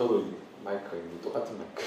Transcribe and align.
저도 0.00 0.24
마이크가 0.64 0.96
있는 0.96 1.20
똑같은 1.20 1.58
마이크. 1.58 1.84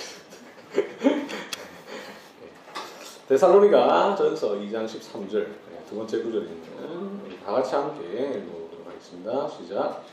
데살로니가 3.27 4.15
전서 4.15 4.51
2장 4.51 4.85
13절 4.85 5.47
두 5.89 5.95
번째 5.95 6.21
구절입니다. 6.21 7.43
다 7.43 7.53
같이 7.53 7.73
함께 7.73 8.03
읽어보도록 8.03 8.85
하겠습니다. 8.85 9.49
시작. 9.49 10.03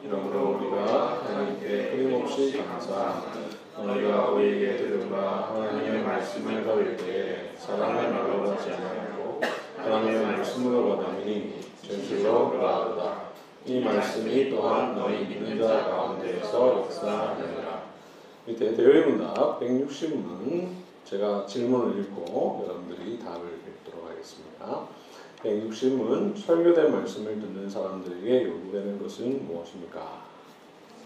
이러므로 0.00 0.58
우리가 0.60 1.24
하나님께 1.24 1.90
끊임없이 1.90 2.56
감사합니다. 2.56 3.58
우리가 3.78 4.30
우리에게 4.30 4.76
들은 4.76 5.10
바 5.10 5.50
하나님의 5.52 6.04
말씀을 6.04 6.64
받을 6.64 6.96
때 6.96 7.52
사람의 7.58 8.12
말로 8.12 8.44
받지 8.44 8.70
아니하고 8.70 9.40
하나님의 9.76 10.22
말씀으로 10.22 10.98
받으니 10.98 11.60
진실로 11.82 12.52
그러하다. 12.52 13.29
이 13.66 13.80
말씀이 13.80 14.50
또한 14.50 14.94
너희 14.94 15.26
믿는 15.26 15.58
자 15.60 15.84
가운데에서 15.84 16.80
역사하느니라. 16.80 17.82
밑에 18.46 18.74
대외 18.74 19.04
문답 19.04 19.60
160문 19.60 20.68
제가 21.04 21.44
질문을 21.44 22.00
읽고 22.00 22.64
여러분들이 22.64 23.18
답을 23.18 23.60
읽도록 23.68 24.10
하겠습니다. 24.10 24.86
160문 25.42 26.36
설교된 26.38 26.92
말씀을 26.92 27.40
듣는 27.40 27.68
사람들에게 27.68 28.44
요구되는 28.48 29.02
것은 29.02 29.46
무엇입니까? 29.46 30.24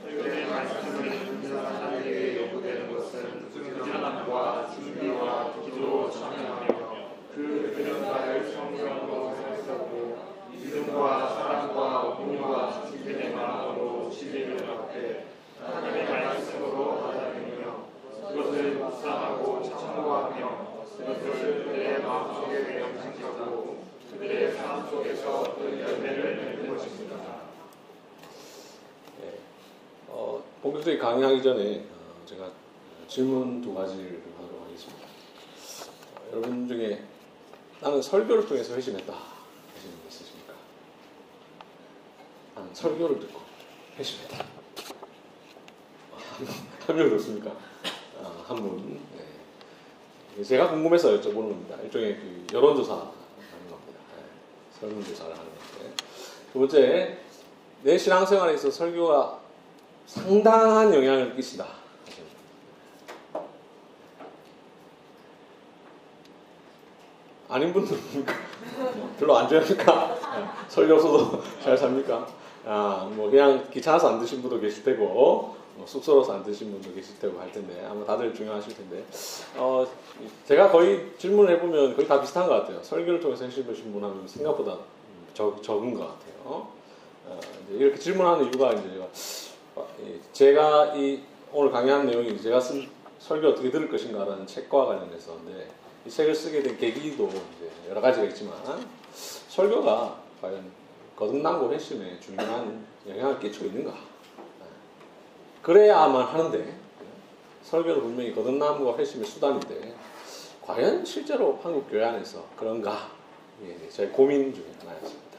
설교된 0.02 0.48
말씀을 0.48 1.10
듣는 1.10 1.48
사람들에게 1.48 2.44
요구되는 2.44 2.94
것은 2.94 3.50
꾸준함과 3.50 4.70
준비와 4.74 5.54
기도 5.64 6.10
참여하며 6.10 6.84
그 7.34 7.72
들은 7.76 8.02
바를 8.02 8.52
성경으로 8.52 9.23
믿음과 10.74 11.28
사랑과 11.28 12.16
공유와 12.16 12.86
준비된 12.90 13.36
마음으로 13.36 14.10
진리를 14.10 14.56
받되 14.56 15.28
하나님의 15.60 16.10
말씀으로 16.10 17.00
받아들이며 17.00 17.86
그것을 18.28 18.74
묵상하고 18.74 19.62
참고하며 19.62 20.74
그것을 20.96 21.64
그들의 21.64 22.02
마음속에 22.02 22.80
명상하고 22.80 23.84
그들의 24.10 24.56
삶 24.56 24.90
속에서 24.90 25.54
그 25.56 25.80
열매를 25.80 26.36
맺는 26.36 26.76
것입니다. 26.76 27.16
네. 29.20 29.38
어, 30.08 30.42
본격적인 30.60 30.98
강의하기 30.98 31.40
전에 31.40 31.86
어, 31.92 32.26
제가 32.26 32.50
질문 33.06 33.60
두 33.62 33.72
가지를 33.74 34.22
하도록 34.38 34.64
하겠습니다. 34.64 35.06
어, 36.16 36.28
여러분 36.32 36.66
중에 36.66 37.04
나는 37.80 38.02
설교를 38.02 38.46
통해서 38.46 38.74
회심했다 38.74 39.12
하시는 39.12 39.94
분 39.98 40.08
있으십니까? 40.08 40.44
나는 40.44 40.54
설교를 42.72 43.20
듣고 43.20 43.40
회심했다. 43.98 44.44
한명 46.86 47.08
그렇습니까? 47.08 47.52
아, 48.22 48.44
한 48.46 48.56
분. 48.56 49.00
네. 50.36 50.42
제가 50.42 50.70
궁금해서 50.70 51.20
여쭤보는 51.20 51.34
겁니다. 51.34 51.76
일종의 51.82 52.16
그 52.16 52.46
여론조사 52.52 52.92
하는 52.92 53.70
겁니다. 53.70 54.00
네. 54.16 54.22
설문조사를 54.80 55.32
하는 55.32 55.44
건데. 55.44 55.94
두 56.52 56.58
번째, 56.58 57.18
내 57.82 57.96
신앙생활에 57.96 58.54
있어 58.54 58.70
설교가 58.70 59.40
상당한 60.06 60.92
영향을 60.92 61.34
끼친다. 61.36 61.66
아닌 67.48 67.72
분들입니까? 67.72 68.34
별로 69.18 69.36
안 69.36 69.48
좋아합니까? 69.48 70.66
설교 70.68 70.94
없어도 70.94 71.42
잘 71.62 71.78
삽니까? 71.78 72.43
아, 72.66 73.10
뭐 73.14 73.30
그냥 73.30 73.68
귀찮아서 73.70 74.08
안 74.08 74.20
드신 74.20 74.40
분도 74.40 74.58
계실 74.58 74.82
테고, 74.84 75.54
뭐 75.76 75.86
쑥스러워서 75.86 76.34
안 76.34 76.44
드신 76.44 76.70
분도 76.70 76.94
계실 76.94 77.18
테고 77.18 77.38
할 77.38 77.50
텐데, 77.52 77.86
아마 77.88 78.04
다들 78.04 78.34
중요하실 78.34 78.76
텐데, 78.76 79.04
어, 79.56 79.86
제가 80.46 80.70
거의 80.70 81.12
질문을 81.18 81.56
해보면 81.56 81.94
거의 81.94 82.06
다 82.06 82.20
비슷한 82.20 82.46
것 82.46 82.54
같아요. 82.54 82.82
설교를 82.82 83.20
통해서 83.20 83.44
해보신 83.44 83.92
분 83.92 84.02
하면 84.02 84.26
생각보다 84.26 84.78
적, 85.34 85.62
적은 85.62 85.94
것 85.94 86.00
같아요. 86.00 86.68
어, 87.26 87.40
이렇게 87.70 87.98
질문하는 87.98 88.46
이유가 88.46 88.72
이제 88.72 88.88
제가, 88.90 89.04
어, 89.74 89.88
제가 90.32 90.94
이 90.94 91.22
오늘 91.52 91.70
강의한 91.70 92.06
내용이 92.06 92.40
제가 92.40 92.60
쓴 92.60 92.88
설교 93.18 93.48
어떻게 93.48 93.70
들을 93.70 93.88
것인가라는 93.88 94.46
책과 94.46 94.86
관련해서인데, 94.86 95.68
이 96.06 96.10
책을 96.10 96.34
쓰게 96.34 96.62
된 96.62 96.76
계기도 96.78 97.30
여러 97.88 98.00
가지가 98.00 98.26
있지만 98.26 98.54
설교가 99.48 100.18
과연 100.40 100.83
거듭남고 101.16 101.72
회심에 101.72 102.18
중요한 102.20 102.86
영향을 103.08 103.38
끼치고 103.38 103.66
있는가? 103.66 103.94
그래야만 105.62 106.26
하는데 106.26 106.76
설교는 107.62 108.02
분명히 108.02 108.34
거듭남과 108.34 108.98
회심의 108.98 109.26
수단인데 109.26 109.94
과연 110.62 111.04
실제로 111.04 111.58
한국 111.62 111.88
교회 111.90 112.04
안에서 112.04 112.44
그런가? 112.56 113.10
예, 113.62 113.88
저희 113.88 114.08
고민 114.08 114.52
중에 114.52 114.64
하나였습니다. 114.80 115.38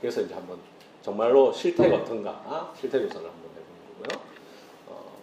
그래서 0.00 0.20
이제 0.20 0.34
한번 0.34 0.58
정말로 1.00 1.52
실태가 1.52 1.96
어떤가? 1.96 2.72
실태 2.78 3.00
조사를 3.00 3.26
한번 3.26 3.50
해보는 3.50 4.08
거고요. 4.08 4.26
어, 4.88 5.16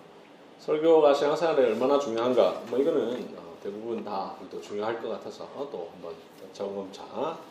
설교가 0.59 1.13
신앙생활에 1.13 1.65
얼마나 1.65 1.99
중요한가? 1.99 2.61
뭐 2.69 2.79
이거는 2.79 3.35
대부분 3.61 4.03
다 4.03 4.35
또 4.49 4.61
중요할 4.61 5.01
것 5.01 5.09
같아서 5.09 5.47
또 5.71 5.89
한번 5.93 6.13
점검차 6.53 7.03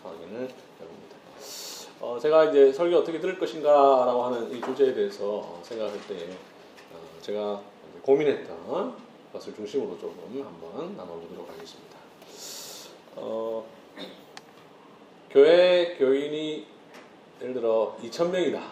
확인을 0.03 0.49
해봅니다. 0.81 1.18
어, 2.01 2.17
제가 2.21 2.45
이제 2.45 2.73
설교 2.73 2.99
어떻게 2.99 3.19
들을 3.19 3.39
것인가라고 3.39 4.23
하는 4.25 4.53
이 4.53 4.61
주제에 4.61 4.95
대해서 4.95 5.59
생각할 5.63 5.99
때 6.07 6.29
어, 6.93 7.21
제가 7.21 7.61
고민했던 8.03 8.95
것을 9.33 9.55
중심으로 9.57 9.99
조금 9.99 10.45
한번 10.45 10.97
나눠보도록 10.97 11.49
하겠습니다. 11.51 11.99
어, 13.17 13.67
교회 15.29 15.97
교인이 15.97 16.67
예를 17.43 17.55
들어 17.55 17.97
2,000명이다. 18.01 18.63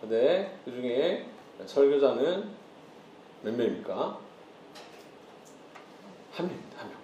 근데 0.00 0.58
그 0.64 0.72
중에 0.72 1.26
설교자는 1.66 2.50
몇 3.42 3.54
명입니까? 3.54 4.18
한 6.32 6.46
명입니다, 6.46 6.80
한 6.80 6.88
명. 6.88 6.98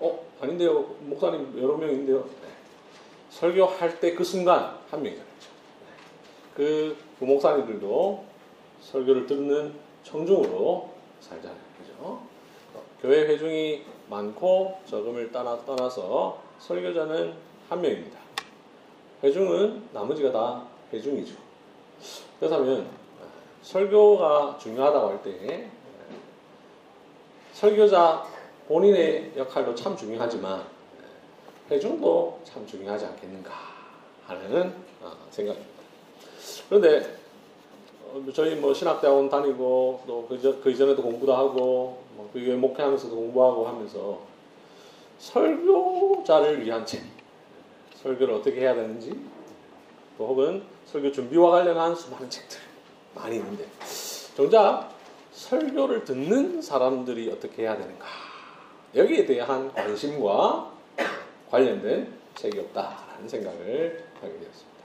어, 0.00 0.26
아닌데요. 0.40 0.80
목사님 1.00 1.58
여러 1.62 1.76
명인데요. 1.78 2.45
네. 3.36 3.40
설교할 3.40 4.00
때 4.00 4.14
그 4.14 4.24
순간 4.24 4.78
한 4.90 5.02
명이잖아요. 5.02 5.26
그, 6.54 6.96
그 7.18 7.24
목사님들도 7.24 8.24
설교를 8.80 9.26
듣는 9.26 9.74
청중으로 10.04 10.90
살잖아요. 11.20 11.58
그죠? 11.78 11.94
어, 12.02 12.22
교회 13.02 13.26
회중이 13.26 13.82
많고 14.08 14.78
적음을 14.86 15.32
따라, 15.32 15.58
떠나서 15.66 16.40
설교자는 16.60 17.34
한 17.68 17.80
명입니다. 17.80 18.18
회중은 19.22 19.88
나머지가 19.92 20.32
다 20.32 20.64
회중이죠. 20.92 21.34
그렇다면 22.38 22.88
설교가 23.62 24.58
중요하다고 24.60 25.08
할 25.08 25.22
때 25.22 25.68
설교자 27.52 28.26
본인의 28.68 29.32
역할도 29.36 29.74
참 29.74 29.96
중요하지만 29.96 30.64
회중도 31.70 32.40
참 32.44 32.66
중요하지 32.66 33.06
않겠는가 33.06 33.52
하는 34.26 34.72
어, 35.02 35.12
생각입니다. 35.30 35.76
그런데 36.68 37.16
어, 38.04 38.24
저희 38.32 38.54
뭐 38.54 38.72
신학대학원 38.72 39.28
다니고 39.28 40.02
또그 40.06 40.60
그 40.62 40.70
이전에도 40.70 41.02
공부도 41.02 41.34
하고 41.34 42.04
뭐그 42.16 42.38
이후에 42.38 42.56
목회하면서도 42.56 43.14
공부하고 43.14 43.66
하면서 43.66 44.20
설교자를 45.18 46.64
위한 46.64 46.86
책 46.86 47.02
설교를 48.02 48.34
어떻게 48.34 48.60
해야 48.60 48.74
되는지 48.74 49.18
또 50.18 50.28
혹은 50.28 50.62
설교 50.86 51.12
준비와 51.12 51.50
관련한 51.50 51.94
수많은 51.94 52.30
책들 52.30 52.58
많이 53.14 53.36
있는데 53.36 53.66
정작 54.36 54.90
설교를 55.32 56.04
듣는 56.04 56.62
사람들이 56.62 57.30
어떻게 57.30 57.62
해야 57.62 57.76
되는가 57.76 58.06
여기에 58.94 59.26
대한 59.26 59.72
관심과 59.72 60.75
관련된 61.50 62.12
책이 62.34 62.58
없다라는 62.58 63.28
생각을 63.28 64.04
하게 64.20 64.32
되었습니다. 64.32 64.76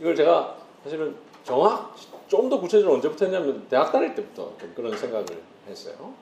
이걸 0.00 0.14
제가 0.16 0.58
사실은 0.82 1.14
정확 1.44 1.94
좀 2.28 2.48
더 2.48 2.58
구체적으로 2.58 2.94
언제부터 2.96 3.26
했냐면 3.26 3.66
대학 3.68 3.92
다닐 3.92 4.14
때부터 4.14 4.52
그런 4.74 4.96
생각을 4.96 5.24
했어요. 5.68 6.14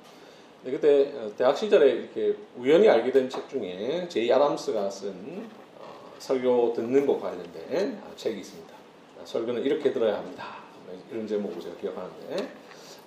그때 0.64 1.12
어, 1.16 1.32
대학 1.36 1.56
시절에 1.56 1.90
이렇게 1.90 2.36
우연히 2.56 2.88
알게 2.88 3.10
된 3.12 3.28
책 3.30 3.48
중에 3.48 4.06
제이 4.08 4.30
아담스가 4.32 4.90
쓴 4.90 5.48
어, 5.78 6.12
설교 6.18 6.72
듣는 6.74 7.06
것 7.06 7.20
관련된 7.20 8.00
책이 8.16 8.40
있습니다. 8.40 8.72
설교는 9.24 9.62
이렇게 9.62 9.92
들어야 9.92 10.18
합니다. 10.18 10.56
이런 11.10 11.26
제목을 11.26 11.60
제가 11.60 11.76
기억하는데 11.76 12.36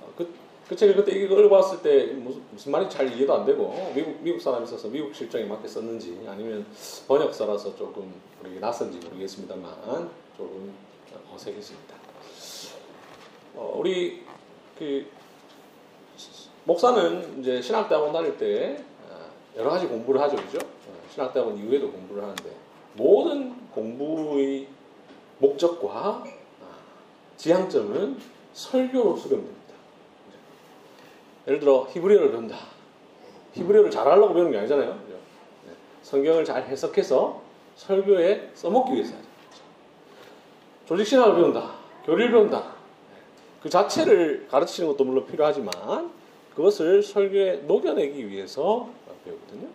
어, 0.01 0.11
그, 0.17 0.33
그 0.67 0.75
책을 0.75 0.95
그때 0.95 1.11
이걸 1.11 1.45
읽어봤을 1.45 1.83
때 1.83 2.07
무슨, 2.13 2.41
무슨 2.51 2.71
말인지 2.71 2.97
잘 2.97 3.11
이해도 3.13 3.33
안 3.35 3.45
되고 3.45 3.91
미국, 3.93 4.17
미국 4.21 4.41
사람이 4.41 4.65
있어서 4.65 4.87
미국 4.87 5.13
실정에 5.13 5.45
맞게 5.45 5.67
썼는지 5.67 6.25
아니면 6.27 6.65
번역서라서 7.07 7.75
조금 7.75 8.11
우리 8.43 8.59
낯선지 8.59 8.97
모르겠습니다만 9.05 10.09
조금 10.35 10.73
어색했습니다. 11.33 11.95
어, 13.55 13.75
우리 13.77 14.23
그 14.77 15.05
목사는 16.63 17.39
이제 17.39 17.61
신학대학원 17.61 18.11
다닐 18.11 18.35
때 18.37 18.83
어, 19.07 19.29
여러 19.57 19.69
가지 19.69 19.85
공부를 19.87 20.19
하죠, 20.21 20.35
그죠? 20.35 20.57
어, 20.57 20.93
신학대학원 21.13 21.57
이후에도 21.59 21.91
공부를 21.91 22.23
하는데 22.23 22.51
모든 22.93 23.69
공부의 23.69 24.67
목적과 25.37 26.23
아, 26.25 26.77
지향점은 27.37 28.17
설교로 28.53 29.15
수렴됩니다. 29.15 29.64
예를 31.47 31.59
들어 31.59 31.87
히브리어를 31.91 32.31
배운다. 32.31 32.57
히브리어를 33.53 33.91
잘하려고 33.91 34.33
배우는 34.33 34.51
게 34.51 34.57
아니잖아요. 34.59 34.93
네. 34.93 35.73
성경을 36.01 36.43
잘 36.45 36.63
해석해서 36.63 37.41
설교에 37.75 38.51
써먹기 38.53 38.93
위해서 38.93 39.13
하죠. 39.15 39.25
조직신학을 40.87 41.35
배운다. 41.35 41.75
교리를 42.05 42.31
배운다. 42.31 42.75
그 43.61 43.69
자체를 43.69 44.47
가르치는 44.49 44.89
것도 44.89 45.03
물론 45.03 45.25
필요하지만 45.25 45.71
그것을 46.55 47.03
설교에 47.03 47.63
녹여내기 47.67 48.29
위해서 48.29 48.89
배우거든요. 49.25 49.67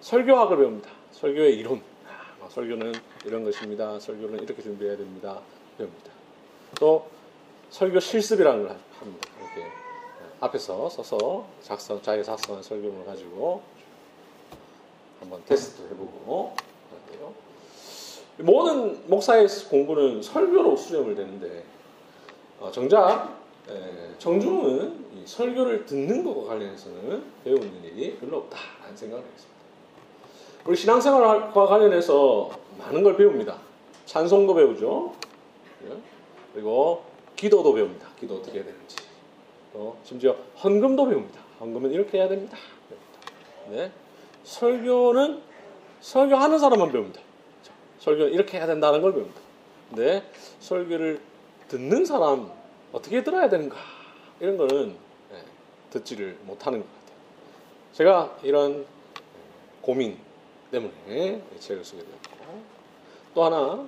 설교학을 0.00 0.58
배웁니다. 0.58 0.90
설교의 1.12 1.56
이론. 1.56 1.80
아, 2.42 2.48
설교는 2.50 2.92
이런 3.24 3.44
것입니다. 3.44 3.98
설교는 3.98 4.42
이렇게 4.42 4.62
준비해야 4.62 4.96
됩니다. 4.96 5.40
배웁니다. 5.78 6.10
또 6.78 7.08
설교 7.70 8.00
실습이라는 8.00 8.66
걸 8.66 8.76
합니다. 9.00 9.28
앞에서 10.44 10.90
서서 10.90 11.46
작성, 11.62 12.02
자기가 12.02 12.24
작성한 12.24 12.62
설교문을 12.62 13.06
가지고 13.06 13.62
한번 15.20 15.42
테스트 15.46 15.82
해보고 15.82 16.54
그런데요. 16.90 17.32
모든 18.38 19.08
목사의 19.08 19.46
공부는 19.70 20.22
설교로 20.22 20.76
수렴을 20.76 21.14
되는데 21.14 21.64
어, 22.60 22.70
정작 22.70 23.38
에, 23.70 24.18
정중은 24.18 25.06
이 25.14 25.26
설교를 25.26 25.86
듣는 25.86 26.24
것과 26.24 26.48
관련해서는 26.48 27.24
배우는 27.44 27.84
일이 27.84 28.18
별로 28.18 28.38
없다라는 28.38 28.96
생각을 28.96 29.24
했습니다. 29.24 29.54
우리 30.66 30.76
신앙생활과 30.76 31.66
관련해서 31.66 32.50
많은 32.78 33.02
걸 33.02 33.16
배웁니다. 33.16 33.58
찬송도 34.04 34.54
배우죠. 34.54 35.14
예? 35.86 35.96
그리고 36.52 37.04
기도도 37.36 37.72
배웁니다. 37.72 38.08
기도 38.18 38.36
어떻게 38.36 38.58
해야 38.58 38.64
되는지. 38.64 39.03
또 39.74 39.96
심지어 40.04 40.34
헌금도 40.62 41.06
배웁니다. 41.06 41.40
헌금은 41.60 41.90
이렇게 41.90 42.18
해야 42.18 42.28
됩니다. 42.28 42.56
네. 43.68 43.92
설교는 44.44 45.42
설교하는 46.00 46.58
사람만 46.58 46.92
배웁니다. 46.92 47.20
설교는 47.98 48.32
이렇게 48.32 48.56
해야 48.58 48.66
된다는 48.66 49.02
걸 49.02 49.12
배웁니다. 49.12 49.40
근데 49.90 50.30
설교를 50.60 51.20
듣는 51.68 52.04
사람 52.04 52.50
어떻게 52.92 53.24
들어야 53.24 53.48
되는가 53.48 53.76
이런 54.40 54.56
거는 54.56 54.96
네, 55.30 55.42
듣지를 55.90 56.38
못하는 56.44 56.80
것 56.80 56.86
같아요. 56.86 57.18
제가 57.92 58.38
이런 58.44 58.86
고민 59.80 60.18
때문에 60.70 61.42
이 61.54 61.60
책을 61.60 61.84
쓰게 61.84 62.02
되었고 62.02 62.62
또 63.34 63.44
하나 63.44 63.86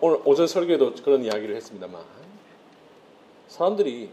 오늘 0.00 0.20
오전 0.24 0.46
설교에도 0.46 0.94
그런 1.02 1.24
이야기를 1.24 1.54
했습니다만 1.56 2.19
사람들이 3.50 4.08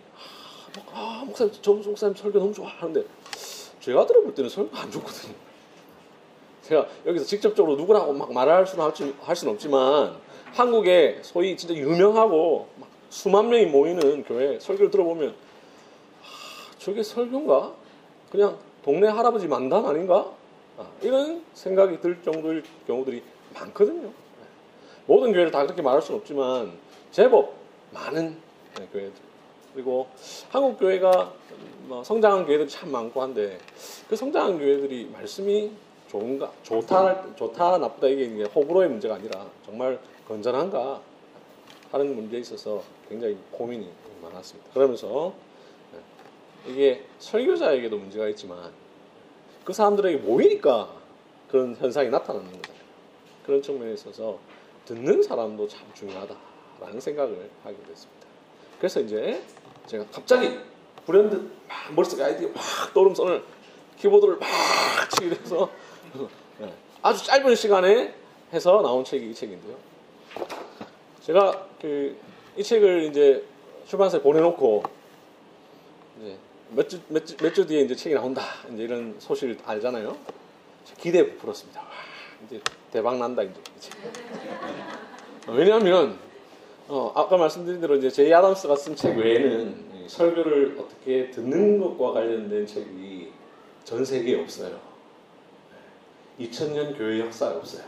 아, 0.94 1.24
목사님 1.26 1.54
저 1.62 1.74
목사님 1.74 2.16
설교 2.16 2.40
너무 2.40 2.54
좋아 2.54 2.68
하는데 2.68 3.06
제가 3.80 4.06
들어볼 4.06 4.34
때는 4.34 4.50
설교 4.50 4.76
안 4.76 4.92
좋거든요. 4.92 5.34
제가 6.64 6.88
여기서 7.06 7.26
직접적으로 7.26 7.78
누구라고 7.78 8.14
막 8.14 8.34
말할 8.34 8.68
수는 8.68 8.92
할 9.22 9.36
수는 9.36 9.54
없지만 9.54 10.18
한국에 10.54 11.20
소위 11.22 11.56
진짜 11.56 11.74
유명하고 11.76 12.68
수만 13.10 13.50
명이 13.50 13.68
모이는 13.68 14.24
교회 14.24 14.60
설교를 14.60 14.92
들어보면 14.92 15.30
아, 15.30 16.78
저게 16.80 17.04
설교인가? 17.04 17.74
그냥 18.32 18.58
동네 18.84 19.08
할아버지 19.08 19.48
만담 19.48 19.86
아닌가? 19.86 20.32
아, 20.78 20.88
이런 21.02 21.44
생각이 21.54 22.02
들 22.02 22.22
정도의 22.24 22.64
경우들이 22.86 23.24
많거든요. 23.54 24.12
모든 25.06 25.32
교회를 25.32 25.52
다 25.52 25.64
그렇게 25.64 25.82
말할 25.82 26.02
수는 26.02 26.20
없지만 26.20 26.74
제법 27.12 27.54
많은 27.92 28.38
네, 28.78 28.88
교회들 28.92 29.27
그리고 29.78 30.08
한국 30.50 30.80
교회가 30.80 31.32
뭐 31.88 32.04
성장한 32.04 32.48
교회들이 32.48 32.68
참 32.68 32.92
많고 32.92 33.22
한데 33.22 33.60
그 34.10 34.16
성장한 34.16 34.58
교회들이 34.58 35.06
말씀이 35.14 35.72
좋은가 36.10 36.52
좋다 36.64 37.36
좋다 37.36 37.78
나쁘다 37.78 38.08
이게 38.08 38.44
호불호의 38.46 38.90
문제가 38.90 39.14
아니라 39.14 39.46
정말 39.64 40.00
건전한가 40.28 41.00
하는 41.92 42.16
문제에 42.16 42.40
있어서 42.40 42.82
굉장히 43.08 43.38
고민이 43.52 43.88
많았습니다. 44.24 44.72
그러면서 44.74 45.36
네, 45.94 46.72
이게 46.72 47.04
설교자에게도 47.20 48.00
문제가 48.00 48.28
있지만 48.30 48.72
그 49.64 49.74
사람들에게 49.74 50.18
모이니까 50.18 50.92
그런 51.52 51.76
현상이 51.76 52.10
나타나는 52.10 52.48
거잖아요. 52.52 52.84
그런 53.46 53.62
측면에 53.62 53.94
있어서 53.94 54.40
듣는 54.86 55.22
사람도 55.22 55.68
참 55.68 55.86
중요하다라는 55.94 57.00
생각을 57.00 57.52
하게 57.64 57.78
됐습니다. 57.88 58.18
그래서 58.80 59.00
이제 59.02 59.42
제가 59.88 60.06
갑자기 60.12 60.60
불현듯 61.06 61.52
막 61.68 61.94
머릿속에 61.96 62.24
아이디어 62.24 62.50
막 62.50 62.94
떠오르면서 62.94 63.42
키보드를 63.98 64.38
막 64.38 64.48
치게 65.12 65.30
돼서 65.30 65.70
네, 66.60 66.74
아주 67.02 67.26
짧은 67.26 67.56
시간에 67.56 68.14
해서 68.54 68.82
나온 68.82 69.04
책이 69.04 69.30
이 69.32 69.34
책인데요. 69.34 69.76
제가 71.24 71.68
그 71.82 72.16
이 72.58 72.64
책을 72.64 73.04
이제 73.04 73.46
출판사에 73.86 74.20
보내놓고 74.22 74.82
이제 76.20 76.38
몇 76.72 76.90
주 76.90 77.00
몇 77.08 77.24
주 77.24 77.38
몇 77.38 77.54
주 77.54 77.68
뒤에 77.68 77.82
이제 77.82 77.96
책이 77.96 78.16
나온다 78.16 78.42
이제 78.74 78.84
이런 78.84 79.16
소식을 79.20 79.60
알잖아요. 79.64 80.18
기대 80.98 81.24
부풀었습니다. 81.34 81.80
와, 81.80 81.88
이제 82.48 82.60
대박 82.92 83.18
난다 83.20 83.44
이제. 83.44 83.54
왜냐하면 85.48 86.18
어, 86.90 87.12
아까 87.16 87.36
말씀드린 87.38 87.82
대로 87.82 87.96
이제 87.96 88.10
제이 88.10 88.34
아담스가 88.34 88.76
쓴 88.76 88.96
책 88.96 89.18
외에는 89.18 90.08
설교를 90.08 90.78
어떻게 90.80 91.30
듣는 91.32 91.80
것과 91.80 92.14
관련된 92.14 92.66
책이 92.66 93.32
전 93.84 94.06
세계에 94.06 94.40
없어요. 94.42 94.80
2000년 96.40 96.98
교회 96.98 97.20
역사에 97.20 97.56
없어요. 97.56 97.84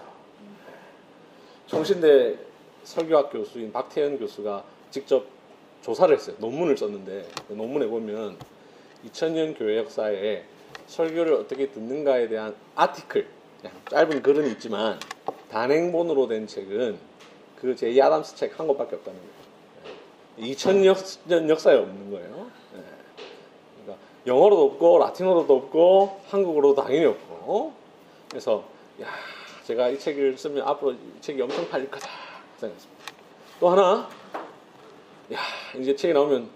총신대 1.68 2.38
설교학 2.84 3.32
교수인 3.32 3.72
박태현 3.72 4.20
교수가 4.20 4.64
직접 4.92 5.26
조사를 5.82 6.14
했어요. 6.14 6.36
논문을 6.40 6.76
썼는데 6.78 7.26
그 7.48 7.54
논문에 7.54 7.88
보면 7.88 8.38
2000년 9.08 9.58
교회 9.58 9.78
역사에 9.78 10.44
설교를 10.88 11.34
어떻게 11.34 11.70
듣는가에 11.70 12.28
대한 12.28 12.54
아티클, 12.76 13.28
짧은 13.90 14.22
글은 14.24 14.48
있지만 14.54 15.00
단행본으로 15.50 16.28
된 16.28 16.48
책은 16.48 17.09
그 17.62 17.76
제이 17.76 18.02
아담스 18.02 18.36
책 18.36 18.60
한 18.60 18.68
권밖에 18.68 18.96
없다는 18.96 19.20
거예요. 19.20 20.54
2000년 20.54 21.50
역사에 21.50 21.76
없는 21.76 22.12
거예요. 22.12 22.48
그러니까 23.84 24.04
영어로도 24.26 24.66
없고 24.66 24.98
라틴어로도 25.00 25.56
없고 25.56 26.22
한국어로도 26.30 26.82
당연히 26.82 27.06
없고 27.06 27.74
그래서 28.30 28.64
야 29.02 29.08
제가 29.66 29.90
이 29.90 30.00
책을 30.00 30.38
쓰면 30.38 30.66
앞으로 30.68 30.94
이 30.94 30.98
책이 31.22 31.42
엄청 31.42 31.68
팔릴 31.70 31.92
거다 31.92 32.08
생각했습니다. 32.58 33.04
또 33.60 33.70
하나 33.70 34.10
야 35.34 35.40
이제 35.78 35.96
책이 35.96 36.14
나오면 36.14 36.50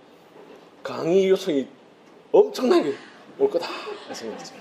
강의 0.82 1.30
요청이 1.30 1.68
엄청나게 2.32 2.94
올 3.40 3.50
거다 3.50 3.68
생각했어요. 4.14 4.60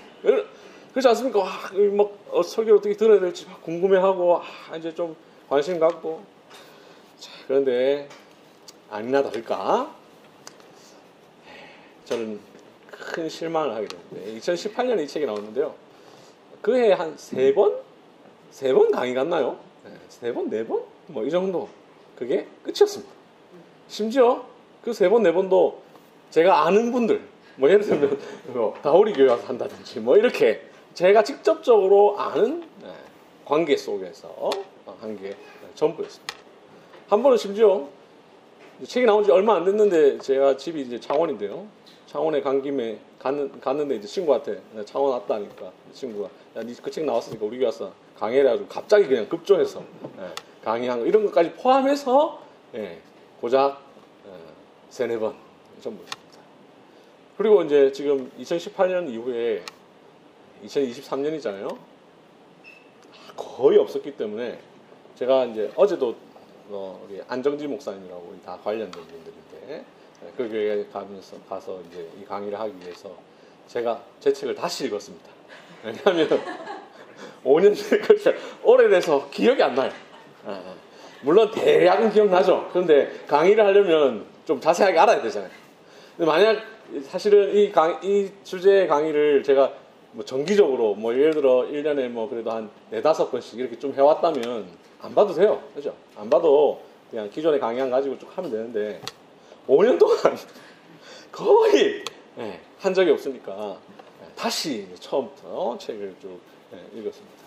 그렇지 0.91 1.07
않습니까? 1.07 1.39
와, 1.39 1.47
막 1.93 2.11
어, 2.29 2.43
설교를 2.43 2.77
어떻게 2.77 2.95
들어야 2.95 3.19
될지 3.19 3.47
막 3.47 3.61
궁금해하고 3.63 4.37
아, 4.37 4.75
이제 4.77 4.93
좀 4.93 5.15
관심 5.49 5.79
갖고 5.79 6.21
자, 7.23 7.31
그런데 7.47 8.09
아니나 8.89 9.23
다를까 9.23 9.95
저는 12.03 12.37
큰 12.91 13.29
실망을 13.29 13.73
하게 13.73 13.87
됐는데 13.87 14.37
2018년에 14.39 15.03
이 15.03 15.07
책이 15.07 15.25
나왔는데요. 15.25 15.73
그해한세 16.61 17.53
번? 17.53 17.79
세 18.51 18.73
번 18.73 18.91
강의 18.91 19.13
갔나요? 19.13 19.57
네, 19.85 19.91
세 20.09 20.33
번? 20.33 20.49
네 20.49 20.65
번? 20.67 20.83
뭐 21.07 21.23
이 21.23 21.31
정도. 21.31 21.69
그게 22.17 22.45
끝이었습니다. 22.63 23.09
심지어 23.87 24.45
그 24.83 24.91
세 24.93 25.07
번, 25.07 25.23
네 25.23 25.31
번도 25.31 25.81
제가 26.29 26.65
아는 26.65 26.91
분들, 26.91 27.21
뭐 27.55 27.69
예를 27.69 27.85
들면 27.85 28.19
뭐 28.47 28.73
다우리 28.83 29.13
교회 29.13 29.29
와서 29.29 29.47
한다든지 29.47 30.01
뭐 30.01 30.17
이렇게 30.17 30.61
제가 30.93 31.23
직접적으로 31.23 32.19
아는 32.19 32.67
네, 32.81 32.91
관계 33.45 33.77
속에서 33.77 34.49
한 34.99 35.15
게 35.17 35.37
전부였습니다. 35.75 36.42
한 37.13 37.21
번은 37.21 37.37
심지어 37.37 37.87
책이 38.83 39.05
나온 39.05 39.23
지 39.23 39.29
얼마 39.29 39.55
안 39.55 39.63
됐는데 39.65 40.17
제가 40.17 40.57
집이 40.57 40.81
이제 40.81 40.99
창원인데요. 40.99 41.67
창원에 42.07 42.41
간 42.41 42.59
김에 42.59 42.97
갔는, 43.19 43.59
갔는데 43.61 43.97
이제 43.97 44.07
친구한테 44.07 44.59
창원 44.83 45.11
왔다니까 45.11 45.71
친구가 45.93 46.27
야 46.55 46.63
니 46.63 46.73
그 46.81 46.89
책 46.89 47.05
나왔으니까 47.05 47.45
우리 47.45 47.63
와서 47.63 47.93
강의를 48.17 48.47
해가지고 48.47 48.67
갑자기 48.67 49.05
그냥 49.05 49.29
급조해서 49.29 49.83
예, 50.17 50.33
강의한 50.63 51.01
거 51.01 51.05
이런 51.05 51.23
것까지 51.25 51.51
포함해서 51.51 52.41
예, 52.73 52.99
고작 53.39 53.79
세네 54.89 55.19
번 55.19 55.35
전부 55.81 56.01
있습니다. 56.01 56.39
그리고 57.37 57.61
이제 57.61 57.91
지금 57.91 58.31
2018년 58.39 59.07
이후에 59.11 59.61
2023년이잖아요. 60.65 61.77
거의 63.37 63.77
없었기 63.77 64.17
때문에 64.17 64.57
제가 65.15 65.45
이제 65.45 65.71
어제도 65.75 66.15
어, 66.75 66.99
우리 67.07 67.21
안정지 67.27 67.67
목사님이라고 67.67 68.35
다 68.43 68.57
관련된 68.63 68.91
분들인데 68.91 69.69
예, 69.69 69.85
그 70.35 70.49
교회에 70.49 70.85
가면서 70.91 71.37
가서 71.47 71.79
이제 71.87 72.09
이 72.19 72.25
강의를 72.25 72.59
하기 72.59 72.73
위해서 72.81 73.11
제가 73.67 74.01
제 74.19 74.33
책을 74.33 74.55
다시 74.55 74.87
읽었습니다. 74.87 75.29
왜냐하면 75.83 76.27
5년 77.45 78.23
전 78.23 78.35
오래돼서 78.63 79.29
기억이 79.29 79.61
안 79.61 79.75
나요. 79.75 79.91
예, 80.47 80.51
예. 80.51 80.73
물론 81.21 81.51
대략은 81.51 82.09
기억나죠. 82.09 82.69
그런데 82.73 83.11
강의를 83.27 83.63
하려면 83.63 84.25
좀 84.45 84.59
자세하게 84.59 84.97
알아야 84.97 85.21
되잖아요. 85.21 85.51
근데 86.17 86.29
만약 86.29 86.57
사실은 87.03 87.55
이, 87.55 87.71
강, 87.71 87.99
이 88.03 88.31
주제의 88.43 88.87
강의를 88.87 89.43
제가 89.43 89.71
뭐 90.11 90.25
정기적으로 90.25 90.95
뭐 90.95 91.13
예를 91.13 91.33
들어 91.33 91.67
1년에 91.69 92.07
뭐 92.09 92.27
그래도 92.27 92.51
한 92.51 92.69
네다섯 92.89 93.31
번씩 93.31 93.59
이렇게 93.59 93.77
좀 93.77 93.93
해왔다면 93.93 94.82
안 95.03 95.13
봐도 95.13 95.33
돼요. 95.33 95.61
그죠? 95.75 95.93
안 96.15 96.29
봐도 96.29 96.81
그냥 97.11 97.29
기존의 97.29 97.59
강의안 97.59 97.89
가지고 97.91 98.17
쭉 98.17 98.29
하면 98.37 98.49
되는데 98.49 99.01
5년 99.67 99.99
동안 99.99 100.17
거의 101.31 102.03
예, 102.39 102.59
한 102.79 102.93
적이 102.93 103.11
없으니까 103.11 103.77
예, 104.21 104.27
다시 104.35 104.87
처음부터 104.99 105.77
책을 105.77 106.15
쭉 106.21 106.39
예, 106.73 106.99
읽었습니다. 106.99 107.43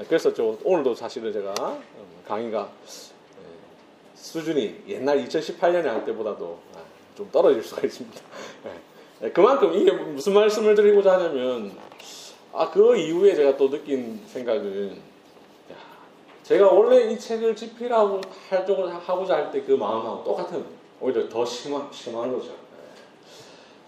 예, 0.00 0.04
그래서 0.04 0.34
저 0.34 0.58
오늘도 0.64 0.96
사실은 0.96 1.32
제가 1.32 1.54
음, 1.70 2.22
강의가 2.26 2.68
예, 2.82 4.16
수준이 4.16 4.82
옛날 4.88 5.24
2018년에 5.24 5.84
할 5.84 6.04
때보다도 6.04 6.58
아, 6.74 6.78
좀 7.16 7.30
떨어질 7.30 7.62
수가 7.62 7.82
있습니다. 7.86 8.20
그만큼 9.32 9.72
이게 9.74 9.92
무슨 9.92 10.34
말씀을 10.34 10.74
드리고자 10.74 11.12
하냐면 11.12 11.72
아 12.52 12.68
그 12.70 12.96
이후에 12.96 13.34
제가 13.36 13.56
또 13.56 13.70
느낀 13.70 14.20
생각은 14.26 14.90
야, 14.96 15.09
제가 16.50 16.66
원래 16.66 17.12
이 17.12 17.16
책을 17.16 17.54
집필하고 17.54 18.20
활동을 18.48 18.92
하고자 18.92 19.36
할 19.36 19.50
때 19.52 19.62
그 19.64 19.70
마음하고 19.70 20.24
똑같은 20.24 20.64
오히려 21.00 21.28
더 21.28 21.44
심한, 21.44 21.86
심한 21.92 22.32
거죠. 22.32 22.48
예. 22.50 22.56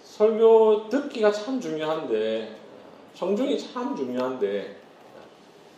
설교 0.04 0.88
듣기가 0.88 1.32
참 1.32 1.60
중요한데 1.60 2.56
청중이 3.14 3.58
참 3.58 3.96
중요한데 3.96 4.76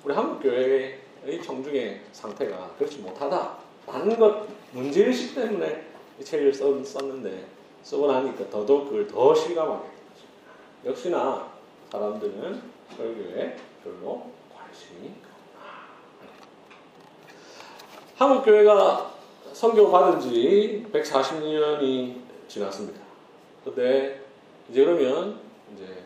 우리 0.04 0.12
한국 0.14 0.42
교회의 0.42 0.98
청중의 1.42 2.02
상태가 2.12 2.74
그렇지 2.76 2.98
못하다라는 2.98 4.18
것 4.18 4.46
문제의식 4.72 5.34
때문에 5.36 5.86
이 6.20 6.22
책을 6.22 6.52
썼, 6.52 6.84
썼는데 6.84 7.46
쓰고 7.82 8.12
나니까 8.12 8.50
더더욱 8.50 8.90
그걸 8.90 9.06
더 9.08 9.34
실감하게 9.34 9.84
된 9.88 9.94
거죠. 9.94 10.90
역시나 10.90 11.50
사람들은 11.90 12.60
설교에 12.94 13.56
별로 13.82 14.26
관심이 14.54 15.12
한국 18.16 18.44
교회가 18.44 19.12
선교 19.52 19.90
받은 19.90 20.20
지 20.20 20.86
140년이 20.92 22.16
지났습니다. 22.48 23.00
근데 23.64 24.20
이제 24.70 24.84
그러면 24.84 25.40
이제 25.74 26.04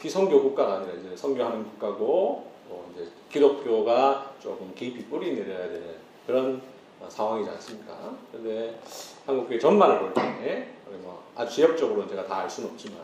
비선교 0.00 0.42
국가가 0.42 0.76
아니라 0.76 0.94
이제 0.94 1.16
선교하는 1.16 1.64
국가고 1.64 2.46
또 2.68 2.84
이제 2.94 3.08
기독교가 3.30 4.32
조금 4.40 4.72
깊이 4.74 5.04
뿌리 5.04 5.34
내려야 5.34 5.68
되는 5.68 5.96
그런 6.26 6.62
상황이지 7.08 7.50
않습니까? 7.50 8.16
근데 8.30 8.78
한국 9.26 9.48
교회 9.48 9.58
전반을 9.58 9.98
볼 10.00 10.14
때, 10.14 10.68
뭐 11.02 11.22
아주 11.34 11.56
지역적으로는 11.56 12.08
제가 12.08 12.26
다 12.26 12.36
알 12.42 12.50
수는 12.50 12.70
없지만 12.70 12.98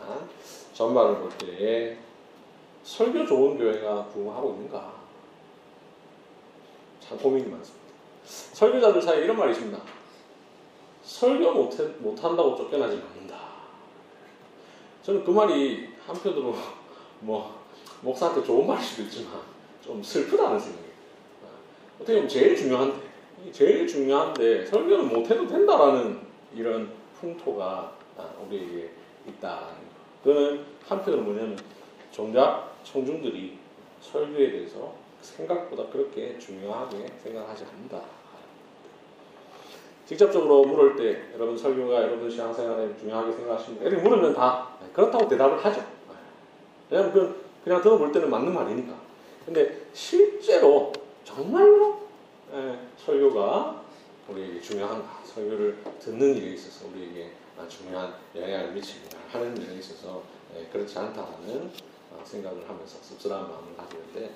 전반을 0.72 1.18
볼때 1.18 1.98
설교 2.84 3.26
좋은 3.26 3.58
교회가 3.58 4.06
부흥하고 4.06 4.50
있는가? 4.52 4.92
참 7.00 7.18
고민이 7.18 7.48
많습니다. 7.48 7.77
설교자들 8.28 9.00
사이에 9.00 9.24
이런 9.24 9.36
말이 9.36 9.52
있습니다. 9.52 9.78
설교 11.02 11.52
못해, 11.52 11.84
못한다고 11.98 12.54
쫓겨나지 12.56 12.96
않는다. 12.96 13.38
저는 15.02 15.24
그 15.24 15.30
말이 15.30 15.88
한편으로 16.06 16.54
뭐 17.20 17.58
목사한테 18.02 18.44
좋은 18.44 18.66
말일 18.66 18.84
수도 18.84 19.02
있지만 19.02 19.40
좀 19.82 20.02
슬프다는 20.02 20.60
생각이에요. 20.60 20.88
어떻게 21.96 22.14
보면 22.14 22.28
제일 22.28 22.54
중요한데 22.54 23.08
제일 23.52 23.86
중요한데 23.86 24.66
설교는 24.66 25.08
못해도 25.08 25.46
된다라는 25.46 26.20
이런 26.54 26.92
풍토가 27.18 27.92
우리에게 28.46 28.90
있다. 29.26 29.68
그거는 30.22 30.64
한편으로 30.86 31.22
뭐냐면 31.22 31.58
정작 32.12 32.74
청중들이 32.84 33.58
설교에 34.00 34.50
대해서 34.50 34.94
생각보다 35.20 35.86
그렇게 35.86 36.38
중요하게 36.38 37.06
생각하지 37.22 37.64
않는다. 37.64 38.17
직접적으로 40.08 40.64
물을 40.64 40.96
때 40.96 41.34
여러분 41.34 41.54
설교가 41.54 42.00
여러분 42.00 42.30
신앙생활에 42.30 42.96
중요하게 42.98 43.30
생각하시는 43.30 43.82
이렇게 43.82 44.02
물으면 44.02 44.32
다 44.32 44.70
그렇다고 44.94 45.28
대답을 45.28 45.62
하죠. 45.62 45.84
왜냐하면 46.88 47.12
그 47.12 47.44
그냥 47.62 47.82
들어볼 47.82 48.10
때는 48.10 48.30
맞는 48.30 48.54
말이니까. 48.54 48.94
근데 49.44 49.82
실제로 49.92 50.90
정말로 51.24 52.08
예, 52.54 52.78
설교가 52.96 53.82
우리에게 54.28 54.62
중요한가? 54.62 55.20
설교를 55.26 55.76
듣는 56.00 56.34
일에 56.36 56.54
있어서 56.54 56.86
우리에게 56.88 57.32
중요한 57.68 58.14
영향을 58.34 58.72
미치는가 58.72 59.18
하는 59.30 59.54
일에 59.58 59.74
있어서 59.74 60.22
예, 60.56 60.64
그렇지 60.72 60.98
않다는 60.98 61.70
어, 62.12 62.22
생각을 62.24 62.66
하면서 62.66 62.96
씁쓸한 63.02 63.42
마음을 63.42 63.76
가지는데 63.76 64.30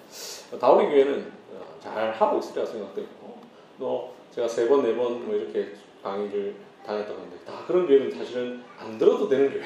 다우리 0.60 0.84
교회는 0.88 1.32
어, 1.54 1.78
잘 1.82 2.12
하고 2.12 2.38
있으리라 2.40 2.66
생각되고 2.66 3.31
또 3.82 4.14
제가 4.30 4.46
세 4.46 4.68
번 4.68 4.82
네 4.86 4.94
번 4.94 5.26
뭐 5.26 5.34
이렇게 5.34 5.72
강의를 6.04 6.54
다녔던 6.86 7.16
건데 7.16 7.36
다 7.44 7.64
그런 7.66 7.84
교회는 7.86 8.12
사실은 8.12 8.62
안 8.78 8.96
들어도 8.96 9.28
되는 9.28 9.50
교회 9.50 9.62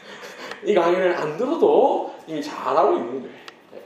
이 0.64 0.74
강의를 0.74 1.14
안 1.14 1.36
들어도 1.36 2.14
이미 2.26 2.42
잘하고 2.42 2.96
있는 2.96 3.30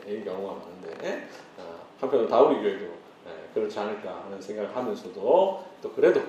교회인 0.05 0.25
경우가 0.25 0.55
많은데 0.55 1.29
어, 1.59 1.87
한편으로 2.01 2.29
다우리 2.29 2.61
교회도 2.63 2.95
그렇지 3.55 3.79
않을까 3.79 4.23
하는 4.27 4.41
생각을 4.41 4.77
하면서도 4.77 5.65
또 5.83 5.93
그래도 5.93 6.21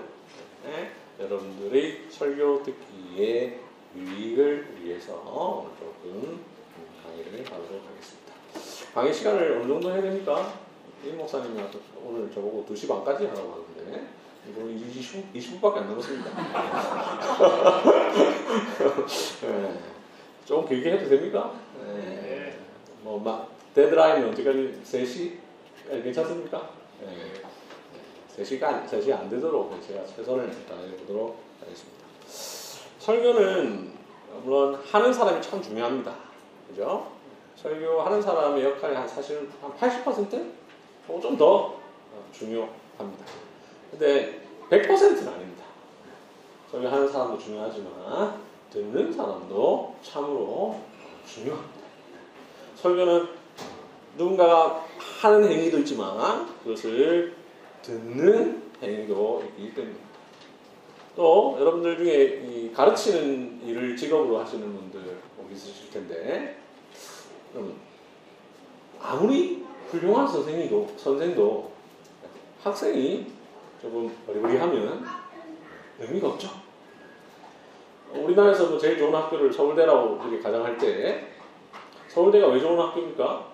여러분들의 1.19 2.05
설교 2.09 2.63
듣기에 2.63 3.59
유익을 3.95 4.77
위해서 4.81 5.13
오늘 5.25 5.71
조금 5.77 6.39
강의를 7.03 7.45
하도록 7.45 7.81
하겠습니다. 7.85 8.33
강의 8.93 9.13
시간을 9.13 9.59
어느 9.61 9.67
정도 9.67 9.91
해야 9.91 10.01
됩니까? 10.01 10.53
이 11.03 11.09
목사님이 11.09 11.61
오늘 12.03 12.31
저보고 12.31 12.65
2시 12.69 12.87
반까지 12.87 13.25
하라고 13.27 13.65
하는데 13.75 14.07
이거 14.49 14.67
20, 14.67 15.33
20분밖에 15.33 15.77
안 15.77 15.89
남았습니다. 15.89 16.31
네. 19.41 19.79
좀 20.45 20.67
길게 20.67 20.93
해도 20.93 21.09
됩니까? 21.09 21.53
네. 21.85 22.57
뭐, 23.01 23.19
막, 23.19 23.49
데드라인은 23.73 24.29
언제까지? 24.29 24.81
3시? 24.83 25.33
괜찮습니까? 26.03 26.69
네. 27.01 27.33
3시간, 28.37 28.87
3시 28.87 29.11
안 29.13 29.29
되도록 29.29 29.77
제가 29.85 30.05
최선을 30.05 30.49
다해보도록 30.67 31.37
하겠습니다. 31.59 31.97
설교는 32.99 33.91
물론 34.43 34.75
하는 34.75 35.11
사람이 35.11 35.41
참 35.41 35.61
중요합니다. 35.61 36.13
그죠? 36.69 37.11
설교하는 37.55 38.21
사람의 38.21 38.63
역할이 38.63 38.95
한 38.95 39.07
사실 39.07 39.49
한 39.61 39.71
80%? 39.73 40.51
좀더 41.07 41.77
중요합니다. 42.31 43.25
근데 43.91 44.41
100%는 44.69 45.27
아닙니다. 45.27 45.63
설교하는 46.71 47.11
사람도 47.11 47.37
중요하지만 47.37 48.41
듣는 48.71 49.13
사람도 49.13 49.95
참으로 50.01 50.81
중요합니다. 51.25 51.77
설교는 52.75 53.27
누군가가 54.17 54.85
하는 55.21 55.49
행위도 55.49 55.79
있지만 55.79 56.47
그것을 56.63 57.35
듣는 57.81 58.63
행위도 58.81 59.43
있기 59.57 59.73
때문입니다. 59.73 60.07
또 61.15 61.57
여러분들 61.59 61.97
중에 61.97 62.71
가르치는 62.75 63.61
일을 63.65 63.95
직업으로 63.95 64.39
하시는 64.39 64.61
분들 64.75 65.17
있으실 65.51 65.89
텐데 65.89 66.57
아무리 69.01 69.65
훌륭한 69.89 70.27
선생이도 70.27 70.87
선생도 70.97 71.71
학생이 72.63 73.31
조금 73.81 74.15
어리버리하면 74.27 75.05
의미가 75.99 76.29
없죠. 76.29 76.49
우리나라에서 78.11 78.67
뭐 78.67 78.77
제일 78.79 78.97
좋은 78.97 79.13
학교를 79.13 79.51
서울대라고 79.51 80.21
이렇게 80.23 80.39
가정할 80.41 80.77
때 80.77 81.27
서울대가 82.07 82.47
왜 82.47 82.59
좋은 82.59 82.79
학교입니까? 82.79 83.47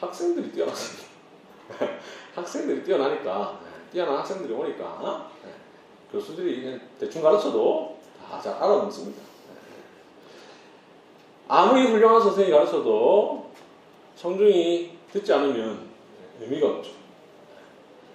학생들이 0.00 0.52
뛰어났습니다. 0.52 1.08
학생들이 2.34 2.84
뛰어나니까 2.84 3.58
뛰어난 3.92 4.18
학생들이 4.18 4.52
오니까 4.52 5.30
교수들이 6.12 6.78
대충 6.98 7.22
가르쳐도 7.22 7.98
다 8.28 8.40
잘 8.40 8.54
알아먹습니다. 8.54 9.22
아무리 11.46 11.86
훌륭한 11.86 12.20
선생님이 12.20 12.56
가르쳐도 12.56 13.50
청중이 14.16 14.93
듣지 15.14 15.32
않으면 15.32 15.88
의미가 16.40 16.68
없죠. 16.68 16.90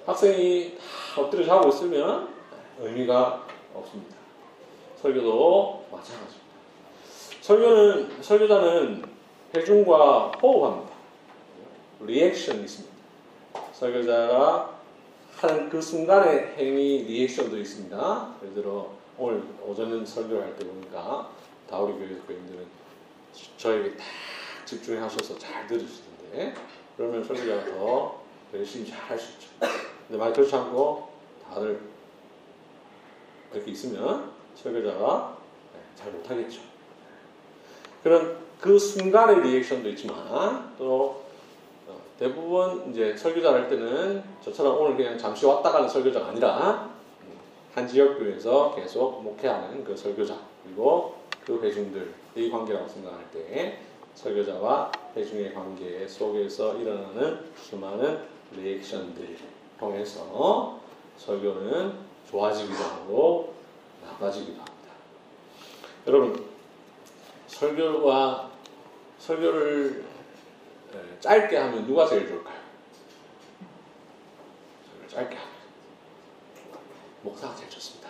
학생이 0.06 0.78
다 0.78 1.22
엎드려 1.22 1.46
자고 1.46 1.70
있으면 1.70 2.28
의미가 2.78 3.48
없습니다. 3.74 4.18
설교도 5.02 5.88
마찬가지입니다. 5.90 6.50
설교는 7.40 8.22
설교자는 8.22 9.06
회중과 9.56 10.32
호흡합니다. 10.42 10.94
리액션이 12.02 12.64
있습니다. 12.64 12.94
설교자가 13.72 14.78
하는 15.38 15.70
그 15.70 15.82
순간의 15.82 16.56
행위 16.58 17.04
리액션도 17.04 17.58
있습니다. 17.58 18.36
예를 18.42 18.56
들어 18.56 18.92
오늘 19.18 19.42
오전 19.66 20.06
설교를 20.06 20.44
할 20.44 20.56
때 20.58 20.66
보니까 20.66 21.30
다우리 21.70 21.94
교회 21.94 22.20
교인들은 22.28 22.68
저에게 23.58 23.96
딱 23.96 24.04
집중하셔서 24.66 25.38
잘 25.40 25.66
들으실 25.66 26.04
텐데 26.32 26.54
그러면 27.00 27.24
설교자가 27.24 27.64
더 27.64 28.20
열심히 28.54 28.86
잘 28.86 29.00
할 29.00 29.18
수 29.18 29.32
있죠. 29.32 29.48
근데 30.06 30.20
만약 30.20 30.34
그렇지 30.34 30.54
않고 30.54 31.08
다들 31.48 31.80
이렇게 33.54 33.72
있으면 33.72 34.32
설교자가 34.54 35.38
네, 35.74 35.80
잘 35.96 36.12
못하겠죠. 36.12 36.60
그런 38.04 38.38
그 38.60 38.78
순간의 38.78 39.42
리액션도 39.44 39.88
있지만 39.92 40.76
또 40.78 41.24
어, 41.88 42.02
대부분 42.20 42.92
이제 42.92 43.16
설교자를 43.16 43.62
할 43.62 43.70
때는 43.70 44.22
저처럼 44.44 44.78
오늘 44.78 44.98
그냥 44.98 45.18
잠시 45.18 45.46
왔다 45.46 45.72
가는 45.72 45.88
설교자가 45.88 46.28
아니라 46.28 46.90
음, 47.22 47.40
한 47.76 47.88
지역 47.88 48.20
교회에서 48.20 48.76
계속 48.76 49.24
목회하는 49.24 49.86
그 49.86 49.96
설교자 49.96 50.38
그리고 50.66 51.16
그 51.46 51.62
회중들의 51.64 52.52
관계라고 52.52 52.90
생각할 52.90 53.32
때 53.32 53.80
설교자와 54.16 54.92
회중의 55.16 55.54
관계 55.54 56.08
속에서 56.08 56.78
일어나는 56.78 57.52
수많은 57.56 58.28
리액션들 58.52 59.38
통해서 59.80 60.80
설교는 61.18 61.98
좋아지기도 62.30 62.84
하고 62.84 63.56
나빠지기도 64.04 64.58
합니다. 64.58 64.94
여러분 66.08 66.46
설교와 67.48 68.52
설교를 69.20 70.06
에, 70.94 71.20
짧게 71.20 71.58
하면 71.58 71.86
누가 71.86 72.08
제일 72.08 72.28
좋을까요? 72.28 72.60
설교를 74.86 75.10
짧게 75.10 75.36
하면 75.36 75.50
목사가 77.22 77.56
제일 77.56 77.70
좋습니다. 77.70 78.10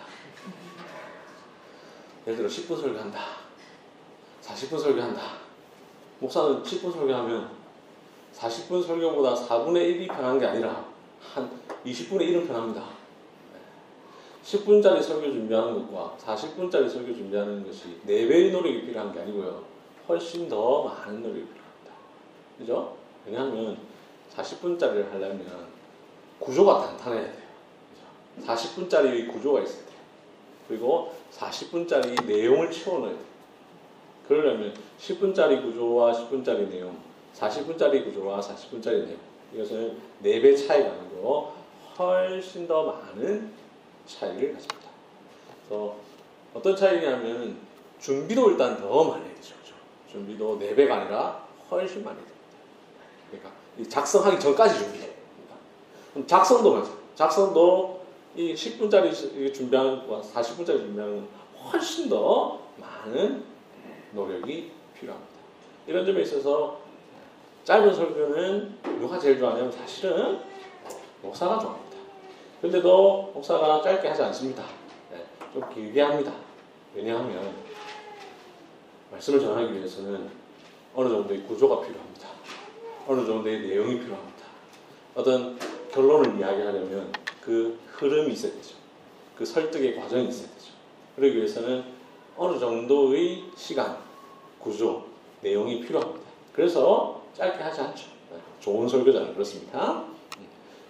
예를 2.26 2.36
들어 2.36 2.48
10분 2.48 2.80
설교한다. 2.80 3.20
40분 4.42 4.78
설교한다. 4.78 5.49
목사는 6.20 6.62
10분 6.62 6.92
설교하면 6.92 7.50
40분 8.34 8.86
설교보다 8.86 9.34
4분의 9.34 9.96
1이 9.96 10.06
편한 10.08 10.38
게 10.38 10.46
아니라 10.46 10.84
한 11.20 11.50
20분의 11.84 12.28
1은 12.28 12.46
편합니다. 12.46 12.84
10분짜리 14.44 15.02
설교 15.02 15.22
준비하는 15.22 15.74
것과 15.74 16.16
40분짜리 16.18 16.88
설교 16.88 17.14
준비하는 17.14 17.66
것이 17.66 18.00
4배의 18.06 18.52
노력이 18.52 18.86
필요한 18.86 19.12
게 19.12 19.20
아니고요. 19.20 19.64
훨씬 20.08 20.48
더 20.48 20.84
많은 20.84 21.22
노력이 21.22 21.46
필요합니다. 21.46 21.92
그죠? 22.58 22.96
왜냐하면 23.26 23.78
40분짜리를 24.34 25.10
하려면 25.10 25.68
구조가 26.38 26.86
단단해야 26.86 27.24
돼요. 27.24 27.42
그죠? 28.36 28.46
40분짜리 28.46 29.32
구조가 29.32 29.60
있어야 29.60 29.84
돼요. 29.86 30.00
그리고 30.68 31.14
40분짜리 31.32 32.26
내용을 32.26 32.70
채워넣어야 32.70 33.12
돼요. 33.12 33.24
그러려면 34.26 34.74
10분짜리 35.00 35.62
구조와 35.62 36.12
10분짜리 36.12 36.68
내용, 36.68 36.96
40분짜리 37.34 38.04
구조와 38.04 38.40
40분짜리 38.40 39.06
내용 39.06 39.18
이것은 39.54 39.98
4배 40.22 40.66
차이가 40.66 40.90
아니고 40.90 41.54
훨씬 41.98 42.68
더 42.68 42.84
많은 42.84 43.52
차이를 44.06 44.52
가집니다. 44.52 44.90
그래서 45.66 45.96
어떤 46.54 46.76
차이냐면 46.76 47.56
준비도 47.98 48.50
일단 48.50 48.76
더 48.76 49.04
많이 49.04 49.24
되죠. 49.34 49.54
그죠? 49.62 49.74
준비도 50.10 50.58
4배가 50.58 50.90
아니라 50.90 51.46
훨씬 51.70 52.04
많이 52.04 52.16
됩니다. 52.18 52.36
그러니까 53.30 53.52
이 53.78 53.88
작성하기 53.88 54.38
전까지 54.38 54.78
됩니다. 54.80 55.06
그럼 56.12 56.26
작성도 56.26 56.74
마찬가지. 56.74 57.00
작성도 57.14 58.00
이 58.36 58.54
10분짜리 58.54 59.52
준비하는 59.52 60.06
것과 60.06 60.20
40분짜리 60.20 60.78
준비하는 60.78 61.16
건 61.16 61.28
훨씬 61.72 62.08
더 62.08 62.60
많은 62.76 63.44
노력이 64.12 64.79
필요합니다. 65.00 65.32
이런 65.86 66.06
점에 66.06 66.22
있어서 66.22 66.80
짧은 67.64 67.94
설교는 67.94 68.78
누가 69.00 69.18
제일 69.18 69.38
좋아하냐면 69.38 69.72
사실은 69.72 70.40
목사가 71.22 71.58
좋아합니다. 71.58 71.96
근데도 72.60 73.32
목사가 73.34 73.82
짧게 73.82 74.08
하지 74.08 74.22
않습니다. 74.22 74.62
네, 75.10 75.24
좀 75.52 75.62
길게 75.72 76.00
합니다. 76.00 76.32
왜냐하면 76.94 77.54
말씀을 79.10 79.40
전하기 79.40 79.74
위해서는 79.74 80.30
어느 80.94 81.08
정도의 81.08 81.42
구조가 81.44 81.80
필요합니다. 81.80 82.28
어느 83.06 83.26
정도의 83.26 83.60
내용이 83.60 83.98
필요합니다. 83.98 84.44
어떤 85.14 85.58
결론을 85.90 86.38
이야기하려면 86.38 87.12
그 87.42 87.78
흐름이 87.92 88.32
있어야 88.32 88.52
되죠. 88.52 88.76
그 89.36 89.44
설득의 89.44 89.96
과정이 89.96 90.28
있어야 90.28 90.48
되죠. 90.48 90.72
그러기 91.16 91.36
위해서는 91.36 91.84
어느 92.36 92.58
정도의 92.58 93.44
시간, 93.56 93.98
구조, 94.62 95.06
내용이 95.40 95.80
필요합니다. 95.80 96.20
그래서 96.52 97.22
짧게 97.34 97.62
하지 97.62 97.80
않죠. 97.80 98.08
네, 98.30 98.38
좋은 98.60 98.88
설교자는 98.88 99.32
그렇습니다. 99.34 100.04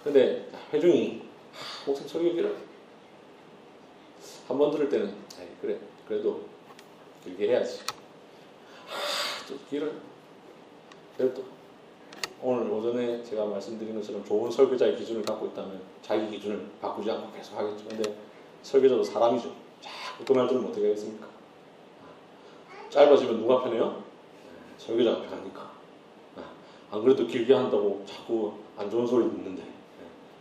근데 0.03 0.49
회중이 0.73 1.23
목사 1.87 2.07
설교 2.07 2.35
길어. 2.35 2.51
한번 4.49 4.71
들을 4.71 4.89
때는 4.89 5.09
에이, 5.09 5.49
그래 5.61 5.79
그래도 6.09 6.43
길게 7.23 7.49
해야지. 7.49 7.81
하, 8.89 9.47
또 9.47 9.57
길어. 9.69 9.87
그래도 11.17 11.45
오늘 12.43 12.71
오전에 12.71 13.23
제가 13.23 13.45
말씀드린 13.45 13.95
것처럼 13.95 14.25
좋은 14.25 14.51
설교자의 14.51 14.97
기준을 14.97 15.23
갖고 15.23 15.47
있다면 15.47 15.81
자기 16.03 16.31
기준을 16.31 16.67
바꾸지 16.81 17.11
않고 17.11 17.33
계속 17.37 17.57
하겠죠. 17.59 17.85
근데 17.87 18.17
설교자도 18.63 19.05
사람이죠. 19.05 19.55
자꾸 19.81 20.25
들으면 20.25 20.67
어떻게 20.67 20.89
하겠습니까? 20.89 21.29
짧아지면 22.91 23.39
누가 23.41 23.63
편해요? 23.63 24.03
설교자가 24.79 25.23
편하니까. 25.23 25.71
안 26.93 27.03
그래도 27.05 27.25
길게 27.27 27.55
한다고 27.55 28.05
자꾸 28.05 28.53
안 28.77 28.91
좋은 28.91 29.07
소리 29.07 29.31
듣는데 29.31 29.63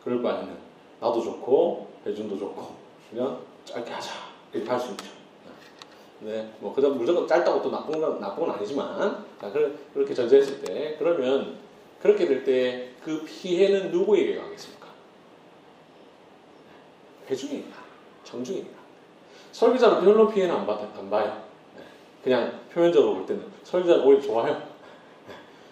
그럴 0.04 0.22
바에는 0.24 0.58
나도 1.00 1.22
좋고 1.22 1.88
배준도 2.04 2.38
좋고 2.40 2.76
그냥 3.12 3.40
짧게 3.66 3.92
하자 3.92 4.12
이렇게 4.54 4.68
할 4.70 4.80
수 4.80 4.92
있죠. 4.92 5.06
네, 6.22 6.52
뭐 6.60 6.74
그다음 6.74 6.98
무조건 6.98 7.28
짧다고 7.28 7.62
또 7.62 7.70
나쁜 7.70 8.02
건 8.02 8.20
나쁜 8.20 8.46
건 8.48 8.56
아니지만 8.56 9.26
자, 9.40 9.52
그렇게 9.94 10.14
전제했을 10.14 10.60
때 10.62 10.96
그러면 10.98 11.58
그렇게 12.02 12.26
될 12.26 12.44
때 12.44 12.90
그 13.04 13.24
피해는 13.24 13.92
누구에게 13.92 14.36
가겠습니까? 14.38 14.88
회중에게 17.30 17.64
청중에게 18.26 18.68
설교자는 19.54 20.04
별로 20.04 20.28
피해는 20.28 20.54
안, 20.54 20.68
받, 20.68 20.82
안 20.98 21.10
봐요. 21.10 21.44
네, 22.30 22.36
그냥 22.36 22.60
표면적으로 22.72 23.15
볼 23.15 23.26
때는 23.26 23.44
설교자는 23.63 24.06
오히려 24.06 24.22
좋아요. 24.22 24.62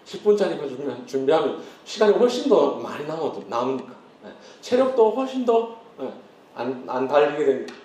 10분짜리만 0.05 1.05
준비하면, 1.05 1.61
시간이 1.85 2.13
훨씬 2.13 2.49
더 2.49 2.75
많이 2.75 3.05
남아, 3.05 3.31
남으니까. 3.47 3.93
네. 4.23 4.31
체력도 4.61 5.11
훨씬 5.11 5.45
더안안 5.45 7.07
달리게 7.07 7.45
됩니다. 7.45 7.75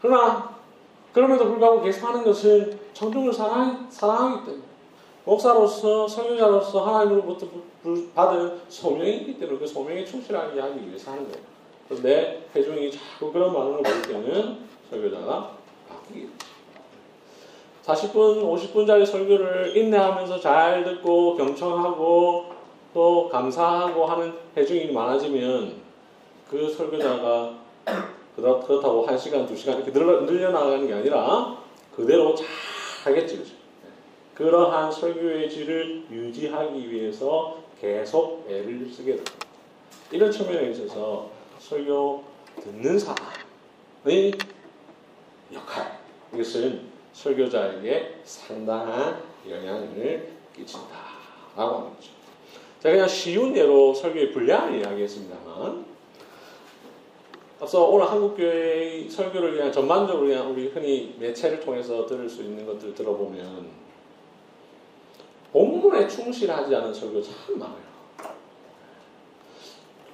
그러나 0.00 0.54
그럼에도 1.12 1.44
불구하고 1.44 1.82
계속 1.82 2.06
하는 2.08 2.24
것은 2.24 2.78
청중을 2.94 3.32
사랑, 3.32 3.86
사랑하기 3.90 4.46
때문에 4.46 4.64
목사로서 5.24 6.08
설교자로서 6.08 6.86
하나님으로부터 6.86 7.46
받은 8.14 8.60
소명이기 8.68 9.38
때문에 9.38 9.58
그 9.58 9.66
소명에 9.66 10.04
충실하게 10.04 10.60
하기 10.60 10.88
위해서 10.88 11.12
하는 11.12 11.28
거예요. 11.30 12.02
내 12.02 12.44
회중이 12.54 12.90
자꾸 12.90 13.32
그런 13.32 13.52
반응을 13.52 13.82
보일 13.82 14.02
때는 14.02 14.58
설교자가 14.90 15.50
바뀌게 15.88 16.20
됩니다. 16.20 16.53
40분, 17.84 18.42
50분짜리 18.42 19.04
설교를 19.04 19.76
인내하면서 19.76 20.40
잘 20.40 20.82
듣고 20.84 21.36
경청하고 21.36 22.46
또 22.94 23.28
감사하고 23.28 24.06
하는 24.06 24.32
회중이 24.56 24.90
많아지면 24.92 25.74
그 26.48 26.72
설교자가 26.72 27.58
그렇다고 28.36 29.06
1시간, 29.06 29.46
2시간 29.46 29.76
이렇게 29.76 29.92
늘려, 29.92 30.22
늘려나가는 30.22 30.86
게 30.86 30.94
아니라 30.94 31.58
그대로 31.94 32.34
잘 32.34 32.46
하겠지. 33.04 33.38
그죠? 33.38 33.54
그러한 34.34 34.90
설교의 34.90 35.50
질을 35.50 36.04
유지하기 36.10 36.90
위해서 36.90 37.58
계속 37.80 38.46
애를 38.48 38.88
쓰게 38.90 39.12
됩니다. 39.12 39.32
이런 40.10 40.32
측면에 40.32 40.70
있어서 40.70 41.28
설교 41.58 42.24
듣는 42.62 42.98
사람, 42.98 43.16
역할 45.52 45.98
이것은 46.32 46.93
설교자에게 47.14 48.20
상당한 48.24 49.22
영향을 49.48 50.34
끼친다라고 50.54 51.76
하는 51.76 51.94
거죠. 51.94 52.10
제가 52.80 52.94
그냥 52.94 53.08
쉬운 53.08 53.56
예로 53.56 53.94
설교의 53.94 54.32
분량을 54.32 54.80
이야기했습니다만 54.80 55.86
앞서 57.60 57.84
오늘 57.86 58.06
한국교회의 58.10 59.08
설교를 59.08 59.52
그냥 59.52 59.72
전반적으로 59.72 60.26
그냥 60.26 60.52
우리 60.52 60.68
흔히 60.68 61.16
매체를 61.18 61.60
통해서 61.60 62.04
들을 62.04 62.28
수 62.28 62.42
있는 62.42 62.66
것들 62.66 62.94
들어보면 62.94 63.84
본문에 65.52 66.08
충실하지 66.08 66.74
않은 66.74 66.92
설교 66.92 67.22
참 67.22 67.58
많아요. 67.58 67.84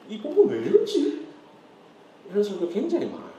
이 0.09 0.19
본문 0.21 0.49
왜 0.49 0.59
이러지? 0.69 1.27
이런 2.31 2.45
설교 2.45 2.69
굉장히 2.69 3.07
많아요. 3.07 3.30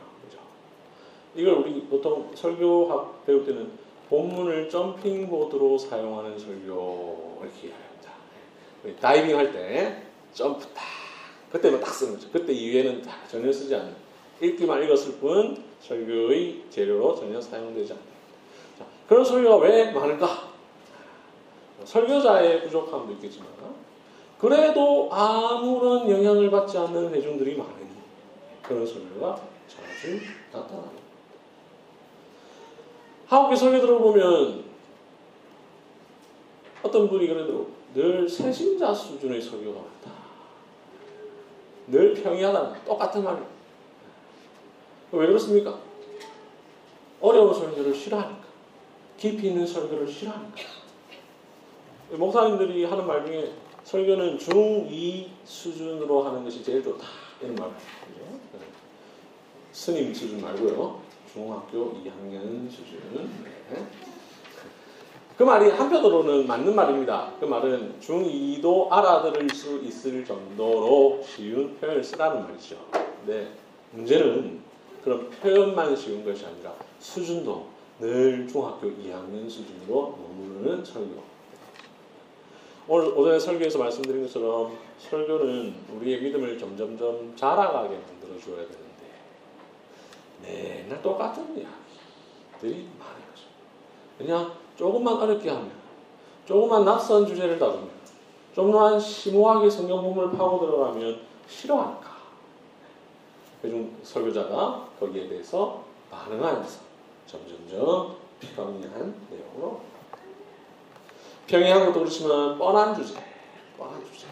이걸 1.35 1.53
우리 1.55 1.81
보통 1.83 2.31
설교학 2.35 3.25
배울 3.25 3.45
때는 3.45 3.71
본문을 4.09 4.69
점핑보드로 4.69 5.77
사용하는 5.77 6.37
설교 6.37 7.41
이렇게. 7.43 7.73
우리 8.83 8.95
다이빙 8.97 9.37
할 9.37 9.51
때 9.51 10.03
점프 10.33 10.65
딱 10.73 10.83
그때만 11.51 11.79
딱 11.79 11.93
쓰는 11.93 12.13
거죠. 12.13 12.29
그때 12.31 12.51
이후에는 12.51 13.01
다 13.01 13.17
전혀 13.27 13.51
쓰지 13.51 13.75
않는 13.75 13.93
읽기만 14.41 14.83
읽었을 14.83 15.13
뿐 15.19 15.63
설교의 15.81 16.63
재료로 16.69 17.15
전혀 17.15 17.39
사용되지 17.39 17.93
않는 17.93 18.03
자, 18.79 18.85
그런 19.07 19.23
설교가 19.23 19.57
왜 19.57 19.91
많을까? 19.91 20.51
설교자의 21.83 22.63
부족함도 22.63 23.13
있겠지만 23.13 23.47
그래도 24.39 25.09
아무런 25.11 26.09
영향을 26.09 26.49
받지 26.49 26.77
않는 26.77 27.13
회중들이 27.13 27.55
많으니 27.55 27.89
그런 28.63 28.85
설교가 28.85 29.39
자주 29.67 30.19
나타납니다. 30.51 31.00
한국의 33.31 33.55
설교 33.55 33.79
들어보면 33.79 34.65
어떤 36.83 37.09
분이 37.09 37.27
그래도 37.27 37.69
늘 37.93 38.27
세신자 38.27 38.93
수준의 38.93 39.41
설교가 39.41 39.79
많다. 39.79 40.11
늘 41.87 42.13
평이하다. 42.13 42.83
똑같은 42.83 43.23
말이에요. 43.23 43.47
왜 45.13 45.27
그렇습니까? 45.27 45.79
어려운 47.21 47.53
설교를 47.53 47.95
싫어하니까. 47.95 48.43
깊이 49.15 49.47
있는 49.47 49.65
설교를 49.65 50.09
싫어하니까. 50.09 50.57
목사님들이 52.11 52.83
하는 52.83 53.07
말 53.07 53.25
중에 53.25 53.53
설교는 53.85 54.39
중2 54.39 55.27
수준으로 55.45 56.23
하는 56.23 56.43
것이 56.43 56.61
제일 56.61 56.83
좋다. 56.83 57.07
이런 57.39 57.55
말을 57.55 57.71
하죠. 57.71 58.61
스님 59.71 60.13
수준 60.13 60.41
말고요. 60.41 61.00
중학교 61.31 61.93
2학년 61.93 62.69
수준. 62.69 62.99
네. 63.13 63.87
그 65.37 65.43
말이 65.43 65.69
한편으로는 65.69 66.45
맞는 66.45 66.75
말입니다. 66.75 67.31
그 67.39 67.45
말은 67.45 67.99
중2도 68.01 68.91
알아들을 68.91 69.49
수 69.49 69.79
있을 69.79 70.25
정도로 70.25 71.23
쉬운 71.23 71.75
표현을 71.77 72.03
쓰라는 72.03 72.43
말이죠. 72.43 72.77
근데 72.91 73.47
문제는 73.91 74.59
그런 75.03 75.29
표현만 75.29 75.95
쉬운 75.95 76.23
것이 76.23 76.45
아니라 76.45 76.75
수준도 76.99 77.65
늘 77.99 78.47
중학교 78.47 78.87
2학년 78.87 79.49
수준으로 79.49 80.17
머무르는 80.17 80.83
설교. 80.83 81.31
오늘 82.87 83.17
오전에 83.17 83.39
설교에서 83.39 83.79
말씀드린 83.79 84.23
것처럼 84.23 84.77
설교는 84.99 85.73
우리의 85.95 86.21
믿음을 86.21 86.57
점점점 86.59 87.33
자라가게 87.35 87.95
만들어 87.95 88.39
줘야 88.39 88.57
되는데 88.57 88.90
맨날 90.41 91.01
똑같은 91.01 91.43
이야기들이 91.43 92.89
많은 92.99 93.21
거죠. 93.29 93.45
그냥 94.17 94.51
조금만 94.75 95.15
어렵게 95.15 95.49
하면, 95.49 95.71
조금만 96.45 96.85
낯선 96.85 97.25
주제를 97.25 97.57
다루면, 97.59 97.89
좀만 98.53 98.99
심오하게 98.99 99.69
성경 99.69 100.01
부분을 100.01 100.31
파고 100.37 100.59
들어가면 100.59 101.21
싫어할까? 101.47 102.11
요즘 103.63 103.97
설교자가 104.03 104.89
거기에 104.99 105.27
대해서 105.27 105.83
반응하면서 106.09 106.79
점점점 107.27 108.15
평이한 108.55 109.15
내용으로 109.29 109.81
평이한 111.47 111.85
것도 111.85 111.99
그렇지만 111.99 112.57
뻔한 112.57 112.95
주제, 112.95 113.13
뻔한 113.77 114.03
주제. 114.05 114.25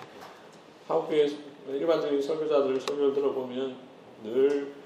한국의 0.88 1.38
일반적인 1.68 2.22
설교자들 2.22 2.82
설교를 2.82 3.14
들어보면 3.14 3.78
늘뭐 4.24 4.79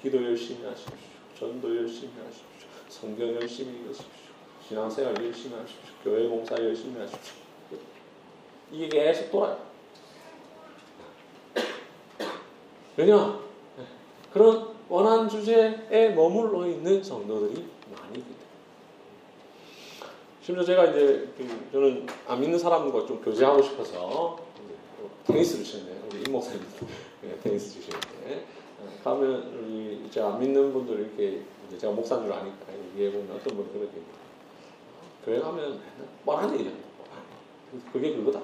기도 0.00 0.22
열심히 0.22 0.64
하십시오, 0.64 0.94
전도 1.38 1.76
열심히 1.76 2.12
하십시오, 2.24 2.68
성경 2.88 3.34
열심히 3.34 3.80
읽으십시오, 3.80 4.32
신앙생활 4.68 5.24
열심히 5.24 5.56
하십시오, 5.56 5.94
교회 6.04 6.28
공사 6.28 6.56
열심히 6.56 6.98
하십시오. 7.00 7.34
이게 8.70 8.88
계속 8.88 9.30
돌아요. 9.30 9.58
왜냐? 12.96 13.40
그런 14.32 14.74
원한 14.88 15.28
주제에 15.28 16.10
머물러 16.14 16.66
있는 16.66 17.02
성도들이 17.02 17.66
많이 17.94 18.18
있기 18.18 18.30
때문에. 18.30 18.42
심지어 20.42 20.64
제가 20.64 20.86
이제 20.86 21.32
그 21.36 21.68
저는 21.70 22.06
안 22.26 22.40
믿는 22.40 22.58
사람과 22.58 23.06
좀 23.06 23.20
교제하고 23.22 23.62
싶어서 23.62 24.38
테니스를 25.26 25.64
치는데 25.64 26.00
우리 26.10 26.22
임 26.26 26.32
목사님 26.32 26.60
네, 27.22 27.38
테니스 27.42 27.74
치시는데 27.74 28.44
우리 29.04 30.08
제가 30.10 30.34
안 30.34 30.40
믿는 30.40 30.72
분들 30.72 31.00
이렇게 31.00 31.42
제가 31.76 31.92
목사인 31.92 32.22
줄 32.22 32.32
아니까 32.32 32.66
얘기해 32.92 33.10
보면 33.12 33.36
어떤 33.36 33.56
분이 33.56 33.72
그렇게 33.72 34.00
교회 35.24 35.40
가면 35.40 35.80
뻔한 36.24 36.52
얘기한다. 36.52 36.82
그게 37.92 38.14
그거다. 38.14 38.40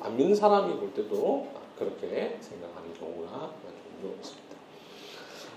안 0.00 0.16
믿는 0.16 0.34
사람이 0.34 0.74
볼 0.76 0.92
때도 0.92 1.48
그렇게 1.78 2.36
생각하는 2.40 2.92
경우가 2.94 3.52
종종 4.00 4.16
있습니다. 4.18 4.56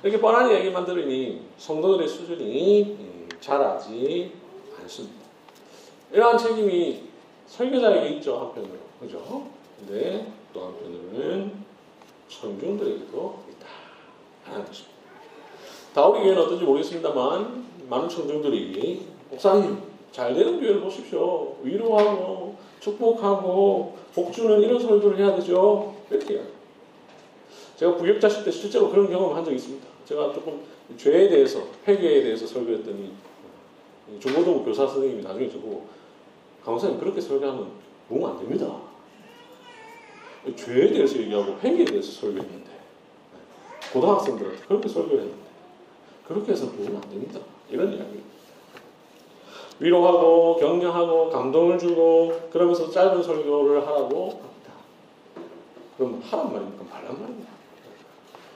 이렇게 0.04 0.20
뻔한 0.20 0.52
얘기만 0.52 0.86
들으니 0.86 1.48
성도들의 1.58 2.08
수준이 2.08 3.30
자라지 3.40 4.32
않습니다. 4.80 5.26
이러한 6.12 6.38
책임이 6.38 7.10
설교자에게 7.48 8.16
있죠 8.18 8.38
한편으로 8.40 8.80
그죠? 9.00 9.48
근데 9.80 10.32
또 10.54 10.66
한편으로는 10.66 11.66
청중들에게도 12.28 13.44
있다 13.50 13.68
하는 14.46 14.66
것입니다. 14.66 14.96
다우리 15.96 16.24
교회는 16.24 16.42
어떤지 16.42 16.66
모르겠습니다만 16.66 17.64
많은 17.90 18.10
청중들이 18.10 19.06
목사님 19.30 19.78
잘 20.12 20.34
되는 20.34 20.60
교회를 20.60 20.82
보십시오. 20.82 21.56
위로하고 21.64 22.58
축복하고 22.82 23.96
복주는 24.14 24.62
이런 24.62 24.78
설교를 24.78 25.18
해야 25.18 25.34
되죠. 25.38 25.96
이렇게 26.12 26.42
제가 27.78 27.96
부역자실 27.96 28.44
때 28.44 28.52
실제로 28.52 28.90
그런 28.90 29.10
경험을 29.10 29.38
한 29.38 29.46
적이 29.46 29.56
있습니다. 29.56 29.88
제가 30.04 30.34
조금 30.34 30.60
죄에 30.98 31.30
대해서 31.30 31.64
회개에 31.88 32.24
대해서 32.24 32.46
설교했더니 32.46 33.14
중고등 34.20 34.66
교사 34.66 34.86
선생님이 34.86 35.24
나중에 35.24 35.50
저보고 35.50 35.88
강사님 36.66 37.00
그렇게 37.00 37.22
설교하면 37.22 37.72
뭉안 38.10 38.38
됩니다. 38.38 38.82
죄에 40.58 40.92
대해서 40.92 41.18
얘기하고 41.20 41.58
회개에 41.64 41.86
대해서 41.86 42.12
설교했는데 42.12 42.70
고등학생들한테 43.94 44.66
그렇게 44.68 44.90
설교했는데 44.90 45.45
그렇게 46.28 46.52
해서 46.52 46.72
도움 46.72 46.96
안 46.96 47.02
됩니다. 47.10 47.40
이런 47.70 47.94
이야기. 47.94 48.24
위로하고 49.80 50.56
격려하고 50.56 51.30
감동을 51.30 51.78
주고 51.78 52.50
그러면서 52.52 52.90
짧은 52.90 53.22
설교를 53.22 53.86
하라고 53.86 54.30
합니다. 54.30 54.74
그럼 55.98 56.22
하란 56.24 56.54
말입니까? 56.54 56.84
말란 56.90 57.22
말입니까? 57.22 57.52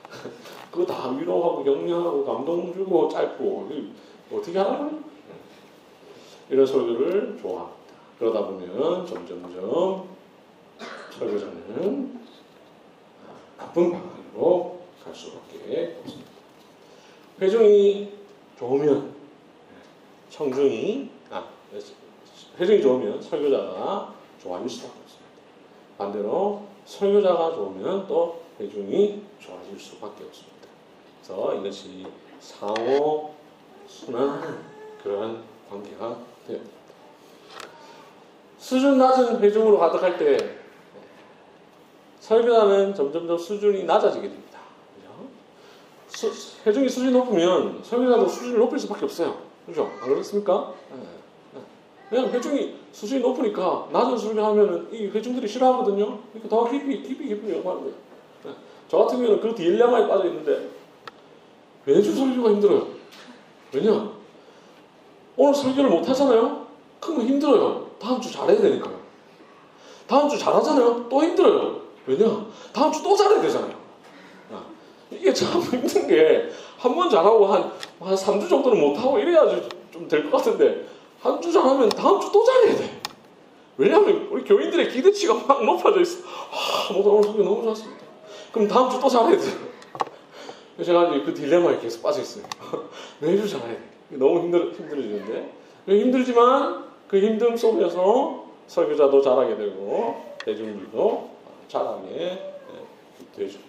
그거 0.72 0.86
다 0.86 1.10
위로하고 1.10 1.64
격려하고 1.64 2.26
감동 2.26 2.74
주고 2.74 3.10
짧고 3.10 3.70
어떻게 4.32 4.58
하란 4.58 4.82
말입니까? 4.82 5.10
이런 6.50 6.66
설교를 6.66 7.38
좋아합니다. 7.42 7.80
그러다 8.18 8.46
보면 8.48 9.06
점점점 9.06 10.10
설교자는 11.20 12.20
나쁜 13.58 13.92
방향으로 13.92 14.80
갈 15.04 15.14
수밖에 15.14 15.98
없습니다. 16.02 16.29
회중이 17.42 18.12
좋으면 18.58 19.14
청중이 20.30 21.10
아 21.32 21.46
회중이 22.60 22.82
좋으면 22.82 23.22
설교자가 23.22 24.14
좋아질 24.42 24.70
수밖에 24.70 25.00
없습니다. 25.00 25.30
반대로 25.98 26.64
설교자가 26.86 27.56
좋으면 27.56 28.08
또 28.08 28.42
회중이 28.60 29.24
좋아질 29.40 29.80
수밖에 29.80 30.24
없습니다. 30.26 30.68
그래서 31.22 31.56
이것이 31.56 32.06
상호 32.40 33.34
순환 33.88 34.64
그런 35.02 35.44
관계가 35.70 36.18
됩니다. 36.46 36.72
수준 38.58 38.98
낮은 38.98 39.40
회중으로 39.40 39.80
가득할 39.80 40.18
때 40.18 40.58
설교자는 42.20 42.94
점점점 42.94 43.38
수준이 43.38 43.86
낮아지게 43.86 44.28
됩니다. 44.28 44.49
수, 46.20 46.58
회중이 46.66 46.90
수준이 46.90 47.12
높으면 47.14 47.80
설교자도 47.84 48.28
수준을 48.28 48.60
높일 48.60 48.78
수밖에 48.80 49.06
없어요. 49.06 49.38
그죠? 49.66 49.90
안 50.02 50.10
그렇습니까? 50.10 50.74
그냥 52.10 52.30
회중이 52.32 52.76
수준이 52.92 53.22
높으니까 53.22 53.88
낮은 53.94 54.18
설교하면은 54.18 54.90
이 54.92 55.08
회중들이 55.08 55.48
싫어하거든요. 55.48 56.20
그러니까 56.34 56.50
더 56.50 56.70
깊이 56.70 57.02
깊이 57.04 57.28
깊이 57.28 57.54
연구하는 57.54 57.84
거예요. 57.84 57.96
예. 58.48 58.50
저 58.90 58.98
같은 58.98 59.18
경우는 59.18 59.40
그 59.42 59.56
딜레마에 59.56 60.08
빠져 60.08 60.26
있는데 60.26 60.70
매주 61.86 62.14
설교가 62.14 62.50
힘들어요. 62.50 62.88
왜냐? 63.74 64.12
오늘 65.38 65.54
설교를 65.54 65.90
못 65.90 66.10
하잖아요. 66.10 66.68
그럼 67.00 67.22
힘들어요. 67.22 67.88
다음 68.00 68.20
주 68.20 68.32
잘해야 68.32 68.60
되니까요. 68.60 69.00
다음 70.08 70.28
주 70.28 70.38
잘하잖아요. 70.38 71.08
또 71.08 71.24
힘들어요. 71.24 71.80
왜냐? 72.08 72.46
다음 72.74 72.92
주 72.92 73.04
또 73.04 73.16
잘해야 73.16 73.40
되잖아요. 73.42 73.79
아, 75.20 75.22
이게 75.22 75.34
참 75.34 75.62
힘든 75.62 76.08
게 76.08 76.50
한 76.80 76.96
번 76.96 77.10
잘하고 77.10 77.46
한, 77.46 77.72
한 78.00 78.16
3주 78.16 78.48
정도는 78.50 78.80
못하고 78.80 79.20
이래야지 79.20 79.68
좀 79.92 80.08
될 80.08 80.24
것 80.32 80.38
같은데 80.38 80.86
한 81.20 81.42
주 81.42 81.52
잘하면 81.52 81.90
다음 81.90 82.20
주 82.22 82.32
또 82.32 82.42
잘해야 82.46 82.76
돼. 82.78 83.02
왜냐하면 83.78 84.28
우리 84.32 84.44
교인들의 84.46 84.90
기대치가 84.90 85.34
막 85.34 85.66
높아져 85.66 86.00
있어. 86.02 86.20
아, 86.26 86.94
뭐 86.94 87.16
오늘 87.16 87.24
설교 87.24 87.44
너무 87.44 87.64
좋았습니다. 87.64 88.00
그럼 88.54 88.68
다음 88.70 88.90
주 88.90 89.00
또 89.02 89.10
잘해야 89.10 89.38
돼. 89.38 89.46
제가 90.84 91.10
이제 91.10 91.26
그 91.26 91.34
딜레마에 91.34 91.80
계속 91.80 92.02
빠져 92.02 92.22
있어요. 92.22 92.46
매주 93.20 93.48
잘해야 93.50 93.74
돼. 93.74 93.82
너무 94.12 94.40
힘들, 94.40 94.74
힘들어지는데. 94.74 95.52
힘들지만 95.88 96.86
그 97.10 97.20
힘듦 97.20 97.58
속에서 97.58 98.46
설교자도 98.68 99.22
잘하게 99.22 99.58
되고 99.58 100.24
대중들도 100.46 101.30
잘하게 101.68 102.56
되죠. 103.36 103.60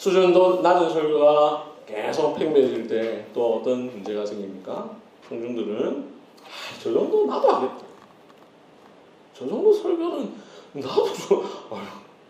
수준도 0.00 0.62
낮은 0.62 0.88
설교가 0.88 1.72
계속 1.86 2.34
팽배해질 2.38 2.88
때 2.88 3.26
또 3.34 3.56
어떤 3.56 3.84
문제가 3.90 4.24
생깁니까? 4.24 4.96
청중들은 5.28 5.98
아, 6.42 6.80
저 6.82 6.90
정도 6.90 7.26
나도 7.26 7.48
하겠다. 7.50 7.76
저 9.34 9.46
정도 9.46 9.70
설교는 9.70 10.32
나도 10.72 11.04
좀 11.12 11.44
아유, 11.70 11.82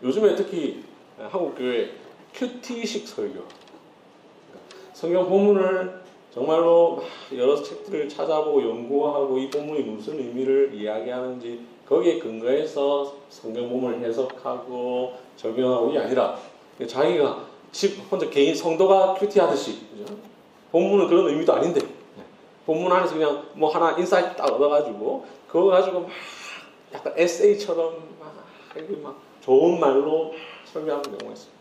요즘에 0.03 0.35
특히 0.35 0.83
한국 1.17 1.55
교회 1.55 1.91
큐티식 2.33 3.07
설교. 3.07 3.35
그러니까 3.35 3.49
성경 4.91 5.29
본문을 5.29 6.01
정말로 6.33 7.01
여러 7.33 7.55
책들을 7.55 8.09
찾아보고 8.09 8.63
연구하고 8.63 9.37
이 9.37 9.49
본문이 9.49 9.83
무슨 9.83 10.19
의미를 10.19 10.73
이야기하는지 10.73 11.61
거기에 11.87 12.19
근거해서 12.19 13.15
성경 13.29 13.69
본문을 13.69 14.05
해석하고 14.05 15.13
적용하고 15.37 15.91
이게 15.91 15.99
아니라 15.99 16.37
자기가 16.85 17.50
집 17.71 17.99
혼자 18.11 18.29
개인 18.29 18.53
성도가 18.55 19.13
큐티하듯이 19.15 19.87
그죠? 19.91 20.15
본문은 20.71 21.07
그런 21.07 21.27
의미도 21.27 21.53
아닌데 21.53 21.81
본문 22.65 22.91
안에서 22.91 23.13
그냥 23.15 23.45
뭐 23.53 23.69
하나 23.69 23.97
insight 23.97 24.35
딱 24.35 24.45
얻어가지고 24.51 25.25
그거 25.47 25.65
가지고 25.65 26.01
막 26.01 26.09
약간 26.93 27.13
에세이처럼 27.15 27.95
막, 28.19 28.33
이렇게 28.75 28.95
막 28.97 29.15
좋은 29.41 29.79
말로 29.79 30.33
설명하는 30.65 31.17
경우가 31.17 31.33
있어요. 31.33 31.51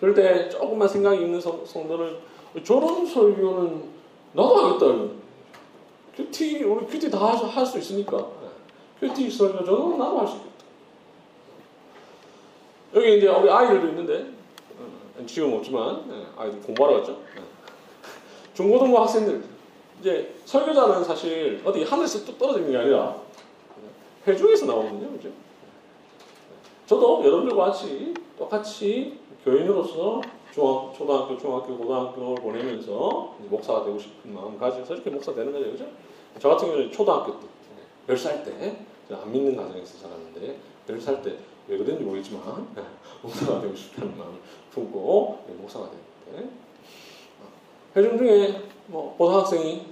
그럴 0.00 0.14
때 0.14 0.48
조금만 0.48 0.88
생각이 0.88 1.22
있는 1.22 1.40
성, 1.40 1.64
성도는 1.64 2.16
저런 2.64 3.06
설교는 3.06 3.84
나도 4.32 4.56
하겠다. 4.56 5.12
QT 6.16 6.64
우리 6.64 6.86
QT 6.86 7.10
다 7.10 7.34
할 7.36 7.64
수 7.66 7.78
있으니까 7.78 8.26
QT 9.00 9.30
설교 9.30 9.64
저는 9.64 9.98
나도 9.98 10.18
할 10.18 10.26
수 10.26 10.36
있겠다. 10.36 10.52
여기 12.94 13.16
이제 13.18 13.28
우리 13.28 13.48
아이들도 13.50 13.86
있는데 13.88 14.14
어, 14.24 14.41
지금 15.26 15.54
없지만 15.54 16.04
예, 16.10 16.40
아이들 16.40 16.60
공부하러 16.60 16.98
갔죠. 16.98 17.12
예. 17.36 17.42
중고등부 18.54 18.98
학생들 18.98 19.42
이제 20.00 20.34
설교자는 20.44 21.04
사실 21.04 21.62
어디 21.64 21.84
하늘에서 21.84 22.24
뚝 22.24 22.38
떨어지는 22.38 22.70
게 22.70 22.76
아니라 22.76 23.16
회중에서 24.26 24.66
나오거든요, 24.66 25.10
그죠? 25.12 25.30
저도 26.86 27.24
여러분들과 27.24 27.66
같이 27.66 28.12
똑같이 28.36 29.18
교인으로서 29.44 30.20
중학, 30.52 30.92
초등학교, 30.94 31.38
중학교, 31.38 31.76
고등학교를 31.78 32.34
보내면서 32.36 33.36
목사가 33.48 33.84
되고 33.84 33.98
싶은 33.98 34.34
마음 34.34 34.58
가지고서 34.58 34.94
이렇게 34.94 35.10
목사 35.10 35.34
되는 35.34 35.52
거죠, 35.52 35.70
그죠? 35.70 35.86
저 36.38 36.50
같은 36.50 36.68
경우는 36.68 36.92
초등학교 36.92 37.40
때, 37.40 37.46
몇살 38.06 38.44
때, 38.44 38.76
안 39.10 39.32
믿는 39.32 39.56
가정에서 39.56 39.98
자랐는데, 39.98 40.58
몇살 40.86 41.22
때, 41.22 41.36
왜 41.68 41.78
그랬는지 41.78 42.04
모르겠지만, 42.04 42.66
목사가 43.22 43.60
되고 43.60 43.74
싶다는 43.74 44.16
마음을 44.18 44.34
품고, 44.72 45.44
목사가 45.58 45.90
됐는데, 45.90 46.50
회중 47.96 48.18
중에 48.18 48.62
뭐, 48.86 49.14
고등학생이, 49.16 49.86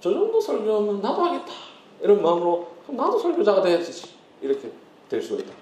저 0.00 0.12
정도 0.12 0.40
설교하면 0.40 1.00
나도 1.00 1.22
하겠다. 1.22 1.52
이런 2.00 2.22
마음으로, 2.22 2.68
그럼 2.82 2.96
나도 2.96 3.18
설교자가 3.18 3.62
돼야지. 3.62 4.14
이렇게 4.42 4.70
될 5.08 5.22
수가 5.22 5.42
있다. 5.42 5.52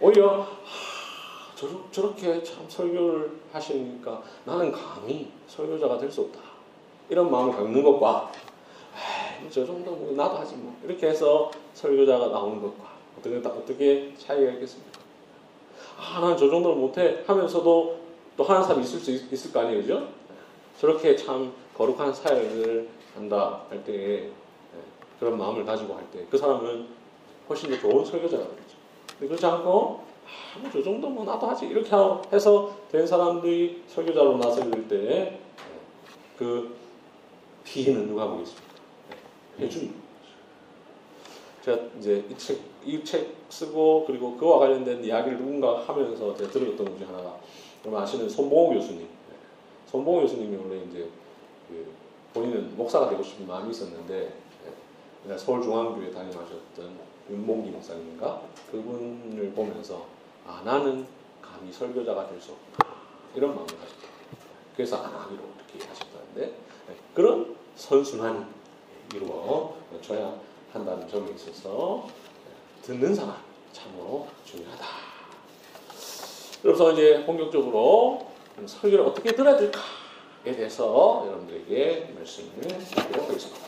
오히려, 0.00 0.46
저, 1.54 1.68
저렇 1.90 2.14
게 2.16 2.42
참 2.42 2.64
설교를 2.68 3.40
하시니까 3.52 4.22
나는 4.44 4.72
감히 4.72 5.30
설교자가 5.46 5.98
될 5.98 6.10
수 6.10 6.22
없다. 6.22 6.40
이런 7.08 7.30
마음을 7.30 7.54
갖는 7.54 7.82
것과 7.82 8.32
저 9.50 9.64
정도 9.64 9.92
뭐 9.92 10.12
나도 10.16 10.36
하지 10.36 10.56
뭐 10.56 10.76
이렇게 10.84 11.08
해서 11.08 11.50
설교자가 11.74 12.28
나오는 12.28 12.60
것과 12.60 12.92
어떻게 13.18 13.36
어떻게 13.36 14.14
차이가 14.16 14.52
있겠습니까? 14.52 14.93
아, 15.98 16.20
나는 16.20 16.36
저 16.36 16.48
정도는 16.48 16.78
못해 16.80 17.22
하면서도 17.26 17.98
또 18.36 18.44
하는 18.44 18.62
사람이 18.62 18.82
있을 18.84 18.98
수 19.00 19.10
있, 19.12 19.32
있을 19.32 19.52
거 19.52 19.60
아니에요, 19.60 19.80
그죠? 19.82 20.08
저렇게 20.80 21.14
참 21.16 21.52
거룩한 21.76 22.12
사역을 22.12 22.88
한다 23.14 23.62
할때 23.70 24.28
그런 25.20 25.38
마음을 25.38 25.64
가지고 25.64 25.94
할 25.94 26.02
때 26.12 26.26
그 26.30 26.36
사람은 26.36 26.86
훨씬 27.48 27.70
더 27.70 27.78
좋은 27.78 28.04
설교자가 28.04 28.42
되죠. 28.44 28.76
그렇지 29.20 29.46
않고 29.46 30.02
아, 30.26 30.58
뭐저 30.58 30.82
정도 30.82 31.08
뭐 31.08 31.24
나도 31.24 31.46
하지 31.46 31.66
이렇게 31.66 31.90
해서 32.32 32.74
된 32.90 33.06
사람들이 33.06 33.84
설교자로 33.86 34.38
나서길 34.38 34.88
때그 36.38 36.74
피해는 37.64 38.08
누가 38.08 38.26
보겠습니까? 38.28 38.64
회중이. 39.60 39.92
제가 41.64 41.78
이제 41.98 42.24
이 42.28 42.34
책 42.36 42.60
이 42.84 43.02
책 43.04 43.34
쓰고 43.48 44.04
그리고 44.06 44.36
그와 44.36 44.58
관련된 44.58 45.02
이야기를 45.04 45.38
누군가 45.38 45.80
하면서 45.80 46.34
제가 46.36 46.50
들었던 46.50 46.84
것 46.84 46.98
중에 46.98 47.06
하나가 47.06 47.38
여러분 47.82 48.02
아시는 48.02 48.28
손봉호 48.28 48.74
교수님. 48.74 49.08
손봉호 49.86 50.20
교수님이 50.22 50.56
원래 50.56 50.82
이제 50.84 51.08
그 51.68 51.90
본인은 52.34 52.76
목사가 52.76 53.08
되고 53.08 53.22
싶은 53.22 53.46
마음이 53.46 53.70
있었는데 53.70 54.34
서울중앙교회 55.36 56.10
담임하셨던 56.10 56.98
윤봉기 57.30 57.70
목사님인가 57.70 58.42
그분을 58.70 59.52
보면서 59.52 60.04
아 60.46 60.60
나는 60.64 61.06
감히 61.40 61.72
설교자가 61.72 62.28
될 62.28 62.38
수 62.40 62.52
없다 62.52 62.86
이런 63.34 63.50
마음을 63.54 63.66
가졌다. 63.66 64.08
그래서 64.76 64.96
안 64.98 65.14
하기로 65.14 65.40
이렇게 65.72 65.88
하셨다는데 65.88 66.54
그런 67.14 67.56
선순환이 67.76 68.44
이루어져야 69.14 70.38
한다는 70.74 71.08
점에 71.08 71.30
있어서 71.36 72.08
듣는 72.82 73.14
사람 73.14 73.36
참으로 73.72 74.26
중요하다. 74.44 74.84
그래서 76.62 76.92
이제 76.92 77.24
본격적으로 77.24 78.26
설교를 78.66 79.04
어떻게 79.06 79.32
들어야 79.32 79.56
될까에 79.56 80.56
대해서 80.56 81.24
여러분들에게 81.28 82.14
말씀을 82.16 82.60
드리도록 82.60 83.28
하겠습니다. 83.28 83.60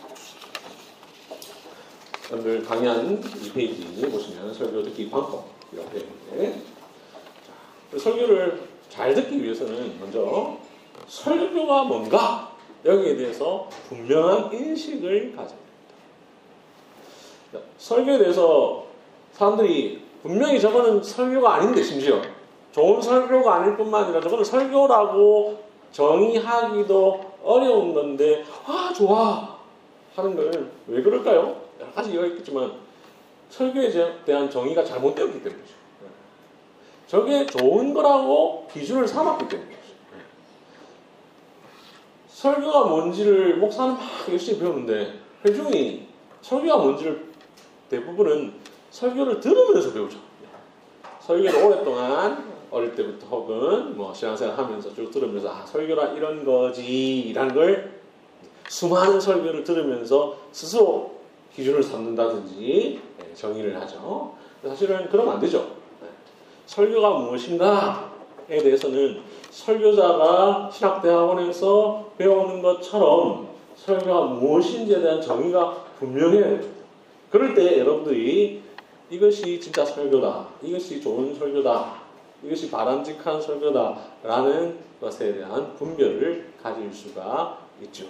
여러분들 2.32 2.64
강의한 2.64 3.22
이 3.40 3.52
페이지 3.52 3.84
보시면 4.10 4.52
설교 4.52 4.82
듣기 4.82 5.08
방법이라고 5.08 5.90
되어 5.90 6.00
있는데 6.00 6.62
자, 7.92 7.98
설교를 7.98 8.68
잘 8.90 9.14
듣기 9.14 9.40
위해서는 9.44 10.00
먼저 10.00 10.58
설교가 11.06 11.84
뭔가 11.84 12.56
여기에 12.84 13.16
대해서 13.16 13.68
분명한 13.88 14.52
인식을 14.52 15.36
가져야 15.36 15.65
설교에 17.78 18.18
대해서 18.18 18.84
사람들이 19.32 20.02
분명히 20.22 20.60
저거는 20.60 21.02
설교가 21.02 21.54
아닌데 21.54 21.82
심지어 21.82 22.20
좋은 22.72 23.00
설교가 23.00 23.54
아닐 23.56 23.76
뿐만 23.76 24.04
아니라 24.04 24.20
저거는 24.20 24.44
설교라고 24.44 25.64
정의하기도 25.92 27.36
어려운 27.44 27.94
건데 27.94 28.44
아 28.66 28.92
좋아 28.94 29.56
하는 30.14 30.34
걸 30.36 30.68
왜 30.88 31.02
그럴까요? 31.02 31.56
여러 31.80 31.92
가지 31.92 32.12
이유가 32.12 32.26
있겠지만 32.28 32.72
설교에 33.50 33.90
대한 34.24 34.50
정의가 34.50 34.82
잘못되었기 34.84 35.42
때문이죠. 35.42 35.74
저게 37.06 37.46
좋은 37.46 37.94
거라고 37.94 38.66
기준을 38.72 39.06
삼았기 39.06 39.48
때문이죠. 39.48 39.76
설교가 42.28 42.84
뭔지를 42.84 43.56
목사는 43.56 43.94
막 43.94 44.02
열심히 44.30 44.58
배우는데 44.58 45.14
회중이 45.44 46.06
설교가 46.42 46.78
뭔지를 46.78 47.26
대부분은 47.88 48.52
설교를 48.90 49.40
들으면서 49.40 49.92
배우죠. 49.92 50.18
설교를 51.20 51.64
오랫동안 51.64 52.56
어릴 52.70 52.94
때부터 52.94 53.26
혹은 53.26 53.96
뭐 53.96 54.12
신앙생활 54.12 54.56
하면서 54.56 54.94
쭉 54.94 55.10
들으면서 55.10 55.50
아 55.50 55.64
설교라 55.66 56.12
이런 56.12 56.44
거지라는 56.44 57.54
걸 57.54 58.00
수많은 58.68 59.20
설교를 59.20 59.64
들으면서 59.64 60.36
스스로 60.52 61.16
기준을 61.54 61.82
삼는다든지 61.82 63.00
네, 63.18 63.34
정의를 63.34 63.80
하죠. 63.80 64.34
사실은 64.62 65.08
그러면 65.10 65.34
안 65.34 65.40
되죠. 65.40 65.60
네. 66.00 66.08
설교가 66.66 67.10
무엇인가에 67.10 68.58
대해서는 68.62 69.20
설교자가 69.50 70.70
신학대학원에서 70.72 72.10
배우는 72.18 72.62
것처럼 72.62 73.48
설교가 73.76 74.20
무엇인지에 74.34 75.00
대한 75.00 75.20
정의가 75.20 75.84
됩니다. 75.98 76.75
그럴 77.36 77.54
때 77.54 77.80
여러분들이 77.80 78.62
이것이 79.10 79.60
진짜 79.60 79.84
설교다. 79.84 80.48
이것이 80.62 81.02
좋은 81.02 81.34
설교다. 81.34 82.00
이것이 82.42 82.70
바람직한 82.70 83.42
설교다라는 83.42 84.78
것에 84.98 85.34
대한 85.34 85.76
분별을 85.76 86.54
가질 86.62 86.90
수가 86.90 87.58
있죠. 87.82 88.06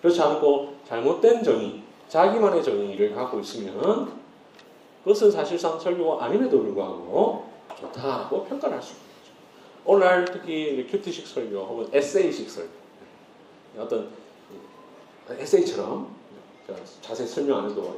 그렇지 0.00 0.22
않고 0.22 0.74
잘못된 0.88 1.42
정의, 1.42 1.82
자기만의 2.08 2.64
정의를 2.64 3.14
갖고 3.14 3.40
있으면 3.40 4.10
그것은 5.04 5.30
사실상 5.30 5.78
설교가 5.78 6.24
아님에도 6.24 6.62
불구하고 6.62 7.44
좋다고 7.78 8.44
평가를 8.44 8.76
할 8.76 8.82
수 8.82 8.94
있는 8.94 9.04
거죠. 9.20 9.32
오늘날 9.84 10.24
특히 10.24 10.86
큐티식 10.90 11.26
설교 11.26 11.58
혹은 11.58 11.88
에세이식 11.92 12.48
설교 12.48 12.70
어떤 13.78 14.08
에세이처럼 15.28 16.23
자세히 17.00 17.26
설명 17.26 17.58
안 17.58 17.70
해도 17.70 17.94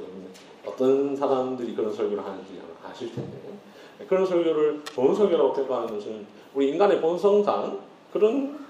어떤 0.66 1.14
사람들이 1.14 1.74
그런 1.74 1.92
설교를 1.92 2.24
하는지 2.24 2.60
아실 2.84 3.14
텐데 3.14 3.38
그런 4.08 4.26
설교를 4.26 4.82
좋은 4.84 5.14
설교라고 5.14 5.52
평가하는 5.52 5.94
것은 5.94 6.26
우리 6.54 6.70
인간의 6.70 7.00
본성상 7.00 7.80
그런 8.12 8.66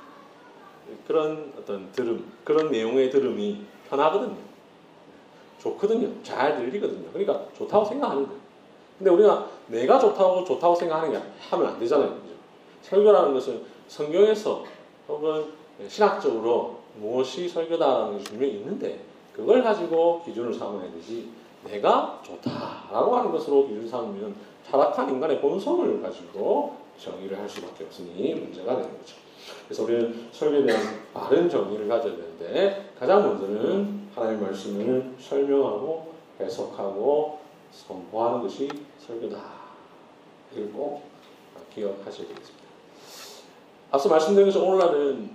그런 1.07 1.53
어떤 1.59 1.91
들음 1.93 2.33
그런 2.45 2.71
내용의 2.71 3.11
들음이 3.11 3.65
편하거든요. 3.89 4.37
좋거든요. 5.61 6.09
잘 6.23 6.57
들리거든요. 6.57 7.09
그러니까 7.13 7.45
좋다고 7.57 7.85
생각하는 7.85 8.27
거예요. 8.27 8.41
근데 8.99 9.11
우리가 9.11 9.49
내가 9.69 9.99
좋다고 9.99 10.45
좋다고 10.45 10.75
생각하는 10.75 11.13
게 11.13 11.21
하면 11.51 11.67
안 11.67 11.79
되잖아요. 11.79 12.11
그죠? 12.11 12.35
설교라는 12.83 13.35
것은 13.35 13.63
성경에서 13.89 14.65
혹은 15.09 15.47
신학적으로 15.89 16.81
무엇이 16.99 17.49
설교다라는 17.49 18.13
것이 18.15 18.25
분명히 18.25 18.55
있는데 18.55 19.01
그걸 19.37 19.63
가지고 19.63 20.23
기준을 20.25 20.55
삼아야 20.55 20.91
되지 20.93 21.29
내가 21.65 22.23
좋다라고 22.25 23.17
하는 23.17 23.31
것으로 23.31 23.69
기준 23.69 23.87
삼으면 23.87 24.35
타락한 24.71 25.11
인간의 25.11 25.43
본성을 25.43 26.01
가지고 26.01 26.77
정의를 26.99 27.39
할 27.39 27.47
수밖에 27.47 27.85
없으니 27.85 28.35
문제가 28.35 28.77
되는 28.77 28.99
거죠. 28.99 29.17
그래서 29.67 29.85
우리는 29.85 30.29
설교에 30.33 30.65
대한 30.65 31.03
바른 31.13 31.49
정의를 31.51 31.87
가져야 31.87 32.17
되는데 32.17 32.91
가장 32.99 33.23
먼저는 33.23 34.09
하나님의 34.15 34.47
말씀을 34.47 35.15
설명하고 35.21 36.15
해석하고 36.41 37.39
선포하는 37.73 38.41
것이 38.41 38.69
설교다. 38.99 39.39
이걸 40.53 40.73
꼭 40.73 41.03
기억하셔야 41.75 42.27
되겠습니다. 42.29 42.67
앞서 43.91 44.09
말씀드린 44.09 44.49
것처럼 44.49 44.71
오늘날은 44.71 45.31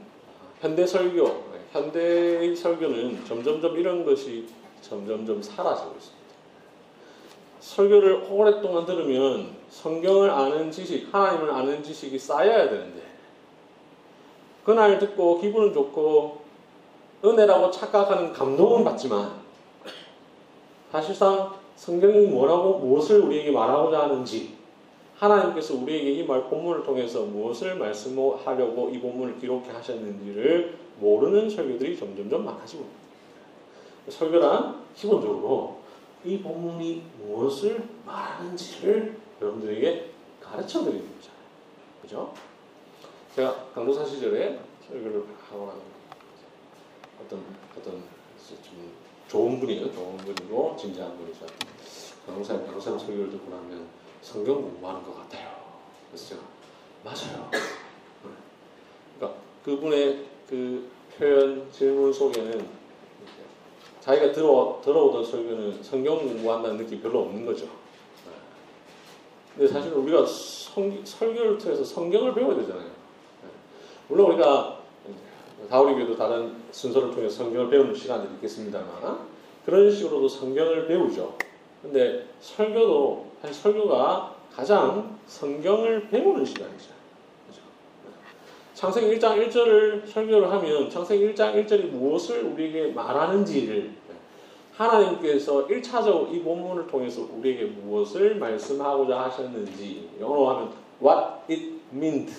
현대 0.60 0.86
설교, 0.86 1.51
현대의 1.72 2.56
설교는 2.56 3.24
점점점 3.26 3.78
이런 3.78 4.04
것이 4.04 4.46
점점점 4.82 5.42
사라지고 5.42 5.92
있습니다. 5.96 6.22
설교를 7.60 8.28
오랫동안 8.30 8.86
들으면 8.86 9.56
성경을 9.70 10.30
아는 10.30 10.72
지식, 10.72 11.14
하나님을 11.14 11.52
아는 11.52 11.82
지식이 11.84 12.18
쌓여야 12.18 12.70
되는데 12.70 13.02
그날 14.66 15.00
듣고 15.00 15.40
기분은 15.40 15.74
좋고 15.74 16.42
은혜라고 17.24 17.72
착각하는 17.72 18.34
감동은 18.34 18.84
받지만 18.84 19.40
사실상 20.92 21.54
성경이 21.76 22.28
뭐라고 22.28 22.80
무엇을 22.80 23.22
우리에게 23.22 23.52
말하고자 23.52 24.02
하는지 24.02 24.58
하나님께서 25.18 25.76
우리에게 25.76 26.12
이 26.14 26.24
말 26.28 26.44
본문을 26.46 26.84
통해서 26.84 27.22
무엇을 27.24 27.76
말씀하려고 27.76 28.90
이 28.92 29.00
본문을 29.00 29.40
기록해 29.40 29.70
하셨는지를 29.70 30.76
모르는 31.02 31.50
설교들이 31.50 31.98
점점점 31.98 32.46
많아지고. 32.46 32.86
설교란 34.08 34.86
기본적으로 34.96 35.82
이 36.24 36.40
본문이 36.40 37.04
무엇을 37.18 37.84
말하는지를 38.06 39.18
여러분들에게 39.42 40.12
가르쳐 40.40 40.84
드리는 40.84 41.06
거잖아요. 41.16 41.42
그죠? 42.02 42.34
제가 43.36 43.70
강도사 43.74 44.06
시절에 44.06 44.60
설교를 44.88 45.26
하고 45.50 45.66
나는 45.68 45.82
어떤 47.24 47.44
어떤 47.78 47.94
좀 48.62 48.92
좋은 49.28 49.60
분이에요. 49.60 49.92
좋은 49.92 50.18
분이고 50.18 50.76
진지한 50.78 51.18
분이죠. 51.18 51.46
강도사님, 52.26 52.66
강도사님 52.66 53.00
설교를 53.00 53.32
듣고 53.32 53.50
나면 53.50 53.88
성경 54.22 54.62
공부하는 54.62 55.04
것 55.04 55.18
같아요. 55.18 55.50
그래서 56.10 56.30
제가 56.30 56.42
맞아요. 57.04 57.50
그러니까 59.18 59.42
그분의 59.64 60.31
그 60.52 60.86
표현 61.18 61.72
질문 61.72 62.12
속에는 62.12 62.68
자기가 64.02 64.34
들어, 64.34 64.82
들어오던 64.84 65.24
설교는 65.24 65.82
성경 65.82 66.18
공부한다는 66.18 66.76
느낌이 66.76 67.02
별로 67.02 67.22
없는 67.22 67.46
거죠. 67.46 67.68
근데 69.56 69.72
사실 69.72 69.94
우리가 69.94 70.26
성, 70.26 71.00
설교를 71.06 71.58
통해서 71.58 71.86
성경을 71.86 72.34
배워야 72.34 72.58
되잖아요. 72.58 72.90
물론 74.10 74.32
우리가 74.34 74.80
다우리교도 75.70 76.18
다른 76.18 76.54
순서를 76.72 77.12
통해 77.12 77.30
성경을 77.30 77.70
배우는 77.70 77.96
시간들이 77.96 78.34
있겠습니다만 78.36 79.20
그런 79.66 79.90
식으로도 79.90 80.28
성경을 80.28 80.86
배우죠. 80.86 81.38
근데 81.82 82.28
설교도 82.42 83.32
사실 83.42 83.56
설교가 83.56 84.36
가장 84.54 85.18
성경을 85.28 86.10
배우는 86.10 86.44
시간이죠. 86.44 87.01
창세기 88.82 89.20
1장 89.20 89.48
1절을 89.48 90.08
설교를 90.08 90.52
하면 90.54 90.90
창세기 90.90 91.36
1장 91.36 91.54
1절이 91.54 91.92
무엇을 91.92 92.46
우리에게 92.46 92.88
말하는지를 92.94 93.92
하나님께서 94.76 95.68
1차적으로 95.68 96.34
이 96.34 96.40
본문을 96.40 96.88
통해서 96.88 97.28
우리에게 97.38 97.66
무엇을 97.66 98.38
말씀하고자 98.38 99.22
하셨는지 99.22 100.10
영어로 100.20 100.50
하면 100.50 100.74
what 101.00 101.22
it 101.52 101.80
meant 101.94 102.34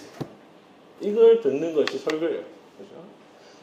이걸 1.00 1.40
듣는 1.40 1.76
것이 1.76 1.96
설교예요. 1.96 2.40
그렇죠? 2.76 2.94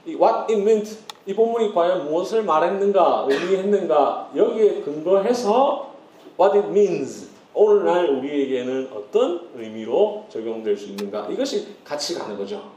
이 0.06 0.12
what 0.12 0.54
it 0.54 0.62
meant 0.62 1.00
이 1.26 1.34
본문이 1.34 1.74
과연 1.74 2.06
무엇을 2.06 2.44
말했는가 2.44 3.28
의미했는가 3.28 4.32
여기에 4.38 4.84
근거해서 4.84 5.96
what 6.40 6.58
it 6.58 6.70
means 6.70 7.29
오늘날 7.60 8.10
우리에게는 8.10 8.90
어떤 8.94 9.50
의미로 9.54 10.26
적용될 10.30 10.78
수 10.78 10.86
있는가 10.86 11.28
이것이 11.28 11.76
같이 11.84 12.18
가는 12.18 12.38
거죠. 12.38 12.72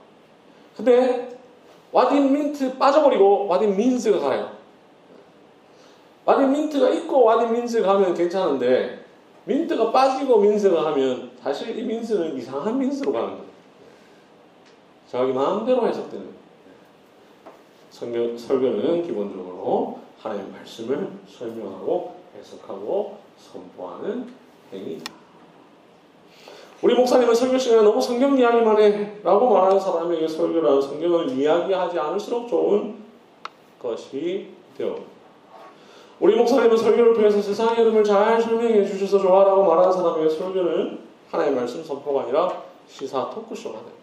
근데 0.77 1.29
it 1.95 2.17
meant 2.17 2.79
빠져버리고 2.81 3.47
it 3.53 3.65
means가 3.65 4.19
가요. 4.19 4.51
it 6.27 6.43
meant가 6.43 6.91
있고 6.91 7.31
it 7.31 7.49
means가 7.49 7.93
가면 7.93 8.15
괜찮은데 8.15 9.05
민트가 9.45 9.93
빠지고 9.93 10.41
민스가 10.41 10.87
하면 10.87 11.31
사실 11.41 11.79
이 11.79 11.83
민스는 11.83 12.37
이상한 12.37 12.77
민스로 12.77 13.13
가는 13.13 13.29
거예요. 13.29 13.45
자기 15.09 15.33
마음대로 15.33 15.87
해석되는 15.87 16.27
설교, 17.91 18.37
설교는 18.37 19.05
기본적으로 19.05 20.01
하나님의 20.19 20.51
말씀을 20.53 21.09
설명하고 21.29 22.17
해석하고 22.37 23.19
선포하는 23.37 24.42
행위다. 24.73 25.13
우리 26.83 26.95
목사님은 26.95 27.35
설교 27.35 27.59
시간에 27.59 27.83
너무 27.83 28.01
성경 28.01 28.37
이야기만 28.37 28.81
해 28.81 29.13
라고 29.23 29.49
말하는 29.49 29.79
사람에게 29.79 30.27
설교라는 30.27 30.83
성경을 30.83 31.31
이야기하지 31.31 31.99
않을수록 31.99 32.49
좋은 32.49 32.97
것이 33.81 34.49
되어 34.77 34.97
우리 36.19 36.35
목사님은 36.37 36.77
설교를 36.77 37.15
통해서 37.15 37.41
세상의 37.41 37.77
흐름을 37.77 38.03
잘 38.03 38.41
설명해 38.41 38.85
주셔서 38.85 39.19
좋아라고 39.19 39.65
말하는 39.65 39.93
사람에게 39.93 40.29
설교는 40.29 40.99
하나의 41.31 41.53
말씀 41.53 41.83
선포가 41.85 42.23
아니라 42.23 42.63
시사 42.89 43.31
토크쇼가 43.31 43.79
됩니다. 43.79 44.03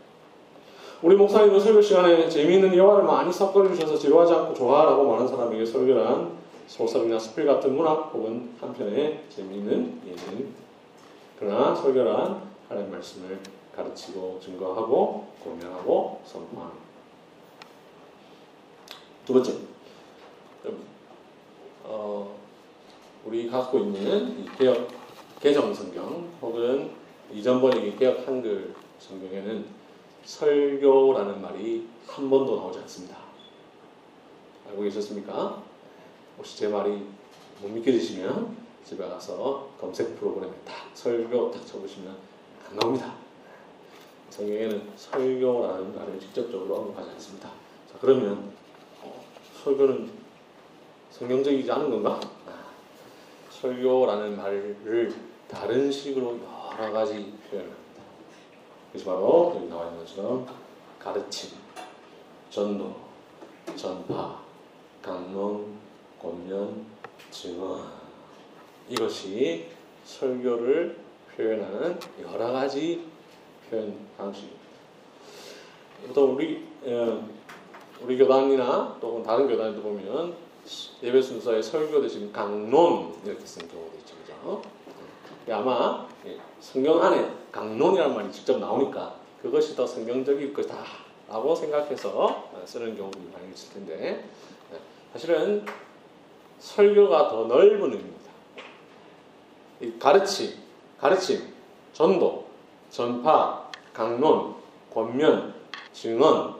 우리 1.01 1.15
목사님은 1.15 1.59
설교 1.59 1.82
시간에 1.82 2.28
재미있는 2.28 2.74
예화를 2.74 3.03
많이 3.03 3.32
섞어 3.32 3.65
주셔서 3.67 3.97
지루하지 3.97 4.34
않고 4.34 4.53
좋아라고 4.53 5.05
말하는 5.05 5.28
사람에게 5.28 5.65
설교란 5.65 6.39
소설이나 6.70 7.17
스필 7.17 7.47
같은 7.47 7.76
문학 7.76 8.13
혹은 8.13 8.55
한편의 8.61 9.26
재미있는 9.28 10.01
예능 10.05 10.53
그러나 11.39 11.74
설교란 11.74 12.43
하나님의 12.70 12.91
말씀을 12.91 13.39
가르치고 13.76 14.39
증거하고 14.39 15.28
공명하고 15.43 16.22
선포하는 16.24 16.74
두 19.26 19.34
번째 19.34 19.53
어, 21.86 22.38
우리 23.26 23.49
갖고 23.49 23.80
있는 23.80 24.39
이 24.39 24.45
개혁 24.55 24.89
개정 25.39 25.74
성경 25.74 26.30
혹은 26.39 26.91
이전 27.34 27.61
번역의 27.61 27.97
개혁 27.97 28.28
한글 28.28 28.76
성경에는 28.99 29.65
설교라는 30.24 31.41
말이 31.41 31.88
한 32.05 32.30
번도 32.30 32.57
나오지 32.57 32.80
않습니다. 32.80 33.17
알고 34.67 34.84
계셨습니까? 34.84 35.68
혹시 36.40 36.58
제 36.58 36.70
말이 36.70 37.06
못 37.62 37.70
믿겨지시면 37.70 38.58
집에 38.86 39.06
가서 39.08 39.70
검색 39.80 40.18
프로그램에 40.18 40.54
딱 40.66 40.90
설교 40.94 41.52
딱 41.52 41.68
쳐보시면 41.68 42.16
안 42.70 42.78
나옵니다. 42.78 43.14
성경에는 44.30 44.90
설교라는 44.96 45.96
말을 45.96 46.18
직접적으로 46.18 46.78
언급하지 46.78 47.10
않습니다. 47.12 47.50
자 47.50 47.98
그러면 48.00 48.54
어, 49.02 49.22
설교는 49.64 50.10
성경적이지 51.12 51.70
않은 51.70 51.90
건가? 51.90 52.20
아, 52.48 52.64
설교라는 53.52 54.38
말을 54.38 55.14
다른 55.50 55.92
식으로 55.92 56.40
여러 56.72 56.94
가지 56.94 57.34
표현합니다. 57.50 57.80
그래서 58.92 59.12
바로 59.12 59.54
여기 59.58 59.68
나와 59.68 59.88
있는 59.88 60.00
것처럼 60.00 60.48
가르침, 61.00 61.50
전도, 62.50 62.96
전파, 63.76 64.42
강론, 65.02 65.78
권면, 66.22 66.86
증언 67.32 67.84
이것이 68.89 69.67
설교를 70.03 70.97
표현하는 71.36 71.99
여러 72.22 72.51
가지 72.51 73.05
표현 73.70 73.95
방식입니다. 74.17 74.59
또 76.13 76.34
우리 76.34 76.67
어, 76.84 77.28
우리 78.01 78.17
교단이나 78.17 78.97
또 78.99 79.22
다른 79.24 79.47
교단에도 79.47 79.82
보면 79.82 80.34
예배 81.03 81.22
순서에 81.22 81.61
설교 81.61 82.01
대신 82.01 82.32
강론 82.32 83.15
이렇게 83.26 83.45
쓴 83.45 83.67
경우도 83.67 83.97
있죠, 83.99 84.15
그죠? 84.17 84.61
예, 85.47 85.53
아마 85.53 86.07
예, 86.26 86.38
성경 86.59 87.01
안에 87.01 87.32
강론이라는 87.51 88.15
말이 88.15 88.32
직접 88.32 88.59
나오니까 88.59 89.15
그것이 89.41 89.76
더 89.76 89.86
성경적일 89.86 90.53
거다라고 90.53 91.55
생각해서 91.55 92.51
쓰는 92.65 92.95
경우도 92.97 93.20
많이 93.34 93.51
있을 93.53 93.74
텐데 93.74 94.26
예, 94.74 94.80
사실은 95.13 95.65
설교가 96.60 97.30
더 97.30 97.45
넓은 97.45 97.82
의미입니다. 97.82 98.32
이 99.82 99.93
가르침, 99.97 100.53
가르침, 100.99 101.41
전도, 101.93 102.45
전파, 102.89 103.70
강론, 103.93 104.55
권면, 104.93 105.53
증언, 105.93 106.55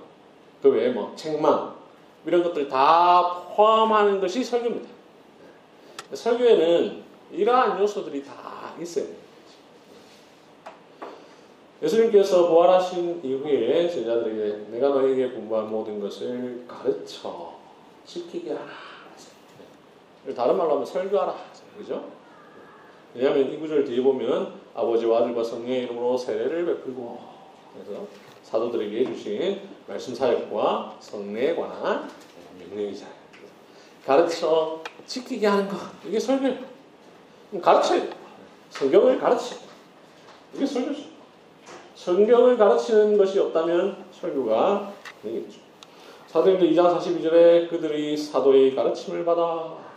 그 0.62 0.70
외에 0.70 0.90
뭐 0.90 1.14
책망 1.16 1.76
이런 2.26 2.44
것들 2.44 2.68
다 2.68 3.44
포함하는 3.56 4.20
것이 4.20 4.44
설교입니다. 4.44 4.90
설교에는 6.14 7.04
이러한 7.32 7.80
요소들이 7.82 8.24
다 8.24 8.74
있어요. 8.80 9.06
예수님께서 11.82 12.50
부활하신 12.50 13.22
이후에 13.24 13.90
제자들에게 13.90 14.72
내가 14.72 14.90
너에게 14.90 15.30
공부한 15.30 15.70
모든 15.70 16.00
것을 16.00 16.66
가르쳐 16.68 17.54
지키게 18.06 18.52
하라. 18.52 18.89
다른 20.34 20.58
말로 20.58 20.74
하면 20.74 20.86
설교하라. 20.86 21.36
그죠? 21.78 22.06
왜냐하면 23.14 23.52
이 23.52 23.58
구절 23.58 23.84
뒤에 23.84 24.02
보면 24.04 24.54
아버지와 24.74 25.20
아들과 25.20 25.44
성령의 25.44 25.84
이름으로 25.84 26.18
세례를 26.18 26.66
베풀고 26.66 27.20
그래서 27.74 28.06
사도들에게 28.44 29.06
주신 29.06 29.62
말씀 29.88 30.14
사역과 30.14 30.98
성례에 31.00 31.56
관한 31.56 32.10
명령이잖아요. 32.60 33.14
가르쳐 34.06 34.82
지키게 35.06 35.48
하는 35.48 35.68
것 35.68 35.78
이게 36.06 36.20
설교. 36.20 36.56
가르쳐요. 37.62 38.04
성경을 38.70 39.20
가르쳐. 39.20 39.56
이게 40.54 40.66
설교죠. 40.66 41.02
성경을 41.96 42.58
가르치는 42.58 43.18
것이 43.18 43.40
없다면 43.40 44.06
설교가 44.12 44.94
되겠죠. 45.22 45.60
사도행전 46.28 46.70
2장 46.70 46.98
42절에 46.98 47.70
그들이 47.70 48.16
사도의 48.16 48.76
가르침을 48.76 49.26
받아 49.26 49.89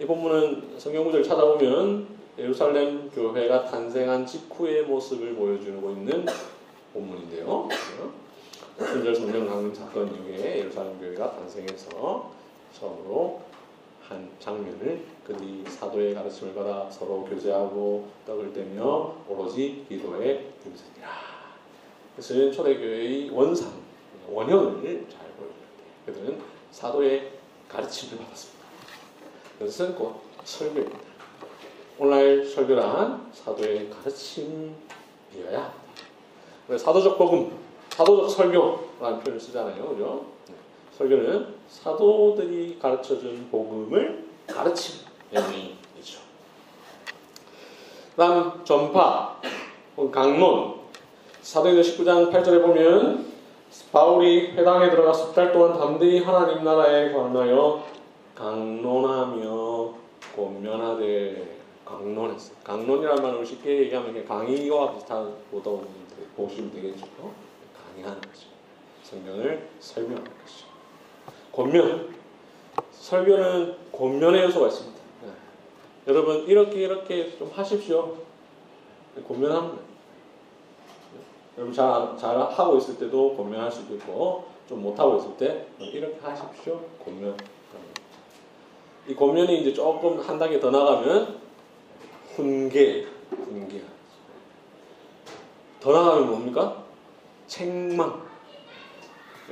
이 0.00 0.04
본문은 0.04 0.78
성경 0.78 1.04
구절을 1.04 1.24
찾아보면 1.24 2.08
예루살렘 2.36 3.08
교회가 3.10 3.64
탄생한 3.66 4.26
직후의 4.26 4.82
모습을 4.82 5.36
보여주고 5.36 5.92
있는 5.92 6.26
본문인데요. 6.92 7.68
순절 8.76 9.14
성령 9.14 9.46
강림 9.46 9.72
사건 9.72 10.12
이후에 10.12 10.58
예루살렘 10.58 10.98
교회가 10.98 11.36
탄생해서 11.36 12.32
처음으로 12.72 13.40
한 14.02 14.28
장면을 14.40 15.04
그들이 15.24 15.62
사도의 15.64 16.12
가르침을 16.14 16.54
받아 16.54 16.90
서로 16.90 17.24
교제하고 17.24 18.08
떡을 18.26 18.52
떼며 18.52 19.14
오로지 19.28 19.86
기도에 19.88 20.54
힘쓰니라. 20.64 21.08
그래서 22.16 22.50
초대교회의 22.50 23.30
원상, 23.30 23.72
원형을 24.28 25.06
잘 25.08 25.20
보여주는데 25.36 25.82
그들은 26.06 26.40
사도의 26.72 27.30
가르침을 27.68 28.24
받았습니다. 28.24 28.53
그것은 29.64 29.94
곧 29.94 30.20
설교입니다. 30.44 30.98
오늘 31.98 32.44
설교란 32.44 33.30
사도의 33.32 33.88
가르침이어야 33.88 34.74
합니다. 35.52 36.78
사도적 36.78 37.16
복음, 37.16 37.50
사도적 37.88 38.30
설교라는 38.30 39.20
표현을 39.20 39.40
쓰잖아요. 39.40 39.88
그죠? 39.88 40.26
설교는 40.98 41.54
사도들이 41.68 42.78
가르쳐준 42.78 43.48
복음을 43.50 44.26
가르치는 44.46 45.04
의미이죠. 45.32 46.20
다음 48.16 48.62
전파, 48.64 49.40
강론. 50.12 50.74
사도행전 51.40 51.82
19장 51.82 52.30
8절에 52.30 52.60
보면 52.60 53.32
바울이 53.92 54.52
회당에 54.52 54.90
들어가 54.90 55.12
석달 55.12 55.52
동안 55.52 55.78
담대히 55.78 56.22
하나님 56.22 56.64
나라에 56.64 57.12
관하여 57.12 57.93
강론하며 58.34 59.94
권면하되 60.34 61.58
강론했어요. 61.84 62.56
강론이라는 62.64 63.22
말을 63.22 63.46
쉽게 63.46 63.80
얘기하면 63.80 64.24
강의와 64.24 64.94
비슷한 64.94 65.34
보도 65.50 65.84
보시면 66.36 66.72
되겠죠. 66.72 67.06
강의하는 67.76 68.20
거죠. 68.20 68.48
성경을 69.02 69.68
설명하는 69.78 70.24
것이죠. 70.42 70.66
권면. 71.52 72.14
설교는 72.90 73.76
권면의 73.92 74.42
요소가 74.44 74.66
있습니다. 74.66 75.00
네. 75.22 75.28
여러분 76.08 76.44
이렇게 76.46 76.82
이렇게 76.82 77.38
좀 77.38 77.50
하십시오. 77.54 78.16
권면합니다. 79.28 79.82
여러분 81.56 81.72
잘, 81.72 82.16
잘 82.16 82.36
하고 82.36 82.78
있을 82.78 82.98
때도 82.98 83.36
권면할 83.36 83.70
수도 83.70 83.94
있고 83.94 84.46
좀 84.68 84.82
못하고 84.82 85.18
있을 85.18 85.36
때 85.36 85.66
이렇게 85.78 86.18
하십시오. 86.20 86.80
권면. 87.04 87.36
이 89.06 89.14
권면이 89.14 89.60
이제 89.60 89.74
조금 89.74 90.18
한 90.20 90.38
단계 90.38 90.58
더 90.58 90.70
나가면 90.70 91.40
훈계, 92.34 93.06
훈계. 93.30 93.82
더 95.80 95.92
나가면 95.92 96.26
뭡니까? 96.28 96.84
책망. 97.46 98.24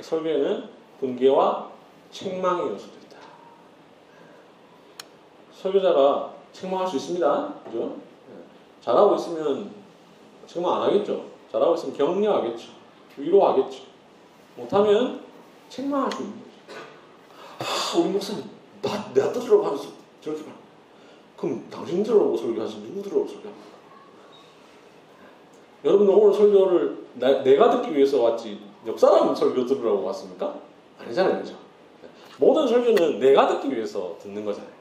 설교에는 0.00 0.68
훈계와 1.00 1.70
책망의 2.10 2.68
요소도 2.68 2.94
있다. 3.06 3.18
설교자가 5.52 6.34
책망할 6.52 6.88
수 6.88 6.96
있습니다. 6.96 7.54
그죠? 7.64 7.96
잘하고 8.80 9.16
있으면 9.16 9.70
책망 10.46 10.76
안 10.76 10.82
하겠죠. 10.88 11.26
잘하고 11.52 11.74
있으면 11.74 11.96
격려하겠죠. 11.96 12.70
위로하겠죠. 13.18 13.82
못하면 14.56 15.22
책망할 15.68 16.10
수 16.10 16.22
있는 16.22 16.38
거죠. 16.38 16.80
아, 17.60 17.98
우리 18.00 18.08
목사님, 18.10 18.44
나, 18.82 19.12
내가 19.14 19.32
뜻으로 19.32 19.64
하면서 19.64 19.88
저렇게 20.20 20.42
말 20.42 20.52
그럼 21.36 21.66
당신 21.70 22.02
들으라고 22.02 22.36
설교하지 22.36 22.82
누구 22.82 23.02
들으라고 23.02 23.26
설교합니까? 23.26 23.72
여러분들 25.84 26.14
오늘 26.14 26.34
설교를 26.34 26.98
나, 27.14 27.42
내가 27.42 27.70
듣기 27.70 27.96
위해서 27.96 28.22
왔지 28.22 28.60
옆 28.86 28.98
사람 28.98 29.34
설교 29.34 29.66
들으라고 29.66 30.04
왔습니까? 30.04 30.54
아니잖아요. 30.98 31.40
그죠? 31.40 31.56
모든 32.38 32.66
설교는 32.66 33.18
내가 33.20 33.48
듣기 33.48 33.74
위해서 33.74 34.16
듣는 34.20 34.44
거잖아요. 34.44 34.72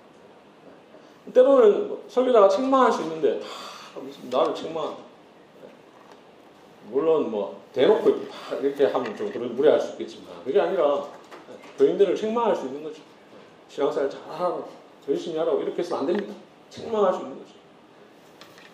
때로는 1.33 1.97
설교자가 2.07 2.49
책망할 2.49 2.91
수 2.91 3.03
있는데 3.03 3.41
하, 3.41 4.01
나를 4.29 4.55
책망 4.55 4.95
물론 6.89 7.29
뭐 7.29 7.61
대놓고 7.73 8.09
이렇게 8.61 8.85
하면 8.85 9.15
좀 9.15 9.55
무례할 9.55 9.79
수 9.79 9.91
있겠지만 9.93 10.27
그게 10.43 10.59
아니라 10.59 11.05
교인들을 11.77 12.15
책망할 12.15 12.55
수 12.55 12.65
있는 12.65 12.83
거죠. 12.83 13.01
신앙생활 13.71 14.09
잘하라고 14.09 14.67
열심히 15.07 15.37
하라고 15.37 15.61
이렇게 15.61 15.79
해서는 15.79 16.01
안 16.01 16.07
됩니다. 16.07 16.35
책망할 16.69 17.13
수 17.13 17.21
있는 17.21 17.39
거죠. 17.39 17.53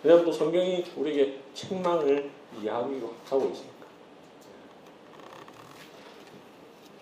왜냐하면 0.02 0.26
또 0.26 0.32
성경이 0.32 0.84
우리에게 0.96 1.40
책망을 1.54 2.30
이야기하고 2.60 3.50
있으니까. 3.52 3.78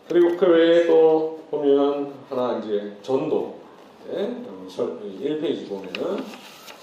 그리고 0.08 0.36
그 0.36 0.46
외에 0.46 0.86
또 0.86 1.46
보면 1.50 2.14
하나 2.28 2.58
이제 2.58 2.98
전도. 3.02 3.60
네? 4.08 4.44
1페이지 4.68 5.68
보면은 5.68 6.24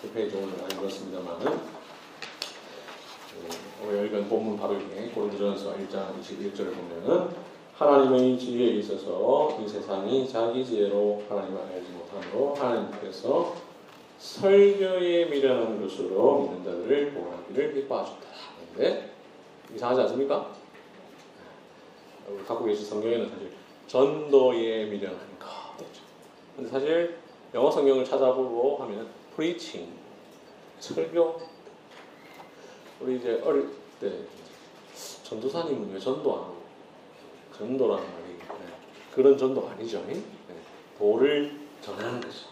1페이지 0.03 0.35
오늘 0.35 0.53
안 0.63 0.71
읽었습니다만은 0.71 1.73
오늘 3.83 4.05
읽은 4.05 4.29
본문 4.29 4.57
바로 4.57 4.73
이게 4.73 5.09
고린도전서 5.09 5.75
1장 5.75 6.19
21절을 6.21 6.73
보면은 6.73 7.52
하나님의 7.83 8.39
지혜에 8.39 8.75
있어서 8.77 9.57
이 9.61 9.67
세상이 9.67 10.27
자기 10.27 10.65
지혜로 10.65 11.23
하나님을 11.27 11.61
알지 11.61 11.91
못하므로 11.91 12.55
하나님께서 12.55 13.53
설교에 14.17 15.25
미련한 15.25 15.81
것으로 15.81 16.43
믿는 16.43 16.63
자들을 16.63 17.13
보호하기를 17.13 17.73
기뻐하셨다. 17.73 18.27
근데 18.73 19.11
이상하지 19.75 20.01
않습니까? 20.01 20.51
갖고 22.47 22.63
계신 22.63 22.85
성경에는 22.85 23.29
사실 23.29 23.51
전도에 23.87 24.85
미련한 24.85 25.19
것. 25.37 25.85
근데 26.55 26.69
사실 26.69 27.17
영어 27.53 27.69
성경을 27.69 28.05
찾아보고 28.05 28.77
하면 28.77 29.09
preaching 29.35 29.91
설교 30.79 31.41
우리 33.01 33.17
이제 33.17 33.41
어릴 33.43 33.67
때 33.99 34.11
전도사님은 35.23 35.93
왜 35.93 35.99
전도 35.99 36.33
안 36.33 36.52
전도라는 37.57 38.03
말이 38.03 38.23
네. 38.37 38.73
그런 39.13 39.37
전도 39.37 39.67
아니죠. 39.69 40.03
네. 40.07 40.21
도를 40.97 41.59
전하는 41.81 42.19
거죠. 42.21 42.47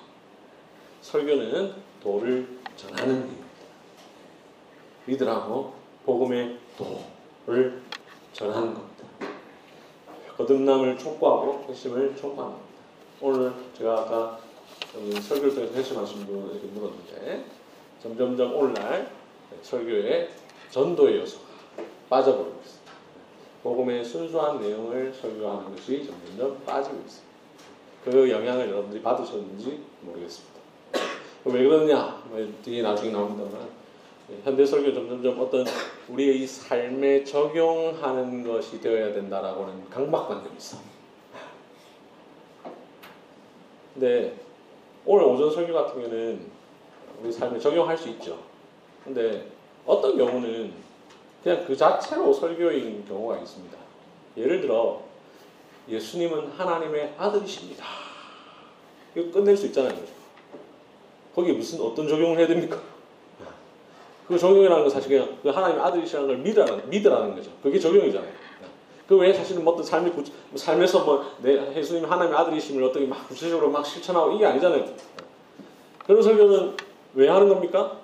설교는 1.02 1.74
도를 2.02 2.48
전하는 2.76 3.16
일입니다. 3.16 3.46
믿으라고 5.06 5.74
복음의 6.06 6.58
도를 6.78 7.82
전하는 8.34 8.74
겁니다. 8.74 9.06
거듭남을 10.38 10.98
촉구하고 10.98 11.66
핵심을 11.70 12.16
촉구합니다. 12.16 12.62
오늘 13.22 13.54
제가 13.78 14.02
아까 14.02 14.40
설교를 14.94 15.54
통해서 15.56 15.74
핵심하신 15.76 16.26
분에게 16.26 16.68
물었는데 16.68 17.46
점점점 18.02 18.56
오늘날 18.56 19.12
설교의 19.62 20.30
전도의 20.72 21.20
요소가 21.20 21.46
빠져버리고 22.10 22.60
있습니다. 22.64 22.81
복음의 23.64 24.04
순수한 24.04 24.60
내용을 24.60 25.14
설교하는 25.14 25.76
것이 25.76 26.06
점점점 26.06 26.64
빠지고 26.66 26.98
있습니다. 26.98 27.32
그 28.04 28.30
영향을 28.30 28.70
여러분들이 28.70 29.02
받으셨는지 29.02 29.82
모르겠습니다. 30.02 30.60
왜 31.46 31.64
그러냐? 31.64 32.24
뭐 32.30 32.48
뒤에 32.64 32.82
나중에 32.82 33.12
나옵니다만 33.12 33.70
현대 34.44 34.66
설교 34.66 34.94
점점점 34.94 35.40
어떤 35.40 35.66
우리의 36.10 36.42
이 36.42 36.48
삶에 36.48 37.24
적용하는 37.24 38.44
것이 38.44 38.82
되어야 38.82 39.14
된다라고는 39.14 39.90
강박관념이 39.90 40.58
있어. 40.58 40.78
근데 43.94 44.36
오늘 45.06 45.26
오전 45.26 45.52
설교 45.52 45.74
같은 45.74 46.02
경우는 46.02 46.46
우리 47.22 47.32
삶에 47.32 47.60
적용할 47.60 47.98
수 47.98 48.10
있죠. 48.10 48.40
근데 49.04 49.48
어떤 49.86 50.18
경우는 50.18 50.74
그냥 51.44 51.66
그 51.66 51.76
자체로 51.76 52.32
설교인 52.34 53.06
경우가 53.08 53.38
있습니다. 53.40 53.78
예를 54.38 54.62
들어 54.62 55.02
예수님은 55.90 56.52
하나님의 56.52 57.16
아들이십니다. 57.18 57.86
이거 59.16 59.32
끝낼 59.32 59.58
수 59.58 59.66
있잖아요. 59.68 59.96
거기에 61.36 61.54
무슨 61.54 61.82
어떤 61.82 62.08
적용을 62.08 62.38
해야 62.38 62.48
됩니까? 62.48 62.80
그 64.28 64.38
적용이라는 64.38 64.84
건 64.84 64.90
사실 64.90 65.10
그냥 65.10 65.38
그 65.42 65.50
하나님의 65.50 65.84
아들이시라는 65.84 66.28
걸 66.28 66.38
믿으라는, 66.38 66.90
믿으라는 66.90 67.36
거죠. 67.36 67.52
그게 67.62 67.80
적용이잖아요. 67.80 68.32
그 69.08 69.18
외에 69.18 69.34
사실은 69.34 69.66
뭐 69.66 69.74
어떤 69.74 69.86
삶이 69.86 70.12
구, 70.12 70.24
삶에서 70.56 71.04
뭐내 71.04 71.76
예수님 71.76 72.06
하나님의 72.10 72.40
아들이심을 72.40 72.82
어떻게 72.82 73.06
막 73.06 73.28
구체적으로 73.28 73.70
막 73.70 73.86
실천하고 73.86 74.32
이게 74.32 74.46
아니잖아요. 74.46 74.86
그런 76.06 76.22
설교는 76.22 76.78
왜 77.16 77.28
하는 77.28 77.50
겁니까? 77.50 78.00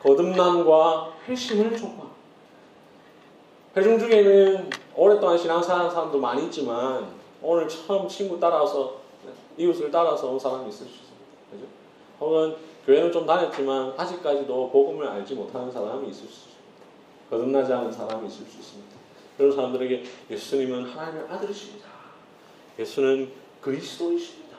거듭남과 0.00 1.12
회심을 1.26 1.76
촉구합니다. 1.76 2.11
회중 3.74 3.98
중에는 3.98 4.70
오랫동안 4.94 5.38
신앙생활 5.38 5.80
하는 5.80 5.90
사람도 5.90 6.18
많이 6.18 6.44
있지만 6.44 7.06
오늘 7.40 7.66
처음 7.68 8.06
친구 8.06 8.38
따라서 8.38 9.00
이웃을 9.56 9.90
따라서 9.90 10.28
온 10.28 10.38
사람이 10.38 10.68
있을 10.68 10.86
수 10.86 10.92
있습니다. 10.92 11.16
그죠? 11.50 11.64
혹은 12.20 12.56
교회는 12.86 13.10
좀 13.12 13.24
다녔지만 13.24 13.94
아직까지도 13.96 14.70
복음을 14.70 15.06
알지 15.06 15.34
못하는 15.34 15.70
사람이 15.70 16.08
있을 16.08 16.26
수 16.26 16.48
있습니다. 16.48 16.52
거듭나지 17.30 17.72
않은 17.72 17.90
사람이 17.90 18.26
있을 18.26 18.44
수 18.44 18.58
있습니다. 18.58 18.96
그런 19.38 19.52
사람들에게 19.52 20.04
예수님은 20.30 20.90
하나님의 20.90 21.26
아들이십니다. 21.30 21.88
예수는 22.78 23.32
그리스도이십니다. 23.60 24.58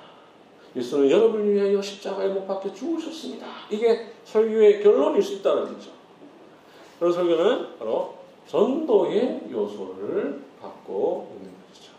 예수는 0.75 1.11
여러분을 1.11 1.53
위하여 1.53 1.79
십자가에 1.79 2.29
못 2.29 2.47
박혀 2.47 2.73
죽으셨습니다. 2.73 3.45
이게 3.69 4.13
설교의 4.25 4.81
결론일 4.81 5.21
수 5.21 5.33
있다는 5.35 5.65
거죠. 5.65 5.91
그런 6.97 7.13
설교는 7.13 7.77
바로 7.77 8.12
전도의 8.47 9.47
요소를 9.51 10.43
갖고 10.61 11.35
있는 11.35 11.51
것이죠. 11.69 11.91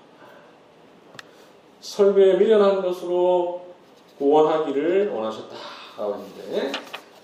설교에 1.80 2.38
미련한 2.38 2.82
것으로 2.82 3.66
구원하기를 4.18 5.10
원하셨다라고 5.10 6.14
했는데 6.14 6.72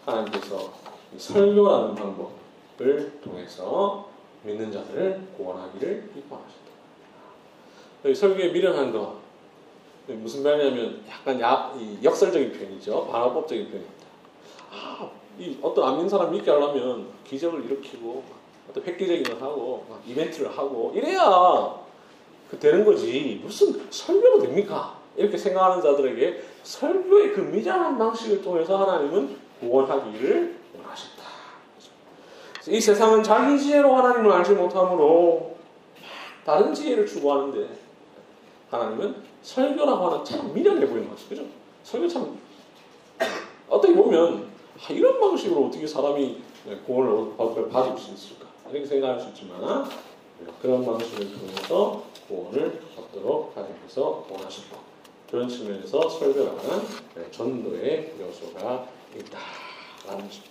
하나님께서 0.05 0.73
설교라는 1.17 1.95
방법을 1.95 3.21
통해서 3.23 4.09
믿는 4.43 4.73
자들을 4.73 5.29
구원하기를 5.37 6.11
기뻐하셨다. 6.15 6.61
설교에 8.15 8.49
미련한 8.49 8.93
거 8.93 9.21
무슨 10.07 10.43
말이냐면 10.43 11.05
약간 11.09 11.41
야, 11.41 11.73
역설적인 12.03 12.53
표현이죠. 12.53 13.07
반어법적인 13.07 13.67
표현입니다. 13.67 14.07
아, 14.73 15.11
이 15.39 15.57
어떤 15.63 15.89
안 15.89 15.95
믿는 15.95 16.09
사람 16.09 16.33
믿게 16.33 16.51
하려면 16.51 17.09
기적을 17.25 17.65
일으키고 17.65 18.40
어떤 18.71 18.85
획기적인 18.85 19.25
걸 19.25 19.43
하고 19.43 19.85
이벤트를 20.07 20.57
하고 20.57 20.93
이래야 20.95 21.75
그 22.51 22.59
되는 22.59 22.85
거지 22.85 23.41
무슨 23.43 23.81
설교로 23.91 24.43
됩니까? 24.43 24.99
이렇게 25.17 25.37
생각하는 25.37 25.83
자들에게 25.83 26.43
설교의 26.63 27.33
그 27.33 27.41
미장한 27.41 27.99
방식을 27.99 28.43
통해서 28.43 28.79
하나님은 28.79 29.37
구원하기를 29.61 30.59
원하셨다. 30.77 31.21
이 32.69 32.81
세상은 32.81 33.23
자기 33.23 33.59
지혜로 33.59 33.95
하나님을 33.97 34.31
알지 34.33 34.53
못하므로 34.53 35.57
다른 36.45 36.73
지혜를 36.73 37.07
추구하는데 37.07 37.69
하나님은 38.71 39.17
설교라고 39.43 40.11
하는 40.11 40.25
참 40.25 40.55
미련해 40.55 40.87
보이는 40.89 41.09
거죠. 41.09 41.29
그죠? 41.29 41.43
설교 41.83 42.09
참 42.09 42.39
어떻게 43.69 43.95
보면 43.95 44.49
아, 44.79 44.93
이런 44.93 45.21
방식으로 45.21 45.67
어떻게 45.67 45.87
사람이 45.87 46.41
구원을 46.87 47.69
받을 47.71 47.99
수 47.99 48.13
있을까? 48.13 48.50
이렇게 48.73 48.87
생각할 48.87 49.21
수 49.21 49.29
있지만 49.29 49.85
그런 50.63 50.85
방식을 50.85 51.33
통해서 51.33 52.05
구원을 52.29 52.81
얻도록 52.97 53.57
하나님께서 53.57 54.27
원하셨고 54.31 54.79
그런 55.31 55.49
측면에서 55.49 56.09
설교라는 56.09 56.61
전도의 57.31 58.15
요소가 58.21 58.87
있다라는 59.15 60.27
것입니다. 60.27 60.51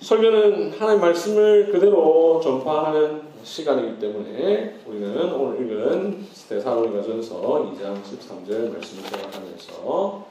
설교는 0.00 0.72
하나님 0.78 1.00
말씀을 1.00 1.72
그대로 1.72 2.40
전파하는 2.42 3.22
시간이기 3.44 3.98
때문에 4.00 4.80
우리는 4.86 5.32
오늘 5.32 5.62
읽은 5.62 6.26
데살로니가전서 6.48 7.40
2장 7.40 8.02
13절 8.02 8.72
말씀을 8.72 9.04
생각하면서 9.08 10.26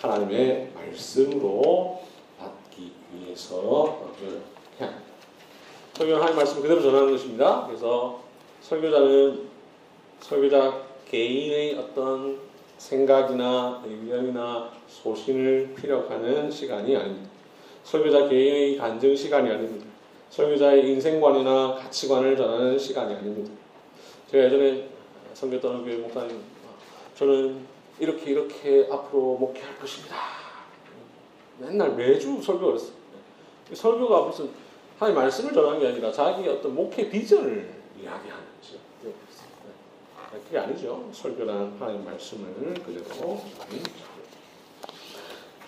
하나님의 0.00 0.72
말씀으로 0.74 2.00
받기 2.38 2.92
위해서 3.12 4.00
설교는 5.94 6.20
하나님 6.20 6.36
말씀을 6.36 6.62
그대로 6.62 6.82
전하는 6.82 7.12
것입니다. 7.12 7.66
그래서 7.66 8.22
설교자는 8.60 9.48
설교자 10.20 10.82
개인의 11.10 11.74
어떤 11.78 12.38
생각이나 12.78 13.82
의견이나 13.86 14.70
소신을 14.88 15.74
피력하는 15.76 16.50
시간이 16.50 16.96
아닙니다. 16.96 17.30
설교자 17.84 18.28
개인의 18.28 18.76
간증 18.78 19.14
시간이 19.14 19.50
아닙니다. 19.50 19.86
설교자의 20.30 20.88
인생관이나 20.88 21.74
가치관을 21.74 22.36
전하는 22.36 22.78
시간이 22.78 23.14
아닙니다. 23.14 23.52
제가 24.30 24.44
예전에 24.44 24.88
선교 25.34 25.60
떠는 25.60 25.84
교회 25.84 25.96
목사님, 25.96 26.40
저는 27.14 27.66
이렇게 27.98 28.30
이렇게 28.30 28.88
앞으로 28.90 29.36
목회할 29.38 29.78
것입니다. 29.78 30.16
맨날 31.58 31.94
매주 31.94 32.40
설교를 32.40 32.76
했어요. 32.76 32.92
설교가 33.74 34.22
무슨 34.22 34.48
하나님 35.02 35.16
말씀을 35.16 35.52
전하는 35.52 35.80
게 35.80 35.88
아니라 35.88 36.12
자기 36.12 36.48
어떤 36.48 36.76
목회 36.76 37.10
비전을 37.10 37.74
이야기하는 38.00 38.44
거죠. 38.60 38.78
그게 40.44 40.58
아니죠. 40.58 41.10
설교란 41.12 41.74
하나님 41.76 42.04
말씀을 42.04 42.74
그대로 42.74 43.40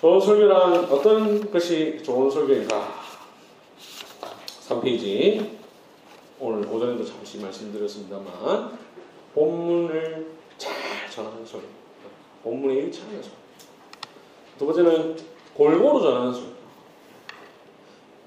좋은 0.01 0.20
설교란 0.20 0.85
어떤 0.85 1.51
것이 1.51 2.01
좋은 2.01 2.30
설교인가? 2.30 2.95
3페이지 4.68 5.59
오늘 6.39 6.68
오전에도 6.68 7.05
잠시 7.05 7.39
말씀드렸습니다만 7.39 8.78
본문을 9.35 10.32
잘 10.57 11.11
전하는 11.11 11.45
설교 11.45 11.66
본문에 12.45 12.74
일치하는 12.74 13.20
설교 13.20 13.37
두 14.61 14.66
번째는 14.66 15.16
골고루 15.55 16.01
전하는 16.01 16.32
설교 16.32 16.53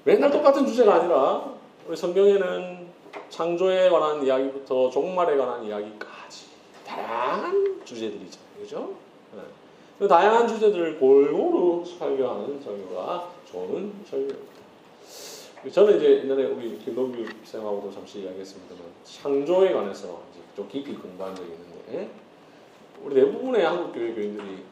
맨날 0.04 0.30
똑같은 0.30 0.66
주제가 0.66 0.94
아니라 0.94 1.54
우리 1.86 1.96
성경에는 1.96 2.88
창조에 3.28 3.90
관한 3.90 4.24
이야기부터 4.24 4.90
종말에 4.90 5.36
관한 5.36 5.64
이야기까지 5.64 6.46
다양한 6.86 7.80
주제들이잖아요. 7.84 8.48
그죠? 8.60 8.94
네. 9.34 9.42
그 9.98 10.08
다양한 10.08 10.48
주제들을 10.48 10.98
골고루 10.98 11.84
설교하는 11.84 12.60
설교가 12.62 13.30
좋은 13.50 13.92
설교입니다. 14.08 14.58
저는 15.72 15.96
이제 15.96 16.22
옛날에 16.22 16.44
우리 16.44 16.78
김동규 16.78 17.26
쌤하고도 17.44 17.92
잠시 17.92 18.20
이야기했습니다만 18.20 18.84
창조에 19.04 19.72
관해서 19.72 20.22
이제 20.30 20.40
좀 20.54 20.68
깊이 20.68 20.94
공부한 20.94 21.34
적이 21.34 21.50
있는데 21.50 22.10
우리 23.02 23.14
대부분의 23.16 23.64
한국 23.64 23.92
교회 23.92 24.14
교인들이 24.14 24.62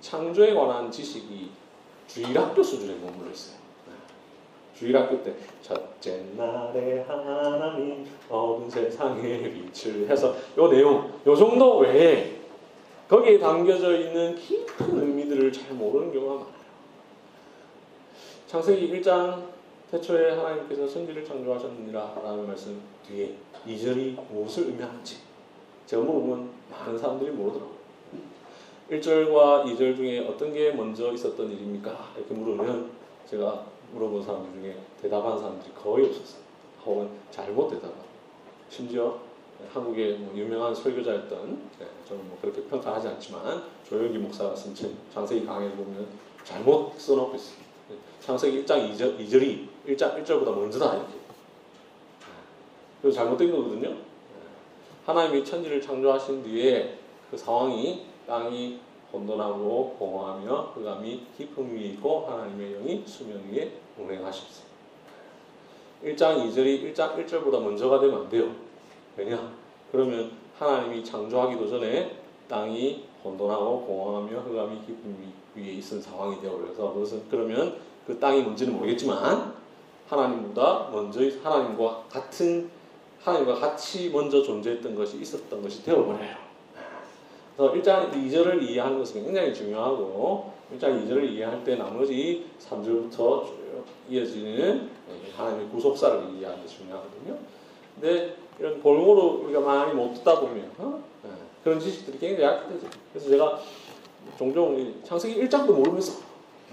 창조에 0.00 0.54
관한 0.54 0.90
지식이 0.90 1.50
주일학교 2.06 2.62
수준의 2.62 2.98
공부를 2.98 3.32
했어요. 3.32 3.65
네. 4.76 4.78
주일학교 4.78 5.22
때 5.22 5.34
첫째 5.62 6.22
날에 6.36 7.00
하나님 7.08 8.06
어두운 8.28 8.68
세상에 8.68 9.50
빛을 9.72 10.08
해서 10.08 10.34
요 10.58 10.68
내용 10.68 11.10
요 11.26 11.34
정도 11.34 11.78
외에 11.78 12.36
거기에 13.08 13.38
담겨져 13.38 13.96
있는 13.98 14.34
깊은 14.34 14.98
의미들을 15.00 15.50
잘 15.52 15.72
모르는 15.72 16.12
경우가 16.12 16.34
많아요. 16.34 16.56
창세기 18.46 19.00
1장 19.00 19.44
태초에 19.90 20.32
하나님께서 20.32 20.86
천지를 20.88 21.24
창조하셨느니라 21.24 22.20
라는 22.22 22.46
말씀 22.46 22.78
뒤에 23.08 23.34
2절이 23.66 24.30
무엇을 24.30 24.64
의미하는지 24.64 25.18
제가 25.86 26.02
물어보면 26.02 26.50
많은 26.70 26.98
사람들이 26.98 27.30
모르더라고요. 27.30 27.76
1절과 28.90 29.64
2절 29.64 29.96
중에 29.96 30.26
어떤 30.26 30.52
게 30.52 30.72
먼저 30.72 31.12
있었던 31.12 31.50
일입니까? 31.50 32.12
이렇게 32.16 32.34
물으면 32.34 32.90
제가 33.30 33.64
물어본 33.92 34.22
사람들 34.22 34.60
중에 34.60 34.76
대답한 35.00 35.38
사람들이 35.38 35.72
거의 35.74 36.06
없었어요. 36.06 36.42
혹은 36.84 37.10
잘못 37.30 37.68
대답하고 37.68 38.04
심지어 38.68 39.18
한국의 39.72 40.18
뭐 40.18 40.36
유명한 40.36 40.74
설교자였던 40.74 41.70
네, 41.78 41.86
저는 42.06 42.28
뭐 42.28 42.38
그렇게 42.40 42.62
평가하지 42.64 43.08
않지만 43.08 43.62
조영기 43.88 44.18
목사가 44.18 44.54
쓴 44.54 44.74
책 44.74 44.92
장세기 45.12 45.46
강해를 45.46 45.76
보면 45.76 46.06
잘못 46.44 46.98
써놓고 46.98 47.34
있어요. 47.36 47.66
창세기 48.20 48.64
1장 48.64 48.92
2절, 48.92 49.18
2절이 49.18 49.68
1장 49.88 50.22
1절보다 50.22 50.54
먼저다 50.54 50.96
이렇게. 50.96 51.14
그래서 53.00 53.16
잘못된 53.18 53.50
거거든요. 53.50 53.96
하나님이 55.06 55.44
천지를 55.44 55.80
창조하신 55.80 56.42
뒤에 56.42 56.98
그 57.30 57.36
상황이 57.36 58.06
땅이 58.26 58.80
혼돈하고 59.16 59.96
공허하며 59.98 60.72
흑암이 60.74 61.26
깊음 61.36 61.74
위에 61.74 61.86
있고 61.86 62.26
하나님의 62.26 62.74
영이 62.74 63.02
수면 63.06 63.42
위에 63.50 63.72
운행하셨어요. 63.98 64.66
1장 66.04 66.46
2절이 66.46 66.94
1장 66.94 67.16
1절보다 67.16 67.60
먼저가 67.62 67.98
되면 68.00 68.22
안 68.22 68.28
돼요. 68.28 68.50
왜냐? 69.16 69.52
그러면 69.90 70.32
하나님이 70.58 71.04
창조하기도 71.04 71.68
전에 71.68 72.16
땅이 72.48 73.04
혼돈하고 73.24 73.82
공허하며 73.86 74.40
흑암이 74.40 74.80
깊음 74.86 75.32
위에 75.54 75.72
있은 75.72 76.00
상황이 76.00 76.40
되어버려서 76.40 76.92
그것은 76.92 77.22
그러면 77.30 77.76
그 78.06 78.18
땅이 78.18 78.42
뭔지는 78.42 78.74
모르겠지만 78.74 79.54
하나님보다 80.08 80.90
먼저 80.92 81.20
하나님과 81.42 82.04
같은 82.08 82.70
하나님과 83.20 83.54
같이 83.54 84.10
먼저 84.10 84.42
존재했던 84.42 84.94
것이 84.94 85.18
있었던 85.20 85.62
것이 85.62 85.82
되어버려요. 85.82 86.45
그래서 87.66 87.72
1장 87.72 88.12
2절을 88.12 88.62
이해하는 88.62 88.98
것은 88.98 89.24
굉장히 89.24 89.54
중요하고 89.54 90.52
1장 90.74 91.06
2절을 91.06 91.30
이해할 91.30 91.64
때 91.64 91.76
나머지 91.76 92.46
3절부터 92.60 93.46
쭉 93.46 93.84
이어지는 94.08 94.90
하나님의 95.36 95.68
구속사를 95.70 96.30
이해하는 96.34 96.62
게 96.62 96.68
중요하거든요. 96.68 97.38
근데 97.94 98.36
이런 98.58 98.82
골고루 98.82 99.44
우리가 99.44 99.60
많이 99.60 99.94
못 99.94 100.14
듣다 100.14 100.40
보면 100.40 100.70
어? 100.78 101.02
네. 101.22 101.30
그런 101.62 101.80
지식들이 101.80 102.18
굉장히 102.18 102.44
약해되죠. 102.44 102.86
그래서 103.12 103.28
제가 103.28 103.60
종종 104.38 104.94
창세기 105.04 105.40
1장도 105.42 105.72
모르면서 105.72 106.20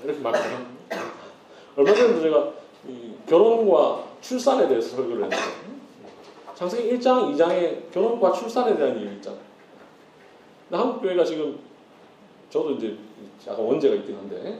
이렇게 0.04 0.20
말합니다. 0.20 0.60
얼마 1.76 1.94
전에도 1.94 2.22
제가 2.22 2.54
결혼과 3.28 4.04
출산에 4.22 4.68
대해서 4.68 4.96
설교를 4.96 5.24
했는데 5.24 5.38
창세기 6.56 6.98
1장, 6.98 7.36
2장에 7.36 7.92
결혼과 7.92 8.32
출산에 8.32 8.76
대한 8.76 9.00
얘기 9.00 9.16
있잖아요. 9.16 9.53
한국 10.78 11.02
교회가 11.02 11.24
지금 11.24 11.60
저도 12.50 12.72
이제 12.72 12.98
약간 13.48 13.66
원죄가 13.66 13.96
있긴 13.96 14.16
한데 14.18 14.60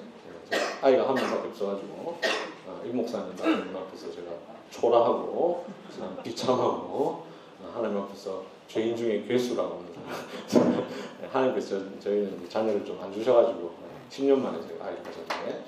아이가 0.82 1.08
한 1.08 1.16
명밖에 1.16 1.48
없어가지고 1.50 2.20
이 2.86 2.88
목사님 2.90 3.34
하나님 3.40 3.76
앞에서 3.76 4.12
제가 4.12 4.32
초라하고 4.72 5.66
비참하고 6.24 7.26
하나님 7.74 7.98
앞에서 8.00 8.44
죄인 8.68 8.96
중에 8.96 9.24
괴수라고 9.28 9.84
하나님께서 11.32 11.78
저희는 12.00 12.48
자녀를 12.50 12.86
좀 12.86 13.00
안 13.02 13.12
주셔가지고 13.14 13.72
10년 14.10 14.40
만에 14.40 14.60
제가 14.68 14.86
아이를 14.86 15.04
가졌는데 15.04 15.66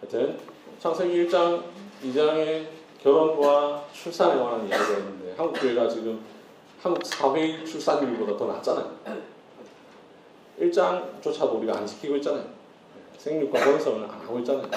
하여튼 0.00 0.38
창세기 0.78 1.26
1장 1.26 1.62
2장에 2.04 2.66
결혼과 3.02 3.84
출산에 3.92 4.40
관한 4.42 4.66
이야기가 4.68 4.98
있는데 4.98 5.34
한국 5.36 5.60
교회가 5.60 5.88
지금 5.88 6.20
한국 6.82 7.04
사회 7.04 7.64
출산율보다 7.64 8.36
더 8.36 8.46
낮잖아요. 8.46 8.96
1장조차도 10.60 11.56
우리가 11.58 11.78
안 11.78 11.86
지키고 11.86 12.16
있잖아요. 12.16 12.44
생육과 13.18 13.58
번성을 13.58 14.04
안 14.04 14.10
하고 14.10 14.38
있잖아요. 14.40 14.68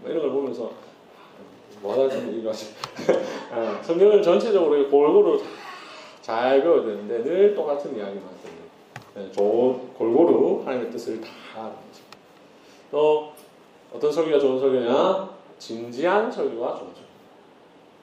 뭐 0.00 0.10
이런 0.10 0.22
걸 0.22 0.30
보면서 0.30 0.70
뭐 1.80 1.92
하다 1.92 2.08
좀 2.10 2.40
이러지. 2.40 2.74
성경을 3.82 4.22
전체적으로 4.22 4.88
골고루 4.88 5.42
잘 6.20 6.62
배워야 6.62 6.82
되는데 6.82 7.22
늘 7.22 7.54
똑같은 7.54 7.96
이야기만 7.96 8.22
하거든요. 8.24 9.32
좋은 9.32 9.94
골고루 9.94 10.62
하나님의 10.64 10.90
뜻을 10.90 11.20
다 11.20 11.72
또 12.90 13.32
어떤 13.94 14.10
설교가 14.10 14.38
좋은 14.38 14.58
설교냐? 14.58 15.30
진지한 15.58 16.30
설교가 16.30 16.74
좋은 16.74 16.88
설교. 16.92 17.10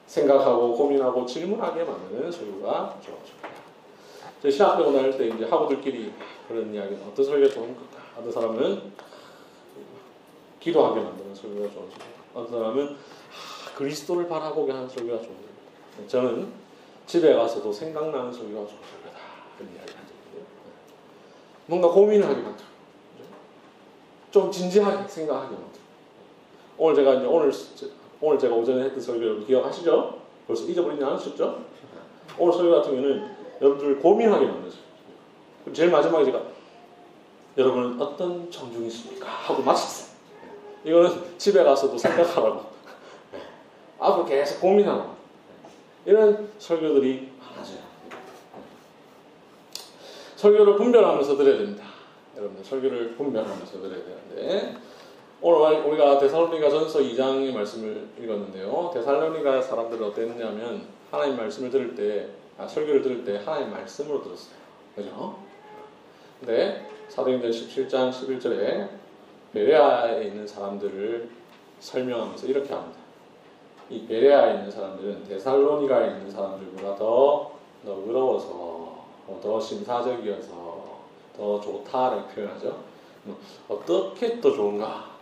생각하고 0.08 0.74
고민하고 0.74 1.26
질문하게 1.26 1.84
만드는 1.84 2.32
설교가 2.32 2.98
좋은 3.04 3.18
설교다. 3.26 3.58
저 4.42 4.78
배고 4.78 4.92
나올 4.92 5.18
때 5.18 5.28
이제 5.28 5.46
학우들끼리 5.46 6.14
그런 6.48 6.74
이야기는 6.74 7.04
어떤 7.06 7.26
설교가 7.26 7.54
좋은 7.54 7.76
걸까? 7.76 7.98
어떤 8.18 8.32
사람은 8.32 8.92
기도하게 10.60 11.02
만드는 11.02 11.36
설교가 11.36 11.70
좋은 11.74 11.90
설교. 11.90 12.06
어떤 12.34 12.52
사람은 12.52 12.96
그리스도를 13.76 14.28
바라보게 14.28 14.72
하는 14.72 14.88
설교가 14.88 15.18
좋은 15.18 15.36
설교. 15.98 16.08
저는 16.08 16.52
집에 17.06 17.34
가서도 17.34 17.72
생각나는 17.72 18.32
설교가 18.32 18.60
좋은 18.60 18.68
설교다. 18.68 19.20
그런 19.58 19.72
이야기를 19.74 19.98
한 19.98 20.08
적이 20.08 20.20
있어요. 20.30 20.46
뭔가 21.66 21.90
고민하게 21.90 22.36
만들고 22.36 22.64
좀 24.32 24.52
진지하게 24.52 25.08
생각하게 25.08 25.52
만들고 25.52 25.78
오늘 26.78 26.96
제가 26.96 27.14
이제 27.16 27.26
오늘 27.26 27.52
오늘 28.22 28.40
제가 28.40 28.56
오전에 28.56 28.84
했던 28.86 29.00
설교 29.00 29.46
기억하시죠? 29.46 30.22
벌써 30.48 30.64
잊어버리지 30.64 31.04
않으셨죠? 31.04 31.66
오늘 32.38 32.54
설교 32.54 32.72
같은 32.76 32.92
경우는 32.92 33.36
여러분들 33.62 34.00
고민하게 34.00 34.46
만들죠. 34.46 34.87
그럼 35.68 35.74
제일 35.74 35.92
마지막에 35.92 36.24
제가 36.24 36.42
여러분은 37.58 38.02
어떤 38.02 38.50
청중이십니까? 38.50 39.28
하고 39.28 39.62
마쳤어요. 39.64 40.16
이거는 40.86 41.38
집에 41.38 41.62
가서도 41.62 41.98
생각하라고. 41.98 42.64
앞으로 44.00 44.26
계속 44.26 44.62
고민하고. 44.62 45.18
이런 46.06 46.50
설교들이 46.58 47.34
많아져요. 47.38 47.80
설교를 50.38 50.78
분별하면서 50.78 51.36
들어야 51.36 51.58
됩니다. 51.58 51.84
여러분들 52.38 52.64
설교를 52.64 53.16
분별하면서 53.16 53.82
들어야 53.82 54.00
되는데 54.06 54.78
오늘 55.42 55.82
우리가 55.82 56.20
데살로니가 56.20 56.70
전서 56.70 57.00
2장의 57.00 57.54
말씀을 57.54 58.08
읽었는데요. 58.22 58.92
데살로니가 58.94 59.62
사람들은 59.62 60.08
어땠냐면 60.08 60.86
하나님 61.12 61.36
말씀을 61.36 61.70
들을 61.70 61.94
때 61.94 62.30
아, 62.58 62.66
설교를 62.66 63.02
들을 63.02 63.26
때 63.26 63.42
하나님 63.44 63.72
말씀으로 63.72 64.24
들었어요. 64.24 64.56
그죠? 64.96 65.47
근데 66.40 66.86
사도행전 67.10 67.50
17장 67.50 68.12
11절에 68.12 68.90
베레아에 69.54 70.26
있는 70.26 70.48
사람들을 70.48 71.30
설명하면서 71.80 72.48
이렇게 72.48 72.74
합니다. 72.74 73.00
이 73.90 74.06
베레아에 74.06 74.56
있는 74.56 74.72
사람들은 74.72 75.24
데살로니가에 75.28 76.08
있는 76.08 76.30
사람들보다 76.30 76.96
더 76.96 77.52
너그러워서 77.84 79.06
더 79.42 79.60
심사적이어서 79.60 80.98
더 81.36 81.62
좋다를 81.62 82.28
표현하죠. 82.28 82.78
어떻게 83.68 84.40
더 84.40 84.52
좋은가? 84.52 85.18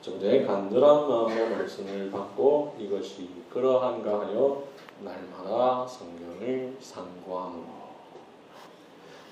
전에 0.00 0.44
간절한 0.44 1.08
마음으로 1.08 1.56
말씀을 1.56 2.10
받고 2.10 2.76
이것이 2.78 3.28
그러한가 3.52 4.20
하여 4.20 4.64
날마다 5.00 5.86
성경을 5.86 6.76
상고함으로 6.80 7.81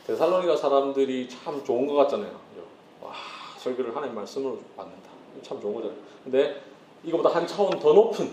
데살로니가 0.06 0.56
사람들이 0.56 1.28
참 1.28 1.62
좋은 1.64 1.86
것 1.86 1.94
같잖아요. 1.94 2.38
와 3.02 3.12
설교를 3.58 3.94
하나님 3.94 4.14
말씀으로 4.14 4.58
받는다. 4.76 5.10
참 5.42 5.60
좋은 5.60 5.74
거잖아요. 5.74 5.98
근데 6.24 6.62
이거보다 7.04 7.30
한 7.30 7.46
차원 7.46 7.78
더 7.78 7.92
높은 7.92 8.30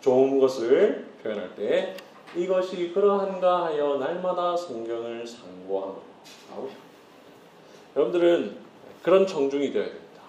좋은 0.00 0.38
것을 0.38 1.06
표현할 1.22 1.54
때 1.56 1.96
이것이 2.34 2.92
그러한가 2.92 3.64
하여 3.66 3.96
날마다 3.96 4.56
성경을 4.56 5.26
상고하고 5.26 6.02
여러분들은 7.94 8.56
그런 9.02 9.26
청중이 9.26 9.72
되어야 9.72 9.86
됩니다. 9.86 10.22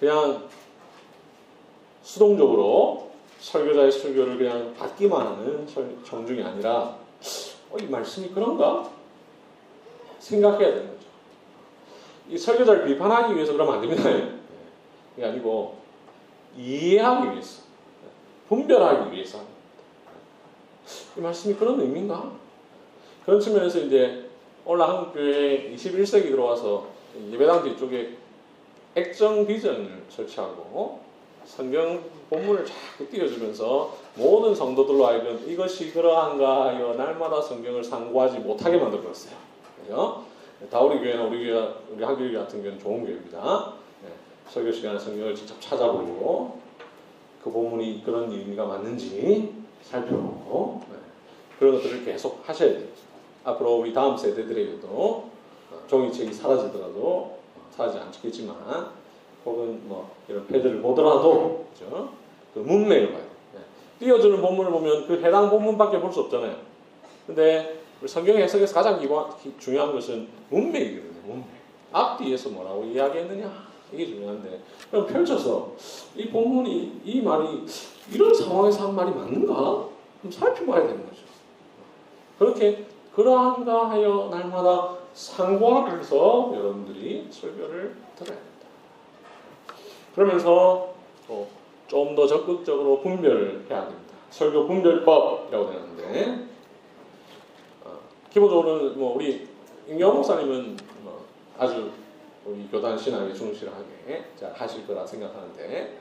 그냥 0.00 0.48
수동적으로 2.02 3.10
설교자의 3.38 3.92
설교를 3.92 4.38
그냥 4.38 4.74
받기만 4.74 5.26
하는 5.26 5.66
청중이 6.04 6.42
아니라 6.42 6.96
어, 7.70 7.76
이 7.80 7.86
말씀이 7.86 8.28
그런가? 8.30 8.90
생각해야 10.18 10.74
되는 10.74 10.88
거죠. 10.88 11.06
이 12.28 12.36
설교자를 12.36 12.84
비판하기 12.86 13.34
위해서 13.34 13.52
그러면 13.52 13.74
안 13.74 13.80
됩니다. 13.80 14.02
이게 15.16 15.26
아니고 15.26 15.78
이해하기 16.56 17.32
위해서, 17.32 17.62
분별하기 18.48 19.12
위해서. 19.12 19.40
이 21.16 21.20
말씀이 21.20 21.54
그런 21.54 21.80
의미인가? 21.80 22.32
그런 23.24 23.40
측면에서 23.40 23.80
이제 23.80 24.28
오늘 24.64 24.88
한국교회 24.88 25.74
21세기 25.74 26.30
들어와서 26.30 26.88
예배당 27.30 27.62
뒤쪽에 27.64 28.16
액정 28.94 29.46
비전을 29.46 30.04
설치하고 30.08 31.00
성경 31.48 32.04
본문을 32.28 32.66
자꾸 32.66 33.08
띄워주면서 33.08 33.96
모든 34.16 34.54
성도들로 34.54 35.06
하여금 35.06 35.42
이것이 35.48 35.92
그러한가 35.92 36.66
하여 36.66 36.94
날마다 36.94 37.40
성경을 37.40 37.82
상고하지 37.82 38.40
못하게 38.40 38.76
만들었어요. 38.76 39.34
그죠? 39.80 40.24
다우리 40.70 40.98
교회나 40.98 41.24
우리 41.24 41.46
교회, 41.46 41.74
우리 41.90 42.04
한교회 42.04 42.32
같은 42.32 42.62
경우는 42.62 42.78
좋은 42.78 43.04
교회입니다. 43.04 43.72
네, 44.02 44.08
설교 44.50 44.70
시간에 44.70 44.98
성경을 44.98 45.34
직접 45.34 45.58
찾아보고 45.60 46.60
그 47.42 47.50
본문이 47.50 48.02
그런 48.04 48.30
의미가 48.30 48.66
맞는지 48.66 49.54
살펴보고 49.82 50.82
네, 50.90 50.96
그런 51.58 51.76
것들을 51.76 52.04
계속 52.04 52.46
하셔야 52.46 52.72
돼요. 52.72 52.88
앞으로 53.44 53.76
우리 53.76 53.94
다음 53.94 54.16
세대들에게도 54.16 55.30
종이책이 55.88 56.32
사라지더라도 56.32 57.38
사라지지 57.74 58.04
않겠지만 58.04 58.97
혹은 59.50 59.80
뭐 59.88 60.10
이런 60.28 60.46
패드를 60.46 60.80
보더라도 60.82 61.66
그죠? 61.72 62.10
그 62.54 62.60
문맥을 62.60 63.12
봐요. 63.12 63.22
네. 63.54 63.60
띄워주는 64.00 64.40
본문을 64.40 64.70
보면 64.70 65.06
그 65.06 65.20
해당 65.22 65.48
본문밖에 65.50 66.00
볼 66.00 66.12
수 66.12 66.20
없잖아요. 66.20 66.56
근데 67.26 67.80
성경 68.06 68.36
해석에서 68.36 68.74
가장 68.74 68.98
기본, 69.00 69.24
중요한 69.58 69.92
것은 69.92 70.28
문맥이거든요. 70.50 71.20
문맥. 71.26 71.46
앞뒤에서 71.92 72.50
뭐라고 72.50 72.84
이야기했느냐 72.84 73.66
이게 73.92 74.06
중요한데 74.06 74.60
그럼 74.90 75.06
펼쳐서 75.06 75.72
이 76.14 76.28
본문이 76.28 77.00
이 77.04 77.20
말이 77.22 77.64
이런 78.12 78.34
상황에서 78.34 78.88
한 78.88 78.94
말이 78.94 79.10
맞는가? 79.10 79.54
그럼 80.20 80.30
살펴봐야 80.30 80.86
되는 80.86 81.04
거죠. 81.06 81.22
그렇게 82.38 82.84
그러한가 83.14 83.90
하여 83.90 84.28
날마다 84.30 84.96
상고하면서 85.14 86.52
여러분들이 86.54 87.26
설교를 87.30 87.96
됩니다. 88.16 88.47
그러면서 90.14 90.94
좀더 91.88 92.26
적극적으로 92.26 93.00
분별해야 93.00 93.86
됩니다. 93.86 94.14
설교 94.30 94.66
분별법이라고 94.66 95.70
되는데 95.70 96.46
어, 97.82 97.98
기본적으로는 98.30 98.98
뭐 98.98 99.16
우리 99.16 99.48
임경 99.88 100.14
목사님은 100.14 100.76
뭐 101.02 101.24
아주 101.58 101.90
우리 102.44 102.68
교단 102.70 102.96
신앙에 102.96 103.32
충실하게 103.32 104.24
잘 104.38 104.52
하실 104.52 104.86
거라 104.86 105.06
생각하는데 105.06 105.98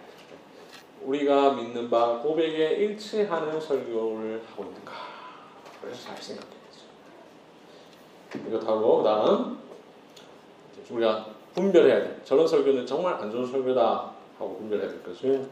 우리가 1.04 1.54
믿는 1.54 1.90
바 1.90 2.20
고백에 2.20 2.72
일치하는 2.72 3.60
설교를 3.60 4.44
하고 4.46 4.64
있는가 4.66 4.92
그래서 5.82 6.08
잘 6.08 6.18
생각해야죠. 6.18 6.58
이것하고 8.46 8.98
그다음 8.98 9.60
우리가 10.90 11.37
분별해야 11.58 12.04
돼. 12.04 12.22
저런 12.24 12.48
설교는 12.48 12.86
정말 12.86 13.16
안 13.16 13.32
좋은 13.32 13.46
설교다 13.48 14.12
하고 14.38 14.58
분별해야 14.58 14.90
될 14.90 15.04
것은 15.04 15.50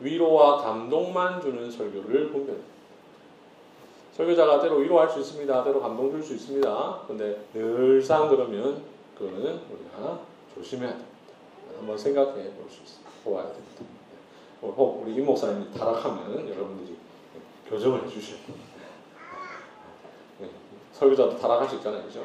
위로와 0.00 0.58
감동만 0.62 1.40
주는 1.40 1.68
설교를 1.68 2.30
분별해. 2.30 2.58
설교자가 4.16 4.60
때로 4.60 4.76
위로할 4.76 5.08
수 5.10 5.18
있습니다. 5.20 5.64
때로 5.64 5.80
감동 5.80 6.10
줄 6.10 6.22
수 6.22 6.34
있습니다. 6.34 7.00
근데 7.08 7.40
늘상 7.52 8.28
그러면 8.28 8.82
그거는 9.16 9.42
우리가 9.42 10.20
조심해야 10.54 10.90
됩니다. 10.90 11.08
한번 11.76 11.98
생각해 11.98 12.34
볼 12.34 12.66
수 12.70 12.82
있습니다. 12.82 13.10
보아야 13.24 13.46
됩니다. 13.46 13.84
혹 14.62 15.02
우리 15.02 15.14
임 15.14 15.26
목사님이 15.26 15.72
타락하면 15.72 16.48
여러분들이 16.48 16.96
교정을 17.68 18.04
해주셔야 18.04 18.36
됩니다. 18.46 18.66
네, 20.40 20.48
설교자도 20.92 21.38
타락할 21.38 21.68
수 21.68 21.76
있잖아요, 21.76 22.04
그죠? 22.04 22.24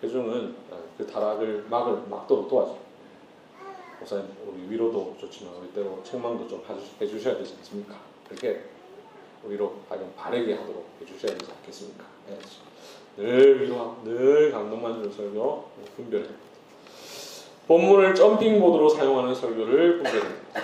교정은 0.00 0.54
그 0.96 1.06
타락을 1.06 1.66
막을 1.68 2.02
막도록 2.08 2.48
도와줘. 2.48 2.76
목사님 3.98 4.28
우리 4.46 4.70
위로도 4.70 5.16
좋지만 5.20 5.54
우리 5.56 5.68
때로 5.72 6.00
책망도 6.04 6.46
좀 6.48 6.62
해주셔야 7.00 7.36
되지 7.36 7.54
않습니까? 7.58 7.96
그렇게 8.28 8.64
우리로 9.44 9.74
하여금 9.88 10.12
바르게 10.16 10.54
하도록 10.54 10.86
해주셔야 11.00 11.36
되지 11.36 11.50
않겠습니까? 11.50 12.04
네. 12.28 12.38
늘 13.16 13.62
위로하고 13.62 14.02
늘 14.04 14.52
감동만 14.52 14.94
주는 14.94 15.10
설교 15.10 15.64
분별해. 15.96 16.26
본문을 17.66 18.14
점핑보드로 18.14 18.88
사용하는 18.88 19.34
설교를 19.34 19.98
분별합니다. 19.98 20.62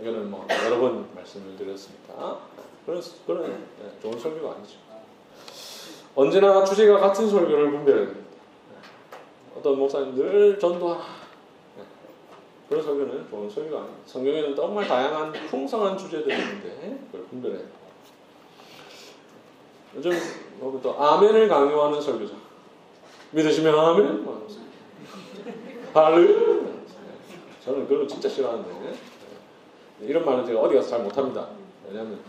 이거는 0.00 0.30
뭐 0.30 0.46
여러 0.64 0.78
번 0.78 1.08
말씀을 1.14 1.56
드렸습니다. 1.56 2.38
그런 2.86 3.02
그런 3.26 3.50
네, 3.50 3.90
좋은 4.00 4.18
설교가 4.18 4.54
아니죠. 4.54 4.76
언제나 6.14 6.64
주제가 6.64 7.00
같은 7.00 7.28
설교를 7.28 7.72
됩니다. 7.72 8.27
어떤 9.58 9.76
목사님 9.76 10.14
늘 10.14 10.58
전도하라. 10.58 11.02
그런 12.68 12.84
설교는 12.84 13.28
좋은 13.28 13.50
설교가 13.50 13.78
아니에요. 13.78 13.96
성경에는 14.06 14.54
정말 14.54 14.86
다양한 14.86 15.32
풍성한 15.32 15.98
주제들이 15.98 16.36
있는데 16.38 16.98
그걸 17.10 17.26
분별해야 17.26 17.58
돼요. 17.58 17.70
요즘 19.96 20.12
뭐부터 20.60 20.92
아멘을 20.92 21.48
강요하는 21.48 22.00
설교자. 22.00 22.34
믿으시면 23.32 23.76
아멘? 23.76 24.24
뭐 24.24 24.46
할렐 25.94 26.68
저는 27.64 27.88
그런 27.88 28.02
거 28.02 28.06
진짜 28.06 28.28
싫어하는데 28.28 28.94
이런 30.02 30.24
말은 30.24 30.46
제가 30.46 30.60
어디 30.60 30.76
가서 30.76 30.88
잘 30.88 31.02
못합니다. 31.02 31.48
왜냐하면 31.86 32.20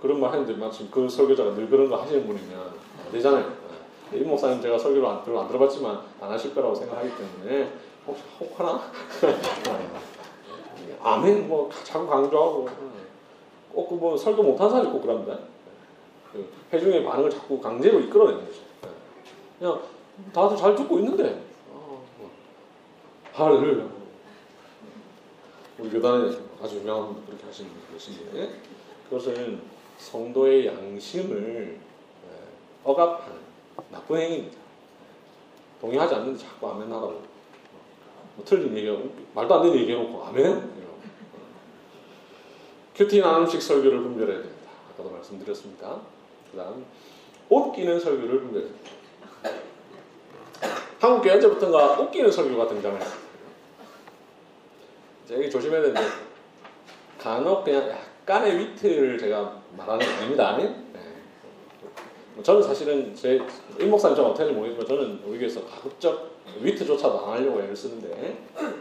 그런 0.00 0.20
말 0.20 0.32
하는데 0.32 0.54
마침 0.54 0.90
그 0.90 1.08
설교자가 1.08 1.54
늘 1.54 1.68
그런 1.68 1.90
거 1.90 1.96
하시는 1.96 2.26
분이면 2.26 2.60
안 3.04 3.12
되잖아요. 3.12 3.63
이 4.12 4.18
목사님 4.18 4.60
제가 4.60 4.78
설교를 4.78 5.08
안, 5.08 5.16
안 5.16 5.48
들어봤지만 5.48 6.00
안 6.20 6.30
하실 6.30 6.54
거라고 6.54 6.74
생각하기 6.74 7.10
때문에 7.16 7.72
혹시 8.06 8.22
혹하나? 8.38 8.80
아멘 11.02 11.48
뭐 11.48 11.70
자꾸 11.84 12.06
강조하고 12.06 12.68
꼭그뭐 13.72 14.16
설교 14.16 14.42
못한 14.42 14.70
사람이 14.70 14.90
꼭 14.90 15.02
그럽니다. 15.02 15.38
그 16.32 16.48
회중의 16.72 17.04
반응을 17.04 17.30
자꾸 17.30 17.60
강제로 17.60 18.00
이끌어내는 18.00 18.44
거죠. 18.44 18.60
그냥 19.58 19.80
다들 20.32 20.56
잘 20.56 20.74
듣고 20.74 20.98
있는데 20.98 21.42
할렐루야. 23.32 23.88
우리 25.78 25.90
교단에 25.90 26.30
아주 26.62 26.76
유명한 26.76 27.14
분 27.14 27.26
그렇게 27.26 27.44
하시는 27.46 27.68
분이 27.68 27.84
계신데 27.92 28.60
그것은 29.08 29.60
성도의 29.98 30.66
양심을 30.66 31.78
억압하는 32.84 33.43
나쁜 33.94 34.18
행위입니다. 34.18 34.58
동의하지 35.80 36.14
않는데 36.14 36.38
자꾸 36.38 36.68
아멘 36.70 36.88
하라고 36.88 37.22
뭐 38.36 38.44
틀린 38.44 38.76
얘기하고 38.76 39.08
말도 39.34 39.54
안 39.54 39.62
되는 39.62 39.78
얘기해놓고 39.78 40.24
아멘? 40.24 40.84
큐티 42.96 43.20
나눔식 43.20 43.60
설교를 43.60 44.02
분별해야 44.02 44.38
됩니다. 44.38 44.70
아까도 44.92 45.10
말씀드렸습니다. 45.10 46.00
그 46.50 46.56
다음 46.56 46.84
옷끼는 47.48 47.98
설교를 48.00 48.40
분별해야 48.40 48.70
됩니다. 48.70 48.90
한국 51.00 51.22
교회 51.22 51.34
언제부턴가 51.34 52.00
웃기는 52.00 52.30
설교가 52.30 52.68
등장했어요. 52.68 53.24
이제 55.24 55.48
조심해야 55.50 55.82
되는데 55.82 56.00
간혹 57.18 57.64
그냥 57.64 57.88
약간의 57.90 58.58
위트를 58.58 59.18
제가 59.18 59.60
말하는 59.76 60.06
게 60.06 60.12
아닙니다. 60.12 60.56
네. 60.56 60.84
뭐 62.34 62.42
저는 62.42 62.62
사실은 62.62 63.14
제 63.14 63.40
임목사님 63.78 64.16
좀 64.16 64.26
어떻게 64.26 64.50
모르겠지만 64.50 64.86
저는 64.86 65.22
교회에서 65.22 65.64
가급적 65.66 66.34
위트조차도 66.60 67.26
안 67.26 67.32
하려고 67.34 67.60
애를 67.60 67.76
쓰는데 67.76 68.08
네, 68.08 68.74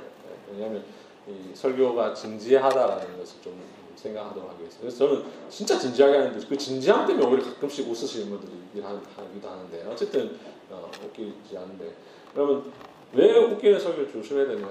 왜냐하면 0.52 0.84
이 1.28 1.56
설교가 1.56 2.14
진지하다라는 2.14 3.18
것을 3.20 3.42
좀 3.42 3.62
생각하도록 3.96 4.60
위해서 4.60 4.80
그래서 4.80 4.98
저는 4.98 5.24
진짜 5.50 5.78
진지하게 5.78 6.18
하는데 6.18 6.48
그 6.48 6.58
진지함 6.58 7.08
때문에 7.08 7.26
오히려 7.26 7.44
가끔씩 7.44 7.88
웃으시는 7.88 8.30
분들이 8.30 8.84
하기도 8.84 9.50
하는데 9.50 9.86
어쨌든 9.90 10.38
어, 10.70 10.90
웃기지 11.06 11.58
않는데. 11.58 11.94
여러분 12.36 12.72
왜 13.14 13.38
웃기는 13.38 13.80
설교 13.80 14.12
조심해야 14.12 14.48
되냐. 14.48 14.68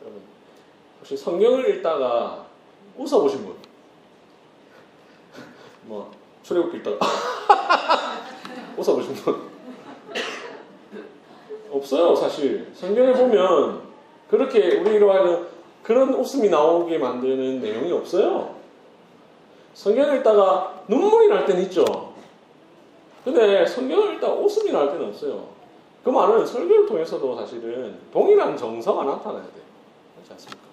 여러분 0.00 0.22
혹시 0.98 1.16
성경을 1.16 1.76
읽다가 1.76 2.46
웃어보신 2.96 3.44
분? 3.44 3.56
뭐 5.84 6.19
출애굽기 6.50 6.78
읽다가 6.78 6.98
웃어보신 8.76 9.14
분? 9.14 9.50
없어요 11.70 12.16
사실. 12.16 12.68
성경에 12.74 13.12
보면 13.12 13.82
그렇게 14.28 14.78
우리로 14.78 15.12
하여금 15.12 15.46
그런 15.84 16.12
웃음이 16.12 16.48
나오게 16.48 16.98
만드는 16.98 17.60
내용이 17.60 17.92
없어요. 17.92 18.56
성경을 19.74 20.18
읽다가 20.18 20.82
눈물이 20.88 21.28
날 21.28 21.46
때는 21.46 21.62
있죠. 21.64 22.14
근데 23.24 23.64
성경을 23.64 24.14
읽다가 24.14 24.34
웃음이 24.34 24.72
날 24.72 24.90
때는 24.90 25.06
없어요. 25.06 25.50
그 26.02 26.10
말은 26.10 26.44
설교를 26.44 26.86
통해서도 26.86 27.36
사실은 27.36 27.96
동일한 28.12 28.56
정서가 28.56 29.04
나타나야 29.04 29.42
돼요 29.42 29.64
그렇지 30.14 30.32
않습니까? 30.32 30.64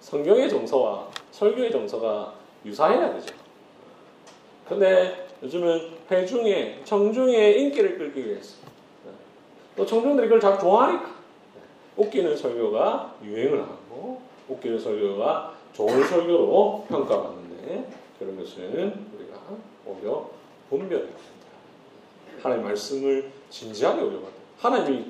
성경의 0.00 0.48
정서와 0.48 1.08
설교의 1.32 1.72
정서가 1.72 2.32
유사해야 2.64 3.12
되죠 3.14 3.41
근데 4.72 5.28
요즘은 5.42 5.90
회중의 6.10 6.80
청중의 6.84 7.60
인기를 7.60 7.98
끌기 7.98 8.26
위해서 8.26 8.56
또 9.76 9.84
청중들이 9.84 10.28
그걸 10.28 10.40
잘 10.40 10.58
좋아하니까 10.58 11.12
웃기는 11.96 12.36
설교가 12.36 13.16
유행을 13.22 13.62
하고 13.62 14.22
웃기는 14.48 14.78
설교가 14.78 15.54
좋은 15.74 16.02
설교로 16.06 16.86
평가받는데 16.88 17.90
그런 18.18 18.38
것은 18.38 19.06
우리가 19.14 19.40
오히려 19.86 20.30
분별해야 20.70 21.06
된다. 21.06 21.20
하나님의 22.42 22.68
말씀을 22.70 23.30
진지하게 23.50 24.00
돼. 24.00 24.18
하나님이 24.58 25.06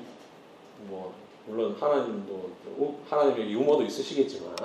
뭐 0.87 1.13
물론 1.45 1.75
하나님도 1.79 2.49
하나님의 3.09 3.51
유머도 3.51 3.83
있으시겠지만 3.83 4.55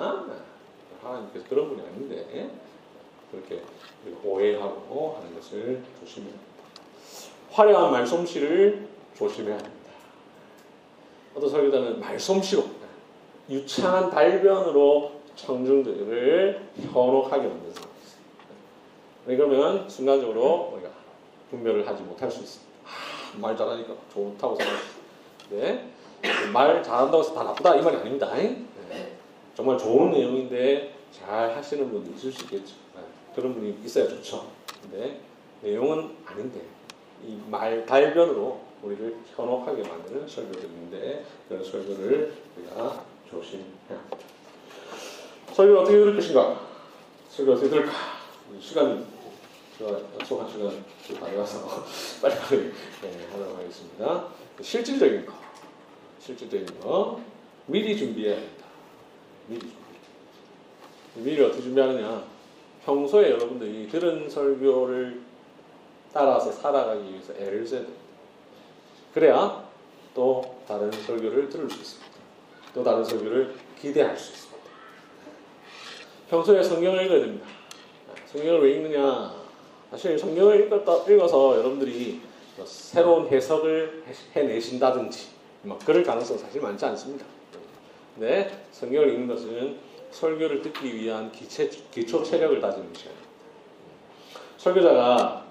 하나님께서 1.01 1.45
그런 1.47 1.69
분이 1.69 1.81
아닌데 1.81 2.49
그렇게 3.31 3.61
오해하고 4.23 5.17
하는 5.17 5.35
것을 5.35 5.81
조심해야 5.99 6.31
합니다. 6.31 6.49
화려한 7.51 7.91
말솜씨를 7.91 8.87
조심해야 9.17 9.55
합니다. 9.57 9.79
어떤 11.35 11.49
설교자는 11.49 11.99
말솜씨로 11.99 12.63
유창한 13.49 14.09
달변으로 14.09 15.11
청중들을 15.35 16.69
현혹하게 16.91 17.43
사람이 17.43 17.71
있어요. 17.71 17.89
그러면 19.25 19.89
순간적으로 19.89 20.71
우리가 20.73 20.89
분별을 21.49 21.87
하지 21.87 22.03
못할 22.03 22.29
수 22.29 22.41
있습니다. 22.41 22.71
아, 22.85 23.37
말 23.37 23.55
잘하니까 23.55 23.93
좋다고 24.13 24.55
생각합니다. 24.55 24.99
네. 25.51 25.89
말 26.51 26.83
잘한다고 26.83 27.23
해서 27.23 27.33
다 27.33 27.43
나쁘다 27.43 27.75
이 27.75 27.81
말이 27.81 27.97
아닙니다. 27.97 28.33
네. 28.35 29.17
정말 29.55 29.77
좋은 29.77 30.11
내용인데 30.11 30.95
잘 31.11 31.55
하시는 31.55 31.89
분도 31.89 32.11
있을 32.11 32.31
수 32.31 32.43
있겠죠. 32.43 32.75
네. 32.95 33.01
그런 33.39 33.53
분이 33.53 33.79
있어야 33.85 34.07
좋죠. 34.07 34.51
근데 34.81 35.21
내용은 35.61 36.15
아닌데 36.25 36.61
이말 37.25 37.85
달변으로 37.85 38.61
우리를 38.83 39.17
현혹하게 39.35 39.83
만드는 39.83 40.27
설교들인데 40.27 41.25
그런 41.47 41.63
설교를 41.63 42.33
우리가 42.57 43.03
조심해야 43.29 43.65
합니다. 43.89 44.17
설교를 45.53 45.81
어떻게 45.81 45.97
들을 45.97 46.15
것인가? 46.15 46.61
설교 47.29 47.53
어떻게 47.53 47.69
들을까? 47.69 47.91
시간이 48.59 49.05
제가 49.77 49.91
약속한 50.19 50.49
시간 50.49 50.83
많이 51.21 51.37
와서 51.37 51.85
빨리빨리 52.21 52.73
네, 53.01 53.27
하도록 53.31 53.57
하겠습니다. 53.57 54.27
실질적인 54.61 55.25
거, 55.25 55.33
실질적인 56.19 56.79
거 56.79 57.21
미리 57.67 57.95
준비해야 57.97 58.35
된다. 58.35 58.65
미리 59.47 59.59
준비. 59.59 59.75
미리 61.15 61.43
어떻게 61.43 61.61
준비하느냐? 61.61 62.28
평소에 62.89 63.29
여러분들이 63.29 63.87
들은 63.87 64.27
설교를 64.27 65.21
따라서 66.11 66.51
살아가기 66.51 67.11
위해서 67.11 67.33
애를 67.33 67.67
써야 67.67 67.81
됩니다. 67.81 68.01
그래야 69.13 69.69
또 70.15 70.59
다른 70.67 70.91
설교를 70.91 71.49
들을 71.49 71.69
수 71.69 71.79
있습니다. 71.79 72.11
또 72.73 72.83
다른 72.83 73.05
설교를 73.05 73.53
기대할 73.79 74.17
수 74.17 74.31
있습니다. 74.31 74.59
평소에 76.31 76.63
성경을 76.63 77.05
읽어야 77.05 77.19
됩니다. 77.19 77.45
성경을 78.25 78.63
왜 78.63 78.71
읽느냐? 78.77 79.35
사실 79.91 80.17
성경을 80.17 80.65
읽었다, 80.65 81.11
읽어서 81.11 81.59
여러분들이 81.59 82.21
뭐 82.57 82.65
새로운 82.65 83.27
해석을 83.27 84.03
해내신다든지 84.35 85.27
막 85.61 85.77
그럴 85.85 86.03
가능성 86.03 86.39
사실 86.39 86.59
많지 86.59 86.85
않습니다. 86.85 87.23
네, 88.15 88.63
성경을 88.71 89.09
읽는 89.09 89.27
것은 89.27 89.77
설교를 90.11 90.61
듣기 90.61 90.95
위한 90.95 91.31
기체, 91.31 91.69
기초 91.91 92.23
체력을 92.23 92.59
다지는 92.59 92.87
시간입니다. 92.93 93.29
설교자가 94.57 95.45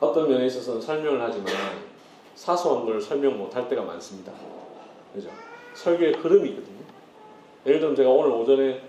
어떤 0.00 0.28
면에 0.28 0.46
있어서는 0.46 0.80
설명을 0.80 1.20
하지만 1.20 1.46
사소한 2.34 2.84
걸 2.86 3.00
설명 3.00 3.36
못할 3.36 3.68
때가 3.68 3.82
많습니다. 3.82 4.32
그죠? 5.12 5.28
설교의 5.74 6.14
흐름이 6.14 6.50
있거든요. 6.50 6.78
예를 7.66 7.80
들면 7.80 7.96
제가 7.96 8.08
오늘 8.08 8.30
오전에 8.30 8.80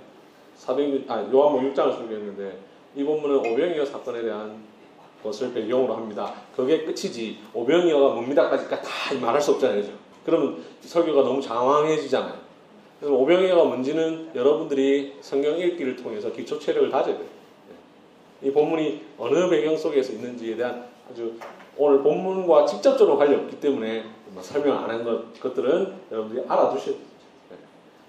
사도행 0.56 1.06
아, 1.08 1.20
요한복 1.32 1.74
6장을 1.74 1.96
설교했는데 1.96 2.60
이 2.96 3.04
본문은 3.04 3.38
오병이어 3.38 3.86
사건에 3.86 4.22
대한 4.22 4.64
것을 5.24 5.54
배경으로 5.54 5.96
합니다. 5.96 6.34
그게 6.56 6.84
끝이지 6.84 7.40
오병이어가 7.54 8.14
뭡니다까지까지 8.16 8.84
다 8.84 9.20
말할 9.20 9.42
수 9.42 9.52
없잖아요. 9.52 9.82
그죠? 9.82 9.94
그러면 10.26 10.64
설교가 10.82 11.24
너무 11.24 11.42
장황해지잖아요. 11.42 12.39
그래서 13.00 13.16
오병이어가 13.16 13.64
뭔지는 13.64 14.30
여러분들이 14.36 15.18
성경 15.22 15.58
읽기를 15.58 15.95
통해서 15.95 16.32
기초 16.32 16.60
체력을 16.60 16.89
다져야 16.89 17.18
돼요. 17.18 17.28
이 18.41 18.52
본문이 18.52 19.06
어느 19.18 19.50
배경 19.50 19.76
속에서 19.78 20.14
있는지에 20.14 20.56
대한 20.56 20.88
아주 21.10 21.34
오늘 21.78 22.02
본문과 22.02 22.66
직접적으로 22.66 23.18
관련 23.18 23.45
없기 23.45 23.60
때문에 23.60 24.04
뭐 24.28 24.43
설명 24.43 24.84
안 24.84 24.89
한 24.89 25.34
것들은 25.39 25.93
여러분들이 26.12 26.45
알아두셔야 26.47 26.95
돼요. 26.95 27.10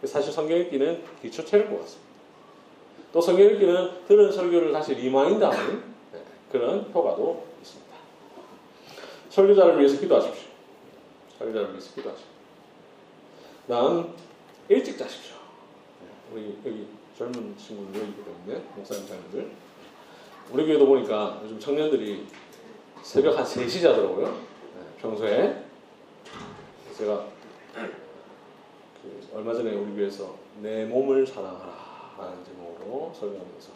사실 0.04 0.32
성경 0.32 0.58
읽기는 0.58 1.02
기초 1.22 1.44
체력인 1.44 1.70
것 1.70 1.80
같습니다. 1.82 2.10
또 3.12 3.20
성경 3.20 3.46
읽기는 3.46 4.06
들은 4.08 4.32
설교를 4.32 4.72
다시 4.72 4.94
remind하는 4.94 5.82
그런 6.50 6.90
효과도 6.92 7.44
있습니다. 7.62 7.94
설교자를 9.30 9.78
위해서 9.78 10.00
기도하십시오. 10.00 10.48
설교자를 11.38 11.70
위해서 11.70 11.94
기도하십시오. 11.94 12.30
다음 13.68 14.14
일찍 14.70 14.96
자십시오. 14.96 15.34
우리 16.32 16.56
여기 16.64 16.86
젊은 17.18 17.56
친구들 17.58 18.14
때문에 18.14 18.64
목사님 18.76 19.04
자녀들 19.04 19.50
우리 20.52 20.64
교회도 20.64 20.86
보니까 20.86 21.40
요즘 21.42 21.58
청년들이 21.58 22.24
새벽 23.02 23.36
한 23.36 23.44
3시 23.44 23.82
자더라고요. 23.82 24.26
네, 24.26 25.00
평소에. 25.00 25.64
제가 26.96 27.26
그 27.74 29.28
얼마 29.34 29.52
전에 29.52 29.74
우리 29.74 29.92
교회에서 29.96 30.36
내 30.60 30.84
몸을 30.84 31.26
사랑하라 31.26 32.14
라는 32.16 32.44
제목으로 32.44 33.12
설교하면서 33.12 33.70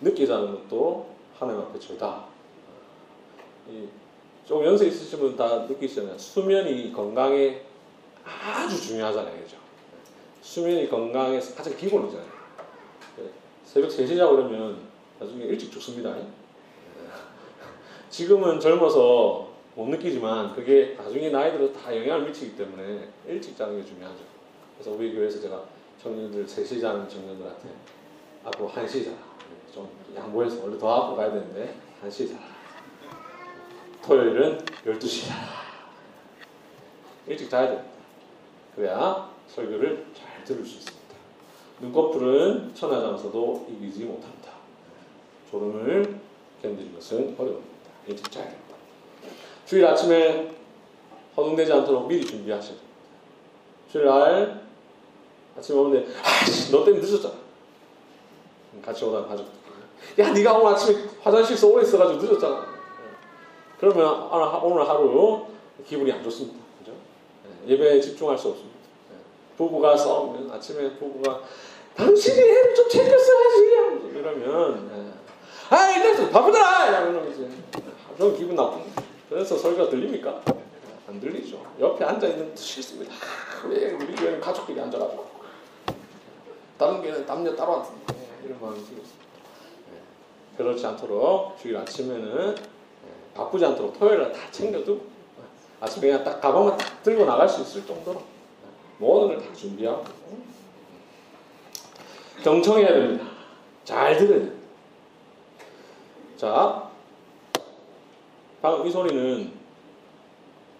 늦게 0.00 0.26
자는 0.26 0.50
것도 0.50 1.14
하나님 1.38 1.60
앞에 1.62 1.78
죄다. 1.78 2.24
좀 4.44 4.64
연세 4.64 4.88
있으신 4.88 5.20
분다 5.20 5.66
느끼시잖아요. 5.66 6.18
수면이 6.18 6.92
건강에 6.92 7.62
아주 8.24 8.80
중요하잖아요. 8.82 9.40
그죠? 9.40 9.59
수면이 10.50 10.88
건강에 10.88 11.38
가장 11.38 11.76
기본이잖아요. 11.76 12.28
네, 13.18 13.30
새벽 13.64 13.88
3시 13.88 14.16
자고 14.16 14.34
그러면 14.34 14.80
나중에 15.20 15.44
일찍 15.44 15.70
죽습니다. 15.70 16.12
지금은 18.10 18.58
젊어서 18.58 19.48
못 19.76 19.88
느끼지만 19.90 20.52
그게 20.56 20.96
나중에 20.98 21.30
나이 21.30 21.52
들어 21.52 21.72
다 21.72 21.96
영향을 21.96 22.26
미치기 22.26 22.56
때문에 22.56 23.10
일찍 23.28 23.56
자는 23.56 23.80
게 23.80 23.86
중요하죠. 23.86 24.18
그래서 24.74 24.90
우리 24.90 25.14
교회에서 25.14 25.40
제가 25.40 25.62
청년들 26.02 26.44
3시 26.44 26.80
자는 26.80 27.08
청년들한테 27.08 27.68
앞으로 28.44 28.68
1시 28.70 29.04
자라. 29.04 29.18
좀 29.72 29.88
양보해서 30.16 30.64
원래 30.64 30.76
더 30.76 30.92
앞으로 30.92 31.16
가야 31.16 31.30
되는데 31.30 31.76
1시 32.04 32.28
자라. 32.28 32.42
토요일은 34.02 34.58
12시 34.58 35.28
자라. 35.28 35.42
일찍 37.28 37.48
자야 37.48 37.68
됩니다. 37.68 37.88
그래야 38.74 39.30
설교를 39.54 40.06
잘 40.14 40.39
들을 40.50 40.66
수 40.66 40.78
있습니다. 40.78 41.00
눈꺼풀은 41.80 42.74
천하장서도 42.74 43.68
이기지 43.70 44.04
못합니다. 44.04 44.50
졸음을 45.50 46.20
견디는 46.60 46.94
것은 46.94 47.36
어려웁니다. 47.38 47.70
일찍 48.08 48.30
자야 48.30 48.44
됩니다. 48.44 48.74
주일 49.64 49.86
아침에 49.86 50.50
허둥대지 51.36 51.72
않도록 51.72 52.08
미리 52.08 52.24
준비하셔야 52.24 52.70
됩니다. 52.70 52.90
주일날 53.92 54.66
아침에 55.56 55.78
오는데 55.78 56.12
아씨 56.22 56.72
너 56.72 56.84
때문에 56.84 57.02
늦었잖아. 57.04 57.34
같이 58.84 59.04
오다가 59.04 59.28
가족들 59.28 59.60
야 60.18 60.32
네가 60.32 60.58
오늘 60.58 60.72
아침에 60.72 61.04
화장실에서 61.20 61.68
오래 61.68 61.82
있어가지고 61.82 62.20
늦었잖아. 62.20 62.66
그러면 63.78 64.28
오늘 64.64 64.88
하루 64.88 65.46
기분이 65.86 66.10
안 66.10 66.22
좋습니다. 66.24 66.58
그죠? 66.80 66.92
예배에 67.66 68.00
집중할 68.00 68.36
수 68.36 68.48
없습니다. 68.48 68.79
부부가 69.60 69.94
싸우면 69.94 70.50
아침에 70.50 70.90
부부가 70.94 71.42
당신이 71.94 72.40
애를 72.40 72.74
좀 72.74 72.88
챙겼어야지 72.88 74.10
이러면 74.14 74.90
예. 75.70 75.76
아 75.76 75.90
일단 75.90 76.30
바쁘다 76.30 76.88
이러면 76.88 77.30
이제 77.30 77.46
좀 78.16 78.34
기분 78.34 78.56
나쁩니다. 78.56 79.02
그래서 79.28 79.58
설교가 79.58 79.90
들립니까? 79.90 80.40
안 81.06 81.20
들리죠. 81.20 81.62
옆에 81.78 82.04
앉아 82.04 82.26
있는 82.26 82.56
싫습니다. 82.56 83.12
아, 83.12 83.68
왜 83.68 83.92
우리 83.92 84.14
교회는 84.14 84.40
가족끼리 84.40 84.80
앉아가지고 84.80 85.26
다른 86.78 87.02
교회는 87.02 87.26
남녀 87.26 87.54
따로 87.54 87.82
앉는데 87.82 88.14
이런 88.46 88.58
마음이 88.62 88.76
들었습니다. 88.76 89.24
예. 89.92 90.56
그렇지 90.56 90.86
않도록 90.86 91.58
주일 91.60 91.76
아침에는 91.76 92.56
예, 92.56 93.36
바쁘지 93.36 93.66
않도록 93.66 93.98
토요일에 93.98 94.32
다 94.32 94.38
챙겨두고 94.50 95.04
아침에 95.80 96.08
그냥 96.08 96.24
딱 96.24 96.40
가방만 96.40 96.78
딱 96.78 97.02
들고 97.02 97.26
나갈 97.26 97.46
수 97.46 97.60
있을 97.60 97.86
정도로 97.86 98.22
모든 99.00 99.28
걸 99.36 99.38
다 99.48 99.52
준비하고 99.54 100.04
경청해야 102.42 102.88
됩니다. 102.88 103.24
잘 103.84 104.16
들어야 104.16 104.38
됩니다. 104.38 104.56
자, 106.36 106.90
방금 108.62 108.86
이 108.86 108.90
소리는 108.90 109.52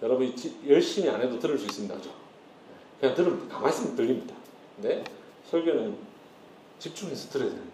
여러분이 0.02 0.34
지- 0.34 0.58
열심히 0.66 1.08
안 1.10 1.20
해도 1.20 1.38
들을 1.38 1.58
수 1.58 1.66
있습니다. 1.66 1.94
그죠? 1.96 2.10
그냥 2.98 3.14
들으면 3.14 3.48
가만히 3.48 3.74
있으면 3.74 3.96
들립니다. 3.96 4.34
근데 4.76 5.04
설교는 5.50 5.96
집중해서 6.78 7.28
들어야 7.30 7.50
되는 7.50 7.64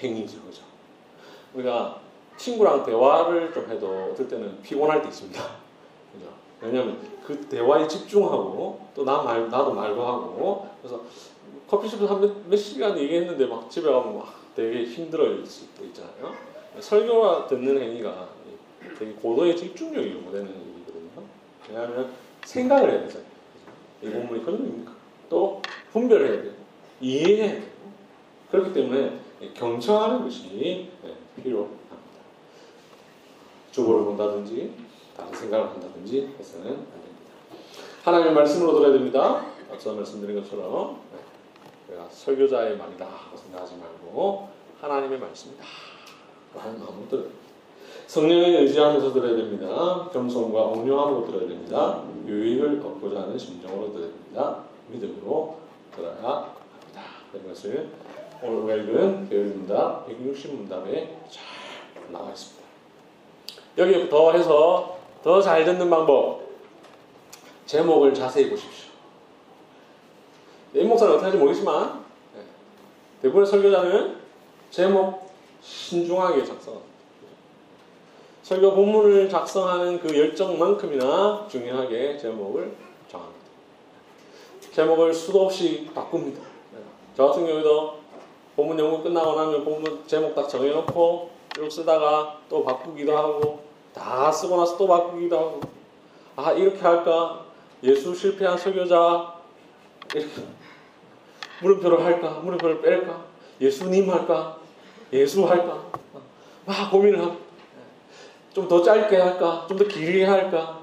행위죠. 0.00 0.40
그죠? 0.42 0.62
우리가 1.54 2.00
친구랑 2.36 2.84
대화를 2.84 3.52
좀 3.52 3.68
해도 3.68 4.10
어떨 4.12 4.28
때는 4.28 4.62
피곤할 4.62 5.02
때 5.02 5.08
있습니다. 5.08 5.42
그죠? 6.12 6.32
왜냐하면 6.62 6.98
그 7.26 7.38
대화에 7.48 7.86
집중하고 7.88 8.80
또 8.94 9.04
나 9.04 9.22
말, 9.22 9.48
나도 9.48 9.72
말도 9.72 10.06
하고 10.06 10.66
그래서 10.80 11.02
커피숍에서 11.68 12.14
한 12.14 12.20
몇, 12.20 12.48
몇 12.48 12.56
시간 12.56 12.96
얘기했는데 12.98 13.46
막 13.46 13.70
집에 13.70 13.90
가면 13.90 14.18
막 14.18 14.34
되게 14.54 14.84
힘들어질 14.84 15.46
수도 15.46 15.84
있잖아요. 15.86 16.34
설교와 16.78 17.46
듣는 17.46 17.80
행위가 17.80 18.28
되게 18.98 19.12
고도의 19.12 19.56
집중력이 19.56 20.12
요구되는 20.12 20.46
일이거든요. 20.46 21.22
왜냐하면 21.68 22.10
생각을 22.44 22.90
해야 22.90 23.00
되잖아요. 23.02 23.26
이 24.02 24.10
본문이 24.10 24.44
그런 24.44 24.58
의미입니까? 24.60 24.92
또 25.30 25.62
분별해야 25.92 26.42
되고 26.42 26.54
이해해야 27.00 27.52
되고 27.54 27.66
그렇기 28.50 28.72
때문에 28.74 29.18
경청하는 29.54 30.22
것이 30.24 30.90
네, 31.02 31.14
필요합니다. 31.42 31.96
주보를 33.70 34.04
본다든지 34.04 34.74
다른 35.16 35.32
생각을 35.34 35.70
한다든지 35.70 36.34
해서는 36.38 36.66
안 36.66 36.74
됩니다. 36.74 37.32
하나님의 38.04 38.34
말씀으로 38.34 38.74
들어야 38.74 38.92
됩니다. 38.92 39.46
앞서 39.70 39.94
말씀드린 39.94 40.40
것처럼 40.40 41.00
네, 41.12 41.94
내가 41.94 42.08
설교자의 42.10 42.76
말이다 42.76 43.08
생각하지 43.36 43.76
말고 43.76 44.48
하나님의 44.80 45.18
말씀이다 45.18 45.64
라는 46.54 46.78
마음으로 46.80 47.08
들어야 47.08 47.22
됩니다. 47.24 47.42
성령에 48.06 48.58
의지하면서 48.58 49.12
들어야 49.12 49.36
됩니다. 49.36 50.10
겸손과 50.12 50.62
온유함으로 50.64 51.26
들어야 51.26 51.48
됩니다. 51.48 52.02
유익을 52.26 52.82
얻고자 52.84 53.22
하는 53.22 53.38
심정으로 53.38 53.92
들어야 53.92 54.08
됩니다. 54.08 54.64
믿음으로 54.88 55.58
들어야 55.94 56.12
합니다. 56.14 57.02
이런 57.32 57.48
것을 57.48 57.88
오늘 58.42 58.58
우리가 58.58 58.74
읽은 58.82 59.28
교육문답 59.28 60.08
160문답에 60.08 61.08
잘 61.30 61.44
나와 62.10 62.30
있습니다. 62.30 62.62
여기 63.78 64.08
더 64.10 64.32
해서 64.32 64.98
더 65.22 65.40
잘 65.40 65.64
듣는 65.64 65.88
방법 65.88 66.42
제목을 67.66 68.12
자세히 68.12 68.50
보십시오. 68.50 68.90
내 70.72 70.82
목사는 70.82 71.12
어떻게 71.12 71.26
하는지 71.26 71.38
모르겠지만 71.38 72.04
네. 72.34 72.40
대부분의 73.22 73.46
설교자는 73.46 74.16
제목 74.70 75.30
신중하게 75.62 76.44
작성합니다. 76.44 76.92
설교 78.42 78.74
본문을 78.74 79.28
작성하는 79.28 80.00
그 80.00 80.16
열정만큼이나 80.18 81.46
중요하게 81.48 82.18
제목을 82.18 82.74
정합니다. 83.08 83.42
제목을 84.72 85.14
수도 85.14 85.44
없이 85.44 85.88
바꿉니다. 85.94 86.40
네. 86.72 86.80
저 87.16 87.26
같은 87.26 87.46
경우도 87.46 88.00
본문 88.56 88.78
연구 88.78 89.02
끝나고 89.04 89.36
나면 89.36 89.64
본문 89.64 90.02
제목 90.08 90.34
딱 90.34 90.48
정해놓고 90.48 91.30
쭉 91.54 91.70
쓰다가 91.70 92.40
또 92.48 92.64
바꾸기도 92.64 93.16
하고 93.16 93.61
다 93.94 94.30
쓰고 94.32 94.56
나서 94.56 94.76
또 94.76 94.86
바꾸기도 94.86 95.36
하고. 95.38 95.60
아 96.36 96.52
이렇게 96.52 96.78
할까? 96.80 97.44
예수 97.82 98.14
실패한 98.14 98.56
설교자. 98.58 99.34
이렇게. 100.14 100.30
물음표를 101.60 102.04
할까? 102.04 102.40
물음표를 102.42 102.80
뺄까? 102.82 103.24
예수님 103.60 104.10
할까? 104.10 104.58
예수 105.12 105.44
할까? 105.46 105.84
막 106.64 106.90
고민을 106.90 107.20
하고. 107.20 107.36
좀 108.54 108.68
더 108.68 108.82
짧게 108.82 109.16
할까? 109.16 109.66
좀 109.68 109.78
더 109.78 109.84
길게 109.84 110.24
할까? 110.24 110.80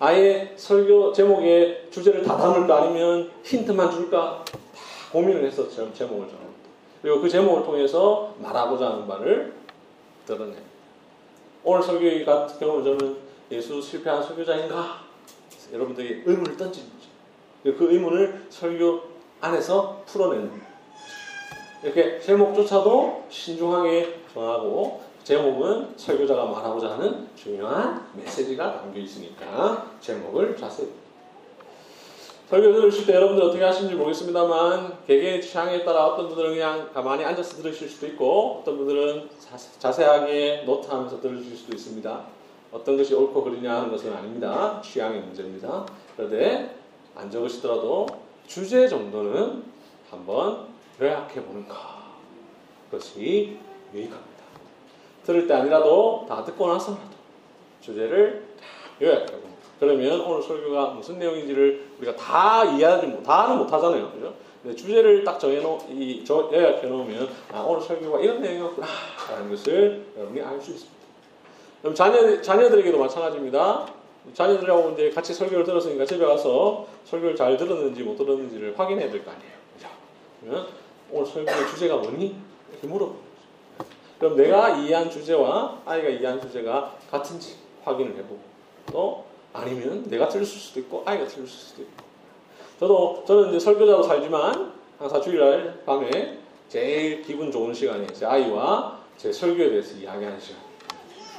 아예 0.00 0.54
설교 0.56 1.12
제목에 1.12 1.88
주제를 1.90 2.22
다 2.24 2.36
담을까? 2.36 2.82
아니면 2.82 3.30
힌트만 3.44 3.90
줄까? 3.92 4.44
다 4.44 4.58
고민을 5.12 5.44
해서 5.44 5.68
제목을 5.68 5.94
정합니다. 5.94 6.58
그리고 7.02 7.20
그 7.20 7.28
제목을 7.28 7.64
통해서 7.64 8.34
말하고자 8.40 8.86
하는 8.90 9.06
바를 9.06 9.54
드러내 10.26 10.54
오늘 11.64 11.82
설교 11.82 12.24
같은 12.24 12.58
경우는 12.58 12.84
저는 12.84 13.16
예수 13.50 13.80
실패한 13.80 14.22
설교자인가 14.22 15.00
여러분들이 15.72 16.22
의문을 16.24 16.56
던지는 16.56 16.88
거죠 16.90 17.76
그 17.76 17.92
의문을 17.92 18.46
설교 18.48 19.02
안에서 19.40 20.02
풀어내는. 20.06 20.68
이렇게 21.82 22.18
제목조차도 22.18 23.26
신중하게 23.28 24.22
정하고 24.32 25.02
제목은 25.22 25.94
설교자가 25.96 26.46
말하고자 26.46 26.92
하는 26.92 27.28
중요한 27.36 28.08
메시지가 28.14 28.80
담겨 28.80 28.98
있으니까 29.00 29.90
제목을 30.00 30.56
자세히 30.56 30.88
설교 32.48 32.72
들으실 32.72 33.04
때 33.04 33.14
여러분들 33.14 33.44
어떻게 33.44 33.62
하시는지 33.62 33.94
모르겠습니다만 33.94 35.04
개개의 35.06 35.42
취향에 35.42 35.84
따라 35.84 36.06
어떤 36.06 36.28
분들은 36.28 36.52
그냥 36.52 36.90
가만히 36.94 37.22
앉아서 37.22 37.60
들으실 37.60 37.90
수도 37.90 38.06
있고 38.06 38.60
어떤 38.60 38.78
분들은 38.78 39.28
자세하게 39.78 40.62
노트하면서 40.64 41.20
들으실 41.20 41.54
수도 41.54 41.74
있습니다. 41.74 42.24
어떤 42.72 42.96
것이 42.96 43.14
옳고 43.14 43.44
그르냐 43.44 43.76
하는 43.76 43.90
것은 43.90 44.14
아닙니다. 44.14 44.80
취향의 44.82 45.20
문제입니다. 45.20 45.84
그런데 46.16 46.74
안 47.14 47.30
적으시더라도 47.30 48.06
주제 48.46 48.88
정도는 48.88 49.64
한번 50.10 50.68
요약해 51.02 51.42
보는 51.44 51.68
것 51.68 51.76
그것이 52.90 53.58
유익합니다. 53.92 54.44
들을 55.22 55.46
때 55.46 55.52
아니라도 55.52 56.24
다 56.26 56.42
듣고 56.42 56.66
나서라도 56.66 57.02
주제를 57.82 58.48
다 58.58 58.66
요약하고 59.02 59.42
그러면 59.78 60.20
오늘 60.22 60.42
설교가 60.42 60.94
무슨 60.94 61.18
내용인지를 61.18 61.87
우리가 61.98 62.16
다 62.16 62.64
이해하지 62.64 63.06
못, 63.08 63.22
다는 63.22 63.58
못 63.58 63.72
하잖아요. 63.72 64.10
그죠? 64.12 64.34
근데 64.62 64.76
주제를 64.76 65.24
딱 65.24 65.38
정해놓, 65.38 65.82
이, 65.90 66.24
저, 66.24 66.50
요약해 66.52 66.86
놓으면, 66.86 67.28
아, 67.52 67.60
오늘 67.60 67.80
설교가 67.80 68.20
이런 68.20 68.40
내용이었구나. 68.40 68.86
라는 69.30 69.50
것을 69.50 70.04
여러분이 70.16 70.40
알 70.42 70.60
수 70.60 70.70
있습니다. 70.72 70.98
그럼 71.82 71.94
자녀, 71.94 72.40
자녀들에게도 72.42 72.98
마찬가지입니다. 72.98 73.86
자녀들하고 74.34 74.90
이제 74.90 75.10
같이 75.10 75.32
설교를 75.32 75.64
들었으니까 75.64 76.04
집에 76.04 76.24
가서 76.26 76.86
설교를 77.04 77.34
잘 77.36 77.56
들었는지 77.56 78.02
못 78.02 78.16
들었는지를 78.16 78.78
확인해야 78.78 79.10
될 79.10 79.24
거 79.24 79.30
아니에요. 79.30 79.52
그죠? 79.74 79.88
그러면 80.40 80.66
오늘 81.10 81.26
설교의 81.26 81.66
주제가 81.68 81.96
뭐니? 81.96 82.36
이렇게 82.70 82.86
물어보는 82.86 83.14
거죠. 83.14 83.88
그럼 84.18 84.36
내가 84.36 84.70
이해한 84.70 85.08
주제와 85.08 85.78
아이가 85.86 86.08
이해한 86.08 86.40
주제가 86.40 86.94
같은지 87.10 87.54
확인을 87.84 88.10
해보고 88.16 88.40
또 88.92 89.24
아니면 89.52 90.04
내가 90.08 90.28
틀릴 90.28 90.46
수도 90.46 90.80
있고 90.80 91.02
아이가 91.04 91.26
틀릴 91.26 91.46
수도 91.46 91.82
있고. 91.82 92.04
저도 92.78 93.24
저는 93.26 93.50
이제 93.50 93.58
설교자로 93.58 94.02
살지만 94.02 94.72
항상 94.98 95.22
주일날 95.22 95.82
밤에 95.84 96.38
제일 96.68 97.22
기분 97.22 97.50
좋은 97.50 97.72
시간이 97.72 98.06
제 98.08 98.26
아이와 98.26 99.00
제 99.16 99.32
설교에 99.32 99.70
대해서 99.70 99.96
이야기하는 99.96 100.38
시간. 100.38 100.60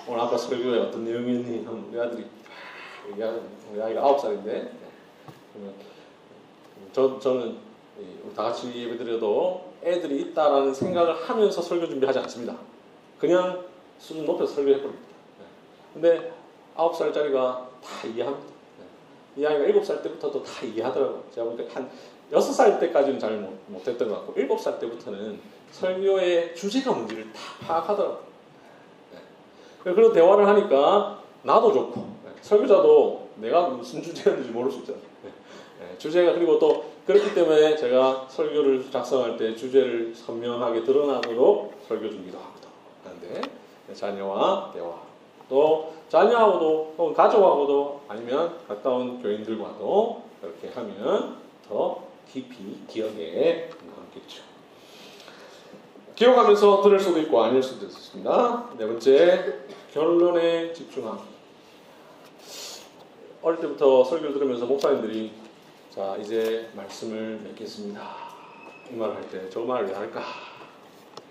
오늘 0.08 0.22
아까 0.22 0.38
설교에 0.38 0.80
어떤 0.80 1.06
내용이니? 1.06 1.66
하면 1.66 1.88
우리 1.90 2.00
아들이 2.00 2.26
얘기하는 3.12 3.42
우리 3.72 3.82
아이가 3.82 4.02
아홉 4.02 4.20
살인데. 4.20 4.72
그러면 5.54 5.74
저, 6.92 7.20
저는 7.20 7.58
다 8.36 8.44
같이 8.44 8.74
예배 8.74 8.98
드려도 8.98 9.70
애들이 9.84 10.22
있다라는 10.22 10.74
생각을 10.74 11.30
하면서 11.30 11.62
설교 11.62 11.88
준비하지 11.88 12.20
않습니다. 12.20 12.58
그냥 13.20 13.64
수준 14.00 14.26
높여서 14.26 14.56
설교해버립니다. 14.56 15.10
근데 15.94 16.34
아홉 16.76 16.96
살짜리가 16.96 17.69
다 17.84 18.08
이해합니다. 18.08 18.54
이 19.38 19.46
아이가 19.46 19.64
일곱 19.64 19.86
살 19.86 20.02
때부터도 20.02 20.44
다 20.44 20.66
이해하더라고요. 20.66 21.24
제가 21.34 21.46
보니까 21.50 21.76
한 21.76 21.90
여섯 22.32 22.52
살 22.52 22.80
때까지는 22.80 23.20
잘 23.20 23.38
못, 23.38 23.54
못했던 23.68 24.10
것 24.10 24.16
같고 24.16 24.34
일곱 24.36 24.60
살 24.60 24.80
때부터는 24.80 25.40
설교의 25.72 26.56
주제가 26.56 26.92
뭔지를 26.92 27.32
다 27.32 27.40
파악하더라고요. 27.62 28.24
네. 29.14 29.94
그런 29.94 30.14
대화를 30.14 30.48
하니까 30.48 31.22
나도 31.44 31.72
좋고 31.72 32.00
네. 32.26 32.32
설교자도 32.42 33.30
내가 33.38 33.70
무슨 33.70 34.02
주제였는지 34.02 34.52
모를 34.52 34.72
수 34.72 34.80
있잖아요. 34.80 35.04
네. 35.24 35.98
주제가 35.98 36.34
그리고 36.34 36.60
또 36.60 36.86
그렇기 37.06 37.34
때문에 37.34 37.76
제가 37.76 38.28
설교를 38.30 38.92
작성할 38.92 39.38
때 39.38 39.56
주제를 39.56 40.14
선명하게 40.14 40.84
드러나도록 40.84 41.74
설교 41.88 42.10
준비도 42.10 42.38
하거든. 42.38 42.70
하는데 43.04 43.42
자녀와 43.94 44.72
대화 44.74 44.94
또 45.48 45.89
자녀하고도 46.10 46.96
혹은 46.98 47.14
가족하고도 47.14 48.02
아니면 48.08 48.58
가까운 48.68 49.22
교인들과도 49.22 50.24
이렇게 50.44 50.70
하면 50.74 51.38
더 51.68 52.04
깊이 52.28 52.78
기억에 52.88 53.70
남겠죠. 53.96 54.44
기억하면서 56.16 56.82
들을 56.82 57.00
수도 57.00 57.20
있고 57.20 57.42
아닐 57.44 57.62
수도 57.64 57.86
있습니다. 57.86 58.70
네 58.78 58.86
번째 58.88 59.60
결론에 59.94 60.74
집중하기. 60.74 61.24
어릴 63.42 63.60
때부터 63.62 64.04
설교를 64.04 64.34
들으면서 64.34 64.66
목사님들이 64.66 65.32
자 65.90 66.18
이제 66.18 66.70
말씀을 66.76 67.40
맺겠습니다. 67.44 68.02
이 68.92 68.96
말을 68.96 69.16
할 69.16 69.30
때 69.30 69.50
저 69.50 69.62
말을 69.62 69.88
왜 69.88 69.94
할까? 69.94 70.22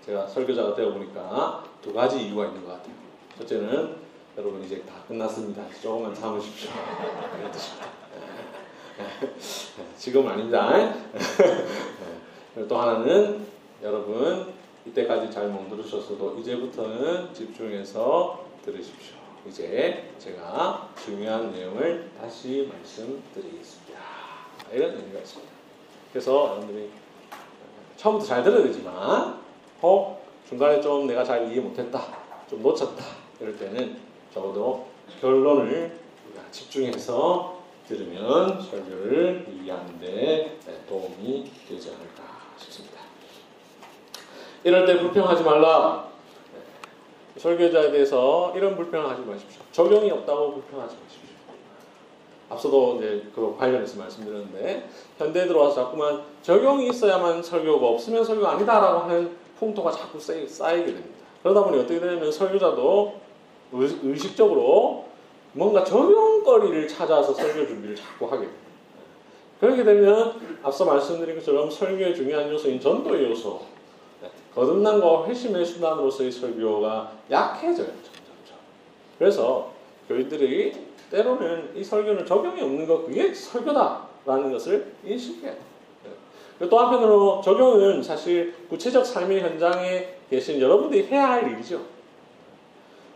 제가 0.05 0.25
설교자가 0.25 0.73
되어 0.73 0.91
보니까 0.93 1.63
두 1.81 1.93
가지 1.93 2.25
이유가 2.25 2.45
있는 2.47 2.65
것 2.65 2.71
같아요. 2.71 2.93
첫째는 3.37 4.08
여러분 4.39 4.63
이제 4.63 4.81
다 4.83 5.03
끝났습니다. 5.05 5.61
조금만 5.81 6.15
참으십시오. 6.15 6.69
뜻입니다. 7.51 7.87
지금 9.97 10.25
아닙니다. 10.29 10.93
또 12.69 12.77
하나는 12.77 13.45
여러분 13.83 14.53
이때까지 14.85 15.29
잘 15.29 15.49
못 15.49 15.69
들으셨어도 15.69 16.39
이제부터는 16.39 17.33
집중해서 17.33 18.45
들으십시오. 18.63 19.17
이제 19.45 20.09
제가 20.17 20.87
중요한 21.03 21.51
내용을 21.51 22.09
다시 22.17 22.71
말씀드리겠습니다. 22.71 23.99
이런 24.71 24.95
의미가 24.95 25.19
있습니다. 25.19 25.51
그래서 26.13 26.45
여러분들이 26.51 26.89
처음부터 27.97 28.25
잘 28.25 28.41
들어야 28.41 28.63
되지만 28.63 29.37
어 29.81 30.21
중간에 30.47 30.79
좀 30.79 31.07
내가 31.07 31.25
잘 31.25 31.51
이해 31.51 31.59
못했다, 31.59 32.01
좀 32.49 32.61
놓쳤다 32.61 33.03
이럴 33.41 33.57
때는 33.57 34.07
적어도 34.33 34.87
결론을 35.21 35.99
집중해서 36.51 37.59
들으면 37.87 38.61
설교를 38.61 39.47
이해하는데 39.49 40.59
도움이 40.87 41.51
되지 41.67 41.89
않을까 41.89 42.23
싶습니다. 42.57 42.99
이럴 44.63 44.85
때 44.85 44.99
불평하지 44.99 45.43
말라. 45.43 46.07
설교자에 47.37 47.91
대해서 47.91 48.53
이런 48.55 48.75
불평을 48.75 49.09
하지 49.09 49.21
마십시오. 49.21 49.61
적용이 49.71 50.11
없다고 50.11 50.53
불평하지 50.55 50.95
마십시오. 51.01 51.29
앞서도 52.49 52.97
이제 52.97 53.27
그 53.33 53.55
관련해서 53.57 53.99
말씀드렸는데 53.99 54.89
현대에 55.17 55.47
들어와서 55.47 55.75
자꾸만 55.85 56.23
적용이 56.41 56.89
있어야만 56.89 57.41
설교가 57.41 57.87
없으면 57.87 58.23
설교가 58.23 58.51
아니다라고 58.53 58.99
하는 59.01 59.37
풍토가 59.57 59.91
자꾸 59.91 60.19
쌓이, 60.19 60.47
쌓이게 60.47 60.85
됩니다. 60.85 61.19
그러다 61.41 61.63
보니 61.63 61.79
어떻게 61.79 61.99
되냐면 61.99 62.31
설교자도 62.31 63.28
의식적으로 63.71 65.05
뭔가 65.53 65.83
적용거리를 65.83 66.87
찾아서 66.87 67.33
설교 67.33 67.67
준비를 67.67 67.95
자꾸 67.95 68.25
하게 68.25 68.41
됩니다. 68.41 68.69
그렇게 69.59 69.83
되면 69.83 70.59
앞서 70.63 70.85
말씀드린 70.85 71.35
것처럼 71.35 71.69
설교의 71.69 72.15
중요한 72.15 72.49
요소인 72.49 72.79
전도의 72.79 73.29
요소, 73.29 73.61
거듭남과 74.55 75.27
회심의 75.27 75.65
수단으로서의 75.65 76.31
설교가 76.31 77.11
약해져요. 77.29 77.87
점점점. 77.87 78.57
그래서 79.17 79.71
교인들이 80.07 80.73
때로는 81.11 81.71
이 81.75 81.83
설교는 81.83 82.25
적용이 82.25 82.61
없는 82.61 82.87
것 82.87 83.05
그게 83.05 83.33
설교다라는 83.33 84.51
것을 84.51 84.93
인식해야 85.03 85.51
돼요. 85.51 85.69
또 86.69 86.77
한편으로 86.77 87.41
적용은 87.43 88.03
사실 88.03 88.53
구체적 88.69 89.05
삶의 89.05 89.41
현장에 89.41 90.15
계신 90.29 90.59
여러분들이 90.59 91.07
해야 91.07 91.31
할 91.31 91.51
일이죠. 91.51 91.81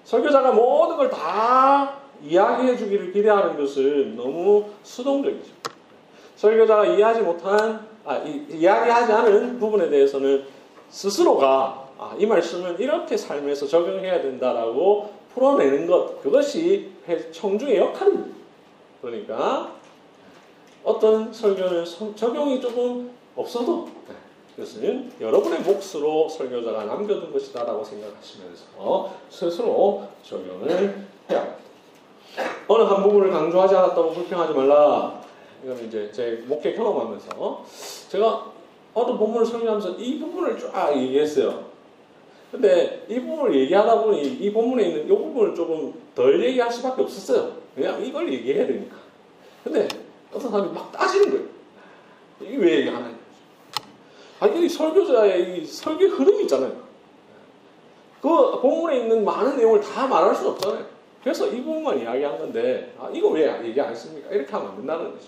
설교자가 0.04 0.52
모든 0.52 0.98
걸 0.98 1.10
다 1.10 2.04
이야기해 2.24 2.78
주기를 2.78 3.12
기대하는 3.12 3.58
것은 3.58 4.16
너무 4.16 4.66
수동적이죠. 4.84 5.52
설교자가 6.36 6.86
이해하지 6.86 7.22
못한, 7.22 7.86
아, 8.06 8.18
이, 8.18 8.46
이야기하지 8.50 9.12
않은 9.12 9.60
부분에 9.60 9.90
대해서는 9.90 10.46
스스로가 10.90 11.90
아, 11.98 12.16
이 12.18 12.26
말씀은 12.26 12.80
이렇게 12.80 13.16
삶에서 13.18 13.68
적용해야 13.68 14.22
된다라고 14.22 15.12
풀어내는 15.34 15.88
것, 15.88 16.22
그것이 16.22 16.92
청중의 17.32 17.78
역할입니다. 17.78 18.36
그러니까 19.02 19.72
어떤 20.84 21.32
설교는 21.34 21.86
적용이 22.16 22.62
조금 22.62 23.12
없어도 23.36 23.90
그것은 24.56 25.12
여러분의 25.20 25.62
몫으로 25.62 26.30
설교자가 26.30 26.86
남겨둔 26.86 27.32
것이다라고 27.34 27.84
생각하시면서 27.84 29.14
스스로 29.30 30.08
적용을 30.22 30.70
해야 30.70 30.78
합니다. 31.40 31.56
어느 32.68 32.84
한 32.84 33.04
부분을 33.04 33.32
강조하지 33.32 33.76
않았다고 33.76 34.12
불평하지 34.12 34.54
말라. 34.54 35.22
이거는 35.64 35.88
이제 35.88 36.12
제 36.12 36.44
목회 36.46 36.74
경험하면서 36.74 37.66
제가 38.10 38.52
어떤 38.94 39.18
본문을 39.18 39.46
설교하면서 39.46 39.92
이 39.98 40.20
부분을 40.20 40.60
쫙 40.60 40.96
얘기했어요. 40.96 41.74
근데 42.52 43.06
이 43.10 43.20
부분을 43.20 43.60
얘기하다 43.62 44.04
보니 44.04 44.22
이 44.22 44.54
본문에 44.54 44.84
있는 44.88 45.06
이 45.06 45.08
부분을 45.08 45.56
조금 45.56 45.94
덜 46.14 46.44
얘기할 46.44 46.72
수밖에 46.72 47.02
없었어요. 47.02 47.54
왜냐하면 47.76 48.06
이걸 48.06 48.32
얘기해야 48.32 48.68
되니까. 48.68 48.98
근데 49.64 49.88
어떤 50.32 50.52
사람이 50.52 50.72
막 50.72 50.92
따지는 50.92 51.32
거예요. 51.32 51.46
이게 52.42 52.58
왜 52.58 52.80
얘기 52.80 52.90
안 52.90 52.98
하냐. 52.98 53.13
이 54.48 54.70
설교자의 54.70 55.58
이 55.58 55.66
설교 55.66 56.06
흐름이 56.06 56.44
있잖아요. 56.44 56.72
그 58.22 58.60
본문에 58.62 59.00
있는 59.00 59.26
많은 59.26 59.58
내용을 59.58 59.82
다 59.82 60.08
말할 60.08 60.34
수 60.34 60.50
없잖아요. 60.50 60.86
그래서 61.24 61.48
이 61.48 61.64
부분만 61.64 62.00
이야기한 62.00 62.38
건데, 62.38 62.94
아, 63.00 63.10
이거 63.14 63.30
왜 63.30 63.50
얘기 63.64 63.80
안 63.80 63.90
했습니까? 63.90 64.30
이렇게 64.30 64.52
하면 64.52 64.70
안 64.70 64.78
된다는 64.78 65.12
거죠. 65.12 65.28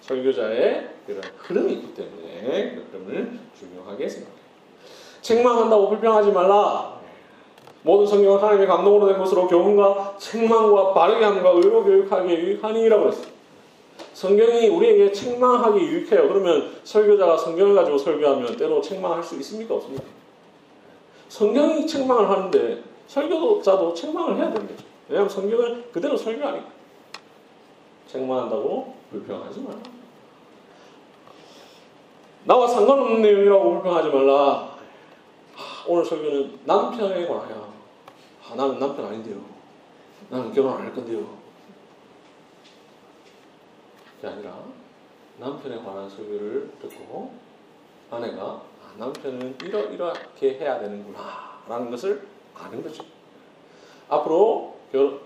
설교자의 0.00 0.88
그런 1.06 1.22
흐름이 1.38 1.72
있기 1.74 1.94
때문에 1.94 2.74
그 2.74 2.88
흐름을 2.92 3.38
중요하게 3.58 4.08
생각해요. 4.08 4.38
책망한다고 5.20 5.88
불평하지 5.90 6.32
말라. 6.32 6.98
모든 7.82 8.06
성경은 8.06 8.38
하나님의 8.38 8.66
감동으로 8.66 9.08
된 9.08 9.18
것으로 9.18 9.46
교훈과 9.46 10.16
책망과 10.18 10.94
바르게 10.94 11.24
함과 11.24 11.50
의로 11.50 11.84
교육하기에 11.84 12.38
유익하니라고 12.38 13.08
했어요. 13.08 13.37
성경이 14.18 14.66
우리에게 14.66 15.12
책망하기 15.12 15.78
유익해요. 15.78 16.26
그러면 16.26 16.76
설교자가 16.82 17.36
성경을 17.36 17.76
가지고 17.76 17.96
설교하면 17.96 18.56
때로 18.56 18.80
책망할 18.80 19.22
수 19.22 19.36
있습니까? 19.36 19.76
없습니까? 19.76 20.02
성경이 21.28 21.86
책망을 21.86 22.28
하는데 22.28 22.82
설교자도 23.06 23.94
책망을 23.94 24.36
해야 24.36 24.52
거죠. 24.52 24.84
왜냐하면 25.08 25.28
성경을 25.28 25.90
그대로 25.92 26.16
설교하니까. 26.16 26.66
책망한다고 28.08 28.96
불평하지 29.12 29.60
말라. 29.60 29.78
나와 32.42 32.66
상관없는 32.66 33.22
내용이라고 33.22 33.70
불평하지 33.74 34.08
말라. 34.08 34.32
아, 35.56 35.84
오늘 35.86 36.04
설교는 36.04 36.58
남편에 36.64 37.28
관하여. 37.28 37.72
아, 38.50 38.54
나는 38.56 38.80
남편 38.80 39.06
아닌데요. 39.06 39.36
나는 40.28 40.52
결혼 40.52 40.72
안 40.72 40.80
할 40.82 40.92
건데요. 40.92 41.37
그게 44.20 44.28
아니라 44.28 44.64
남편에 45.38 45.76
관한 45.76 46.10
설교를 46.10 46.70
듣고 46.82 47.32
아내가 48.10 48.42
아, 48.42 48.92
남편은 48.98 49.56
이러, 49.62 49.80
이렇게 49.84 50.58
해야 50.58 50.80
되는구나 50.80 51.62
라는 51.68 51.90
것을 51.90 52.26
아는 52.54 52.82
거죠. 52.82 53.04
앞으로 54.08 54.74
결, 54.90 55.20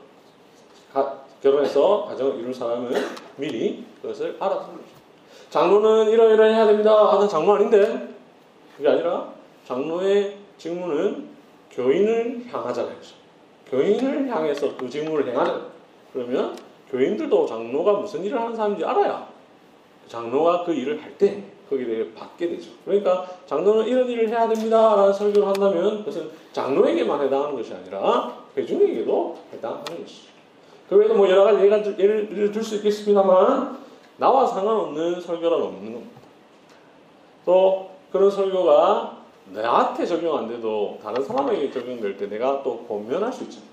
가, 0.93 1.25
결혼해서 1.43 2.05
가정을 2.07 2.41
이룰 2.41 2.53
사람은 2.53 2.93
미리 3.37 3.87
그것을 4.03 4.37
알아두는 4.39 4.77
거죠. 4.77 4.89
장로는 5.49 6.11
이러이러 6.11 6.45
해야 6.45 6.67
됩니다. 6.67 6.93
아, 6.93 7.19
난 7.19 7.29
장로 7.29 7.55
아닌데. 7.55 8.09
그게 8.77 8.89
아니라 8.89 9.33
장로의 9.67 10.39
직무는 10.59 11.29
교인을 11.71 12.47
향하잖아요. 12.51 12.97
교인을 13.67 14.29
향해서 14.29 14.77
그 14.77 14.89
직무를 14.89 15.29
행하잖아요. 15.29 15.71
그러면 16.13 16.57
교인들도 16.93 17.47
장로가 17.47 17.95
무슨 17.95 18.23
일을 18.23 18.39
하는 18.39 18.55
사람인지 18.55 18.85
알아야 18.85 19.27
장로가 20.09 20.65
그 20.65 20.73
일을 20.73 21.03
할 21.03 21.17
때 21.19 21.43
거기에 21.71 21.87
대해 21.87 22.15
받게 22.15 22.49
되죠. 22.51 22.71
그러니까 22.85 23.27
장로는 23.47 23.87
이런 23.87 24.07
일을 24.07 24.29
해야 24.29 24.47
됩니다. 24.47 24.95
라는 24.95 25.11
설교를 25.11 25.49
한다면 25.49 25.99
그것은 26.01 26.31
장로에게만 26.53 27.23
해당하는 27.23 27.57
것이 27.57 27.73
아니라 27.73 28.37
회중에게도 28.55 29.39
해당하는 29.55 29.85
것이죠. 29.85 30.33
그 30.91 30.97
외에도 30.97 31.15
뭐 31.15 31.31
여러 31.31 31.45
가지 31.45 31.63
예를, 31.63 32.31
예를 32.31 32.53
들 32.53 32.63
수 32.63 32.77
있겠습니다만 32.77 33.79
나와 34.19 34.47
상관없는 34.47 35.23
설교란 35.23 35.63
없는 35.63 35.93
겁니다. 35.95 36.21
또 37.47 37.91
그런 38.13 38.31
설교가 38.31 39.23
나한테 39.47 40.05
적용 40.05 40.37
안 40.37 40.49
돼도 40.49 40.99
다른 41.03 41.25
사람에게 41.25 41.71
적용될 41.71 42.19
때 42.19 42.29
내가 42.29 42.63
또 42.63 42.85
권면할 42.87 43.33
수 43.33 43.45
있잖아요. 43.45 43.69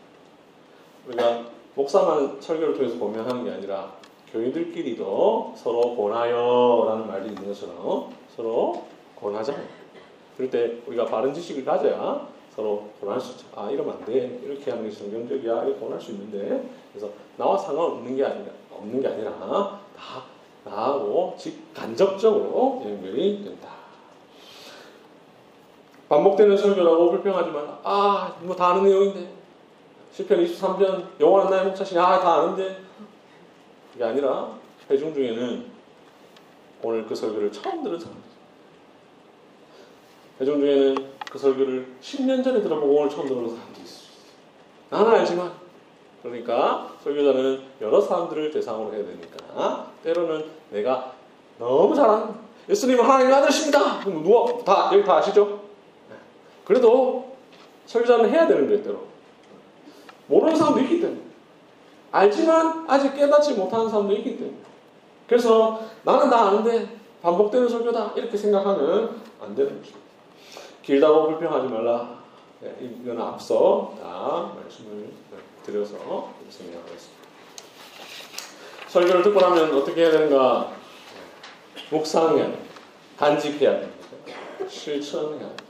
우리가 1.08 1.44
목사만 1.76 2.42
설교를 2.42 2.76
통해서 2.76 3.00
권면하는 3.00 3.44
게 3.44 3.52
아니라 3.52 3.94
교인들끼리도 4.32 5.54
서로 5.56 5.96
권하여라는 5.96 7.08
말이 7.08 7.28
있는 7.30 7.48
것처럼 7.48 8.14
서로 8.36 8.84
권하자. 9.20 9.54
그럴 10.36 10.50
때 10.50 10.78
우리가 10.88 11.06
바른 11.06 11.34
지식을 11.34 11.66
가져야 11.66 12.28
서로 12.56 12.90
권할 13.02 13.20
수 13.20 13.32
있죠. 13.34 13.48
아 13.56 13.70
이러면 13.70 13.96
안 13.98 14.06
돼. 14.06 14.40
이렇게 14.44 14.72
하는 14.72 14.86
게 14.86 14.92
성경적이야. 14.92 15.64
이렇게 15.64 15.80
권할 15.80 16.00
수 16.00 16.12
있는데 16.12 16.70
그래서 16.92 17.10
나와 17.38 17.58
상관없는 17.58 18.16
게 18.16 18.24
아니라 18.26 18.52
없는 18.72 19.02
게 19.02 19.08
아니라 19.08 19.32
다 19.98 20.24
나하고 20.66 21.36
직간접적으로 21.38 22.82
연결이 22.86 23.44
된다. 23.44 23.70
반복되는 26.08 26.58
설교라고 26.58 27.12
불평하지 27.12 27.52
말라. 27.52 27.80
아, 27.84 28.36
뭐 28.42 28.56
다 28.56 28.70
아는 28.70 28.84
내용인데. 28.84 29.39
시편 30.12 30.44
23편 30.44 31.20
영원한 31.20 31.50
나의 31.50 31.66
목자신 31.68 31.98
아, 31.98 32.20
다 32.20 32.36
아는데. 32.36 32.82
그게 33.94 34.04
아니라 34.04 34.52
회중 34.90 35.14
중에는 35.14 35.66
오늘 36.82 37.06
그 37.06 37.16
설교를 37.16 37.52
처음 37.52 37.84
들은 37.84 38.00
사람들. 38.00 38.24
회중 40.42 40.60
중에는 40.60 41.10
그 41.30 41.38
설교를 41.38 41.96
10년 42.02 42.44
전에 42.44 42.62
들어보고 42.62 42.94
오늘 42.94 43.10
처음 43.10 43.28
들은 43.28 43.50
사람들이 43.50 43.84
있어요. 43.84 44.10
나는 44.90 45.12
알지만 45.12 45.52
그러니까 46.24 46.94
설교자는 47.04 47.62
여러 47.82 48.02
사람들을 48.02 48.52
대상으로 48.52 48.94
해야 48.94 49.06
되니까 49.06 49.92
때로는 50.04 50.46
내가 50.72 51.14
너무 51.58 51.96
잘하는 51.96 52.34
예수님은 52.68 53.04
하나님의 53.04 53.34
아들이십니다. 53.36 54.00
누가 54.06 54.64
다 54.64 54.90
여기 54.94 55.04
다 55.04 55.18
아시죠? 55.18 55.62
그래도 56.66 57.36
설교자는 57.86 58.30
해야 58.30 58.48
되는 58.48 58.68
거예요, 58.68 58.84
때로. 58.84 59.09
모르는 60.30 60.56
사람도 60.56 60.80
있기 60.82 61.02
때문에. 61.02 61.20
알지만 62.12 62.86
아직 62.88 63.16
깨닫지 63.16 63.54
못하는 63.54 63.90
사람도 63.90 64.14
있기 64.16 64.38
때문에. 64.38 64.58
그래서 65.28 65.82
나는 66.04 66.30
다 66.30 66.48
아는데 66.48 66.98
반복되는 67.22 67.68
설교다. 67.68 68.14
이렇게 68.16 68.38
생각하면 68.38 69.22
안 69.42 69.54
되는 69.54 69.82
거죠. 69.82 69.96
길다고 70.82 71.28
불평하지 71.28 71.68
말라. 71.68 72.20
네, 72.62 72.76
이거는 72.80 73.22
앞서 73.22 73.94
다 74.02 74.52
말씀을 74.56 75.10
드려서 75.64 76.34
설명하겠습니다. 76.50 77.20
설교를 78.88 79.24
듣고 79.24 79.40
나면 79.40 79.76
어떻게 79.76 80.02
해야 80.02 80.12
되는가? 80.12 80.72
묵상해야 81.92 82.44
됩니다. 82.44 82.74
간직해야 83.18 83.80
됩니다. 83.80 84.08
실천해야 84.68 85.40
됩니다. 85.40 85.64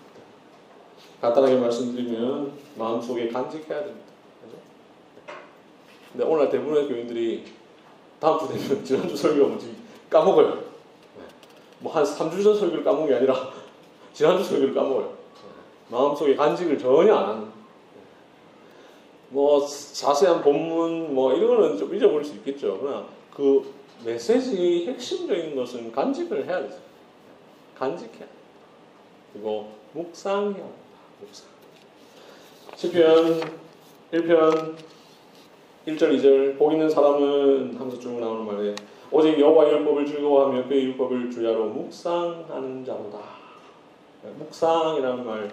간단하게 1.22 1.58
말씀드리면 1.58 2.54
마음속에 2.76 3.28
간직해야 3.28 3.84
됩니다. 3.84 4.09
근데 6.12 6.26
오늘 6.26 6.50
대부분의 6.50 6.88
교인들이 6.88 7.46
다음 8.20 8.40
주 8.40 8.48
되면 8.48 8.84
지난주 8.86 9.16
설교가 9.16 9.48
뭔지 9.48 9.76
까먹어요. 10.10 10.64
뭐 11.80 11.94
한 11.94 12.04
3주 12.04 12.44
전 12.44 12.58
설교를 12.58 12.84
까먹은 12.84 13.08
게 13.08 13.16
아니라 13.16 13.52
지난주 14.14 14.44
설교를 14.44 14.74
까먹어요. 14.74 15.14
마음속에 15.90 16.36
간직을 16.36 16.78
전혀 16.78 17.16
안 17.16 17.30
하는. 17.30 17.60
뭐 19.30 19.66
자세한 19.66 20.42
본문 20.42 21.14
뭐 21.14 21.34
이런 21.34 21.56
거는 21.56 21.78
좀 21.78 21.94
잊어버릴 21.94 22.26
수 22.26 22.34
있겠죠. 22.38 22.80
그러나 22.82 23.06
그 23.34 23.74
메시지 24.04 24.88
핵심적인 24.88 25.56
것은 25.56 25.92
간직을 25.92 26.46
해야 26.48 26.62
되죠. 26.64 26.78
간직해야 27.78 28.20
돼. 28.20 28.28
그리고 29.34 29.72
묵상해야 29.94 30.54
돼. 30.54 30.74
묵상. 31.22 31.48
시편 32.76 33.42
1편 34.14 34.76
1절 35.96 36.18
2절 36.18 36.58
복 36.58 36.72
있는 36.72 36.90
사람은 36.90 37.76
하면서 37.78 38.00
쭉 38.00 38.20
나오는 38.20 38.46
말에 38.46 38.76
오직 39.12 39.40
여호와의 39.40 39.74
율법을 39.74 40.06
즐거워하며 40.06 40.68
그의 40.68 40.84
율법을 40.86 41.32
주야로 41.32 41.66
묵상하는 41.70 42.86
자로다. 42.86 43.18
묵상이라는 44.38 45.26
말 45.26 45.52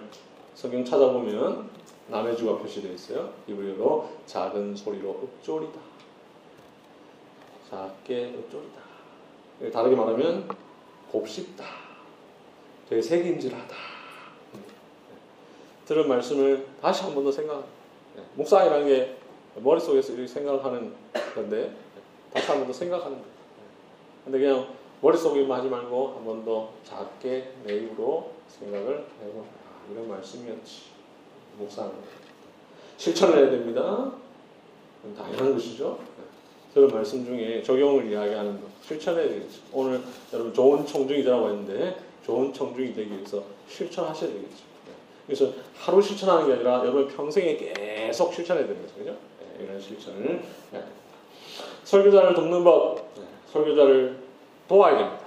성경 0.53 0.83
찾아보면 0.85 1.69
남해주가 2.07 2.57
표시되어 2.59 2.91
있어요. 2.93 3.29
이브리어로 3.47 4.09
작은 4.25 4.75
소리로 4.75 5.27
읊조리다. 5.39 5.79
작게 7.69 8.33
읊조리다. 8.37 9.71
다르게 9.73 9.95
말하면 9.95 10.47
곱씹다. 11.11 11.65
되새김질하다. 12.89 13.75
들은 15.85 16.07
말씀을 16.07 16.65
다시 16.81 17.03
한 17.03 17.13
번 17.15 17.23
더 17.23 17.31
생각. 17.31 17.63
묵상이라는 18.35 18.87
게 18.87 19.16
머릿속에서 19.61 20.13
이렇게 20.13 20.27
생각하는 20.27 20.93
건데 21.35 21.75
다시 22.33 22.47
한 22.47 22.57
번 22.59 22.67
더 22.67 22.73
생각하는 22.73 23.17
거예요. 23.17 23.31
근데 24.25 24.39
그냥 24.39 24.67
머릿속에만 25.01 25.59
하지 25.59 25.69
말고 25.69 26.07
한 26.15 26.25
번 26.25 26.45
더 26.45 26.69
작게 26.83 27.53
내 27.63 27.75
입으로 27.77 28.31
생각을 28.49 29.05
해보 29.23 29.39
아, 29.41 29.91
이런 29.91 30.07
말씀이었지. 30.09 30.81
묵상. 31.59 31.91
실천을 32.97 33.37
해야 33.37 33.49
됩니다. 33.51 34.11
당연한 35.17 35.53
것이죠. 35.53 35.99
저런 36.73 36.89
말씀 36.89 37.25
중에 37.25 37.61
적용을 37.63 38.11
이야기하는 38.11 38.59
것. 38.61 38.67
실천해야 38.83 39.27
되겠죠. 39.29 39.61
오늘 39.73 40.01
여러분 40.33 40.53
좋은 40.53 40.85
청중이라고 40.85 41.49
했는데 41.49 41.97
좋은 42.25 42.51
청중이 42.53 42.93
되기 42.93 43.11
위해서 43.11 43.43
실천하셔야 43.69 44.29
되겠죠. 44.31 44.67
그래서 45.25 45.51
하루 45.75 46.01
실천하는 46.01 46.47
게 46.47 46.53
아니라 46.53 46.79
여러분 46.79 47.07
평생에 47.07 47.57
계속 47.57 48.33
실천해야 48.33 48.65
됩니다. 48.67 48.93
그죠? 48.97 49.15
네, 49.57 49.63
이런 49.63 49.79
실천을 49.79 50.21
해야 50.21 50.81
됩니다. 50.81 51.01
설교자를 51.83 52.33
돕는 52.33 52.63
법. 52.63 52.95
네, 53.15 53.23
설교자를 53.51 54.17
도와야 54.67 54.97
됩니다. 54.97 55.25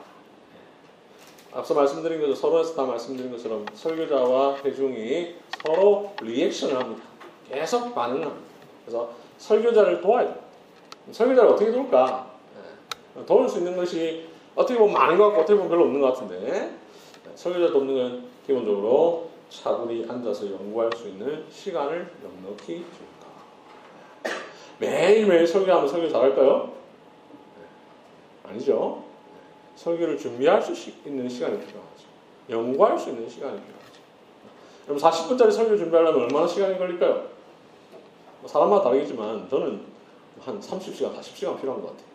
앞서 1.52 1.74
말씀드린 1.74 2.20
것처럼 2.20 2.36
서론에서 2.36 2.74
다 2.74 2.85
말씀드린 2.85 3.31
것처럼 3.32 3.66
설교자와 3.74 4.59
회중이 4.59 5.35
서로 5.65 6.12
리액션을 6.23 6.78
합니다. 6.78 7.02
계속 7.48 7.94
반응을 7.94 8.24
합니다. 8.24 8.47
그래서 8.85 9.11
설교자를 9.39 10.01
도와야 10.01 10.27
됩니다. 10.27 10.47
설교자를 11.11 11.51
어떻게 11.51 11.73
도울까? 11.73 12.31
네. 13.16 13.27
도울 13.27 13.48
수 13.48 13.59
있는 13.59 13.77
것이 13.77 14.28
어떻게 14.55 14.78
보면 14.78 14.94
많은 14.94 15.19
것 15.19 15.27
같고 15.27 15.40
어떻게 15.40 15.55
보면 15.55 15.70
별로 15.70 15.85
없는 15.85 16.01
것 16.01 16.12
같은데 16.12 16.39
네. 16.40 16.78
설교자 17.35 17.73
돕는 17.73 17.94
건 17.94 18.24
기본적으로 18.47 19.31
차분히 19.48 20.07
앉아서 20.09 20.47
연구할 20.52 20.90
수 20.97 21.09
있는 21.09 21.44
시간을 21.51 22.12
넉넉히 22.23 22.66
줍니다. 22.66 23.19
매일매일 24.81 25.47
설교하면 25.47 25.89
설교 25.89 26.09
잘할까요? 26.09 26.73
네. 27.59 28.51
아니죠. 28.51 29.05
설교를 29.77 30.19
준비할 30.19 30.61
수 30.61 30.73
있는 31.07 31.28
시간이 31.28 31.59
필요하죠. 31.59 32.11
연구할 32.48 32.98
수 32.98 33.11
있는 33.11 33.28
시간이 33.28 33.61
필요하죠. 33.61 33.81
여러분 34.89 35.09
40분짜리 35.09 35.52
설교 35.52 35.77
준비하려면 35.77 36.23
얼마나 36.23 36.47
시간이 36.47 36.78
걸릴까요? 36.78 37.28
뭐 38.40 38.48
사람마다 38.48 38.85
다르겠지만 38.85 39.48
저는 39.48 39.82
한 40.40 40.59
30시간, 40.59 41.15
40시간 41.15 41.61
필요한 41.61 41.82
것 41.82 41.89
같아요. 41.89 42.11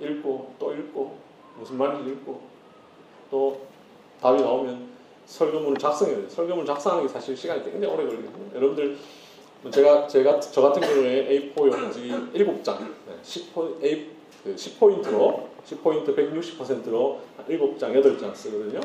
읽고 0.00 0.54
또 0.58 0.74
읽고 0.74 1.18
무슨 1.58 1.76
말인지 1.76 2.10
읽고 2.10 2.40
또 3.30 3.60
답이 4.20 4.40
나오면 4.42 4.94
설교문을 5.26 5.78
작성해야 5.78 6.16
돼요. 6.16 6.28
설교문 6.28 6.66
작성하는 6.66 7.06
게 7.06 7.12
사실 7.12 7.36
시간이 7.36 7.62
굉장히 7.62 7.86
오래 7.86 8.04
걸리거든요. 8.06 8.54
여러분들 8.54 8.98
제가 9.70 10.06
제가 10.06 10.40
저 10.40 10.60
같은 10.60 10.82
경우에 10.82 11.52
A4 11.54 11.72
용지 11.72 12.10
7장, 12.34 12.92
10포, 13.22 13.82
A, 13.82 14.10
10포인트로 14.44 15.46
10포인트 15.66 16.14
160%로 16.14 17.20
7장, 17.48 17.78
8장 17.78 18.34
쓰거든요. 18.34 18.80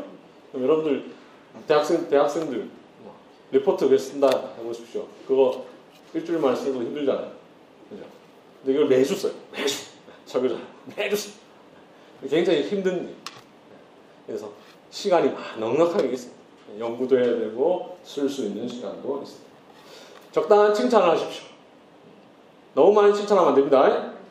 그럼 0.51 0.63
여러분들 0.63 1.11
대학생 1.67 2.07
대학생들 2.09 2.69
뭐, 3.03 3.15
리포트 3.51 3.85
왜 3.85 3.97
쓴다 3.97 4.53
해보십시오. 4.57 5.07
그거 5.27 5.65
일주일만 6.13 6.55
쓰고 6.55 6.81
힘들잖아요. 6.81 7.31
그죠? 7.89 8.03
근데 8.63 8.73
이걸 8.73 8.87
매주 8.87 9.15
써요. 9.15 9.33
매주 9.51 9.85
설교자 10.25 10.55
매주 10.95 11.15
써. 11.15 11.31
굉장히 12.29 12.63
힘든 12.63 13.09
일. 13.09 13.15
그래서 14.25 14.51
시간이 14.89 15.31
넉넉하게 15.59 16.09
있습니다. 16.09 16.39
연구도 16.79 17.17
해야 17.17 17.37
되고 17.37 17.97
쓸 18.03 18.29
수 18.29 18.45
있는 18.45 18.67
시간도 18.67 19.21
있습니다. 19.23 19.48
적당한 20.31 20.73
칭찬을 20.73 21.09
하십시오. 21.09 21.45
너무 22.75 22.93
많이 22.93 23.13
칭찬하면 23.13 23.49
안 23.49 23.55
됩니다. 23.55 23.87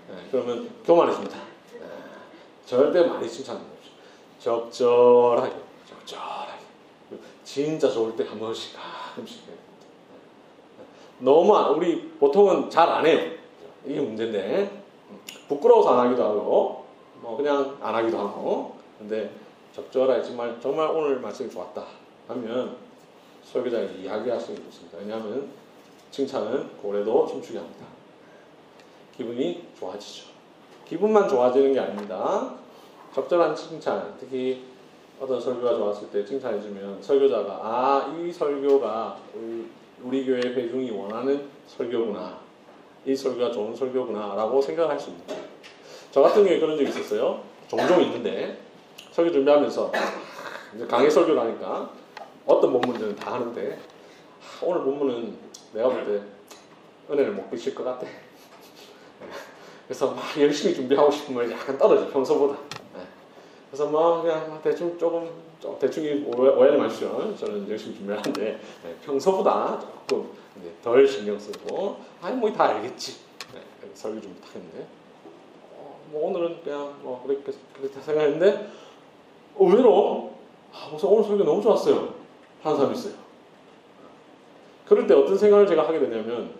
네, 0.08 0.16
그러면 0.30 0.70
교만해집니다. 0.84 1.36
네, 1.36 1.80
절대 2.64 3.04
많이 3.04 3.28
칭찬하지 3.28 3.66
마십시오. 3.66 3.92
적절하게, 4.70 5.52
적절하게. 5.88 6.58
진짜 7.44 7.90
좋을 7.90 8.14
때 8.14 8.24
한 8.24 8.38
번씩 8.38 8.76
가끔씩. 8.76 9.46
네. 9.48 9.54
너무 11.18 11.56
안, 11.56 11.70
우리 11.74 12.08
보통은 12.20 12.70
잘 12.70 12.88
안 12.88 13.04
해요. 13.06 13.32
이게 13.84 14.00
문제인데 14.00 14.82
부끄러워서 15.48 15.94
안 15.98 16.06
하기도 16.06 16.22
하고 16.22 16.84
뭐 17.20 17.36
그냥 17.36 17.76
안 17.80 17.94
하기도 17.94 18.18
하고 18.18 18.76
근데 18.98 19.30
적절하게 19.74 20.22
정말 20.22 20.58
정말 20.60 20.88
오늘 20.90 21.18
말씀이 21.20 21.50
좋았다 21.50 21.82
하면 22.28 22.76
설교자에게 23.44 24.02
이야기하시는 24.02 24.56
게 24.56 24.64
좋습니다. 24.64 24.98
왜냐하면 24.98 25.48
칭찬은 26.10 26.76
고래도 26.82 27.26
춤추게 27.26 27.58
합니다. 27.58 27.86
기분이 29.16 29.66
좋아지죠. 29.78 30.26
기분만 30.86 31.28
좋아지는 31.28 31.72
게 31.72 31.80
아닙니다. 31.80 32.54
적절한 33.14 33.54
칭찬, 33.54 34.14
특히 34.18 34.64
어떤 35.20 35.40
설교가 35.40 35.74
좋았을 35.74 36.08
때 36.10 36.24
칭찬해주면 36.24 37.02
설교자가 37.02 37.60
아 37.62 38.14
이 38.16 38.32
설교가 38.32 39.16
우리, 39.34 39.66
우리 40.02 40.24
교회 40.24 40.38
회중이 40.40 40.90
원하는 40.92 41.48
설교구나. 41.66 42.38
이 43.04 43.14
설교가 43.14 43.50
좋은 43.50 43.74
설교구나 43.74 44.34
라고 44.34 44.60
생각할 44.62 44.98
수 44.98 45.10
거예요. 45.26 45.42
저 46.10 46.22
같은 46.22 46.42
경우에 46.44 46.58
그런 46.60 46.76
적이 46.76 46.88
있었어요. 46.90 47.40
종종 47.66 48.00
있는데 48.02 48.58
설교 49.10 49.32
준비하면서 49.32 49.92
이제 50.76 50.86
강의 50.86 51.10
설교를 51.10 51.40
하니까 51.40 51.90
어떤 52.46 52.72
본문들은 52.72 53.16
다 53.16 53.34
하는데 53.34 53.78
아, 54.40 54.64
오늘 54.64 54.82
본문은 54.82 55.36
내가 55.72 55.88
볼 55.88 56.04
때 56.06 56.22
은혜를 57.10 57.32
못 57.32 57.50
비칠 57.50 57.74
것 57.74 57.84
같아. 57.84 58.06
그래서 59.86 60.10
막 60.12 60.22
열심히 60.38 60.74
준비하고 60.74 61.10
싶으면 61.10 61.50
약간 61.50 61.78
떨어져 61.78 62.10
평소보다. 62.10 62.58
네. 62.94 63.00
그래서 63.70 63.86
뭐 63.86 64.22
그냥 64.22 64.60
대충 64.62 64.98
조금 64.98 65.28
좀 65.60 65.78
대충 65.78 66.04
오해, 66.04 66.50
오해를 66.50 66.78
마시죠. 66.78 67.34
저는 67.38 67.68
열심히 67.68 67.96
준비하는데 67.96 68.60
네, 68.84 68.96
평소보다 69.04 69.80
조금 70.06 70.30
덜 70.82 71.06
신경 71.08 71.38
쓰고 71.38 71.96
아니 72.20 72.36
뭐 72.36 72.52
다 72.52 72.64
알겠지. 72.64 73.16
네, 73.54 73.60
설교 73.94 74.20
준비 74.20 74.40
딱 74.42 74.54
했는데 74.54 74.86
어, 75.76 75.98
뭐 76.10 76.28
오늘은 76.28 76.62
그냥 76.62 76.94
뭐 77.02 77.22
그렇게 77.26 77.50
그렇게 77.74 78.00
생각했는데 78.00 78.70
의외로 79.58 80.32
아, 80.72 80.88
무슨 80.92 81.08
오늘 81.08 81.24
설교 81.24 81.44
너무 81.44 81.62
좋았어요. 81.62 82.12
하는 82.62 82.76
사람이 82.76 82.94
있어요. 82.98 83.14
그럴 84.88 85.06
때 85.06 85.14
어떤 85.14 85.36
생각을 85.36 85.66
제가 85.66 85.86
하게 85.86 86.00
되냐면 86.00 86.50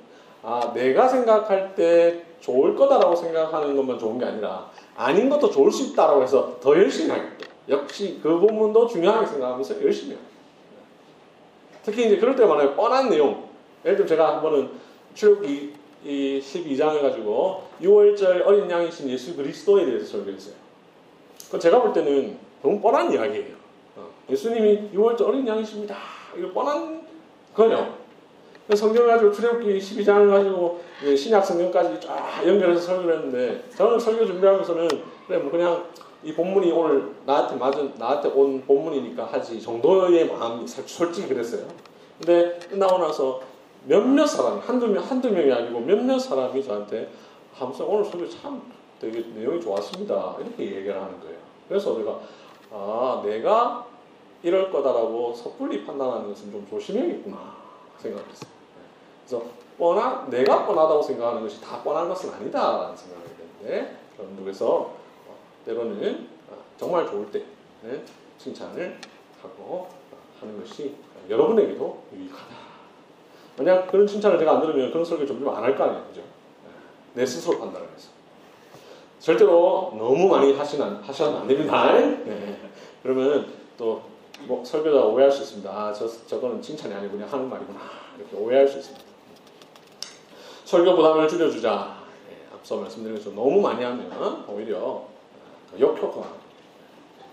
아 0.43 0.73
내가 0.75 1.09
생각할 1.09 1.75
때 1.75 2.25
좋을 2.41 2.77
거다라고 2.77 3.17
생각하는 3.17 3.77
것만 3.77 3.99
좋은 3.99 4.19
게 4.19 4.27
아니라 4.27 4.71
아닌 4.97 5.29
것도 5.29 5.51
좋을 5.51 5.73
수 5.73 5.93
있다라고 5.93 6.23
해서 6.23 6.59
더 6.61 6.77
열심히 6.77 7.11
하겠다. 7.11 7.47
역시 7.69 8.21
그 8.23 8.39
부분도 8.39 8.87
중요하게 8.87 9.27
생각하면서 9.27 9.83
열심히 9.83 10.13
해요. 10.13 10.21
특히 11.83 12.07
이제 12.07 12.17
그럴 12.19 12.37
때 12.37 12.45
많아요. 12.45 12.75
뻔한 12.75 13.09
내용. 13.09 13.49
예를 13.85 13.97
들면 13.97 14.09
제가 14.09 14.35
한 14.35 14.43
번은 14.43 14.71
출애굽기 15.15 15.75
이 16.05 16.41
12장을 16.41 17.01
가지고 17.01 17.65
6월절 17.81 18.47
어린 18.47 18.71
양이신 18.71 19.09
예수 19.09 19.35
그리스도에 19.37 19.85
대해서 19.85 20.07
설교했어요. 20.07 20.55
그 21.51 21.59
제가 21.59 21.81
볼 21.83 21.93
때는 21.93 22.39
너무 22.63 22.81
뻔한 22.81 23.13
이야기예요. 23.13 23.57
어, 23.97 24.09
예수님이 24.31 24.91
6월절 24.95 25.23
어린 25.23 25.47
양이십니다. 25.47 25.97
이거 26.37 26.53
뻔한 26.53 27.03
거요. 27.55 27.98
성경을 28.77 29.09
가지고 29.09 29.33
출애굽기 29.33 29.79
12장을 29.79 30.31
가지고 30.31 30.81
신약 31.17 31.45
성경까지 31.45 32.01
쫙 32.01 32.47
연결해서 32.47 32.81
설교를 32.81 33.17
했는데 33.17 33.65
저는 33.77 33.99
설교 33.99 34.27
준비하면서는 34.27 34.89
그래 35.27 35.39
뭐 35.39 35.51
그냥 35.51 35.85
이 36.23 36.33
본문이 36.33 36.73
오늘 36.73 37.15
나한테 37.25 37.57
맞은 37.57 37.95
나한테 37.97 38.29
온 38.29 38.63
본문이니까 38.67 39.25
하지 39.25 39.61
정도의 39.61 40.27
마음이 40.27 40.67
솔직히 40.67 41.29
그랬어요. 41.29 41.67
근데 42.19 42.59
끝나고 42.69 42.99
나서 42.99 43.41
몇몇 43.85 44.27
사람이 44.27 44.61
한두 44.61 44.89
명 44.89 45.03
한두 45.03 45.31
명이 45.31 45.51
아니고 45.53 45.81
몇몇 45.81 46.19
사람이 46.19 46.63
저한테 46.63 47.09
하면서 47.55 47.87
오늘 47.87 48.05
설교 48.05 48.29
참 48.29 48.61
되게 49.01 49.25
내용이 49.35 49.61
좋았습니다 49.61 50.37
이렇게 50.41 50.65
얘기를 50.65 50.95
하는 50.95 51.21
거예요. 51.21 51.39
그래서 51.69 51.97
내가 51.97 52.21
아 52.71 53.23
내가 53.25 53.87
이럴 54.43 54.71
거다라고 54.71 55.33
섣불리 55.35 55.85
판단하는 55.85 56.29
것은 56.29 56.51
좀 56.51 56.67
조심해야겠구나 56.69 57.57
생각했어요. 57.99 58.58
그래서 59.29 59.45
뻔한 59.77 60.31
내가 60.31 60.65
뻔하다고 60.67 61.03
생각하는 61.03 61.43
것이 61.43 61.61
다 61.61 61.83
뻔한 61.83 62.09
것은 62.09 62.33
아니다라는 62.33 62.97
생각을 62.97 63.27
했는데 63.29 63.97
쪽에서 64.17 64.95
때로는 65.67 66.29
정말 66.79 67.07
좋을 67.07 67.31
때 67.31 67.45
칭찬을 68.39 68.99
하고 69.43 69.89
하는 70.41 70.59
것이 70.59 70.95
여러분에게도 71.29 72.03
유익하다. 72.15 72.57
만약 73.59 73.91
그런 73.91 74.07
칭찬을 74.07 74.39
제가 74.39 74.53
안 74.53 74.61
들으면 74.63 74.91
그런 74.91 75.05
설교 75.05 75.27
좀안할 75.27 75.77
거 75.77 75.85
아니에요, 75.85 76.05
그죠? 76.07 76.23
내 77.13 77.27
스스로 77.27 77.59
판단을 77.59 77.87
해서. 77.95 78.09
절대로 79.19 79.95
너무 79.99 80.29
많이 80.29 80.57
하시면 80.57 81.03
하셔도 81.03 81.39
안 81.39 81.49
됩니다. 81.49 81.93
네. 81.93 82.61
그러면 83.03 83.53
또 83.77 84.19
뭐 84.47 84.65
설교자 84.65 85.05
오해할 85.07 85.31
수 85.31 85.43
있습니다. 85.43 85.71
아, 85.71 85.93
저 85.93 86.07
저거는 86.27 86.63
칭찬이 86.63 86.95
아니고 86.95 87.13
그냥 87.13 87.33
하는 87.33 87.49
말이구나 87.49 87.81
이렇게 88.17 88.37
오해할 88.37 88.69
수 88.69 88.79
있습니다. 88.79 89.05
설교 90.69 90.97
부담을 90.97 91.27
줄여주자. 91.27 91.97
네, 92.29 92.47
앞서 92.53 92.77
말씀드린 92.77 93.17
것처럼 93.17 93.37
너무 93.37 93.59
많이 93.59 93.83
하면 93.83 94.45
오히려 94.47 95.03
역효과가 95.81 96.29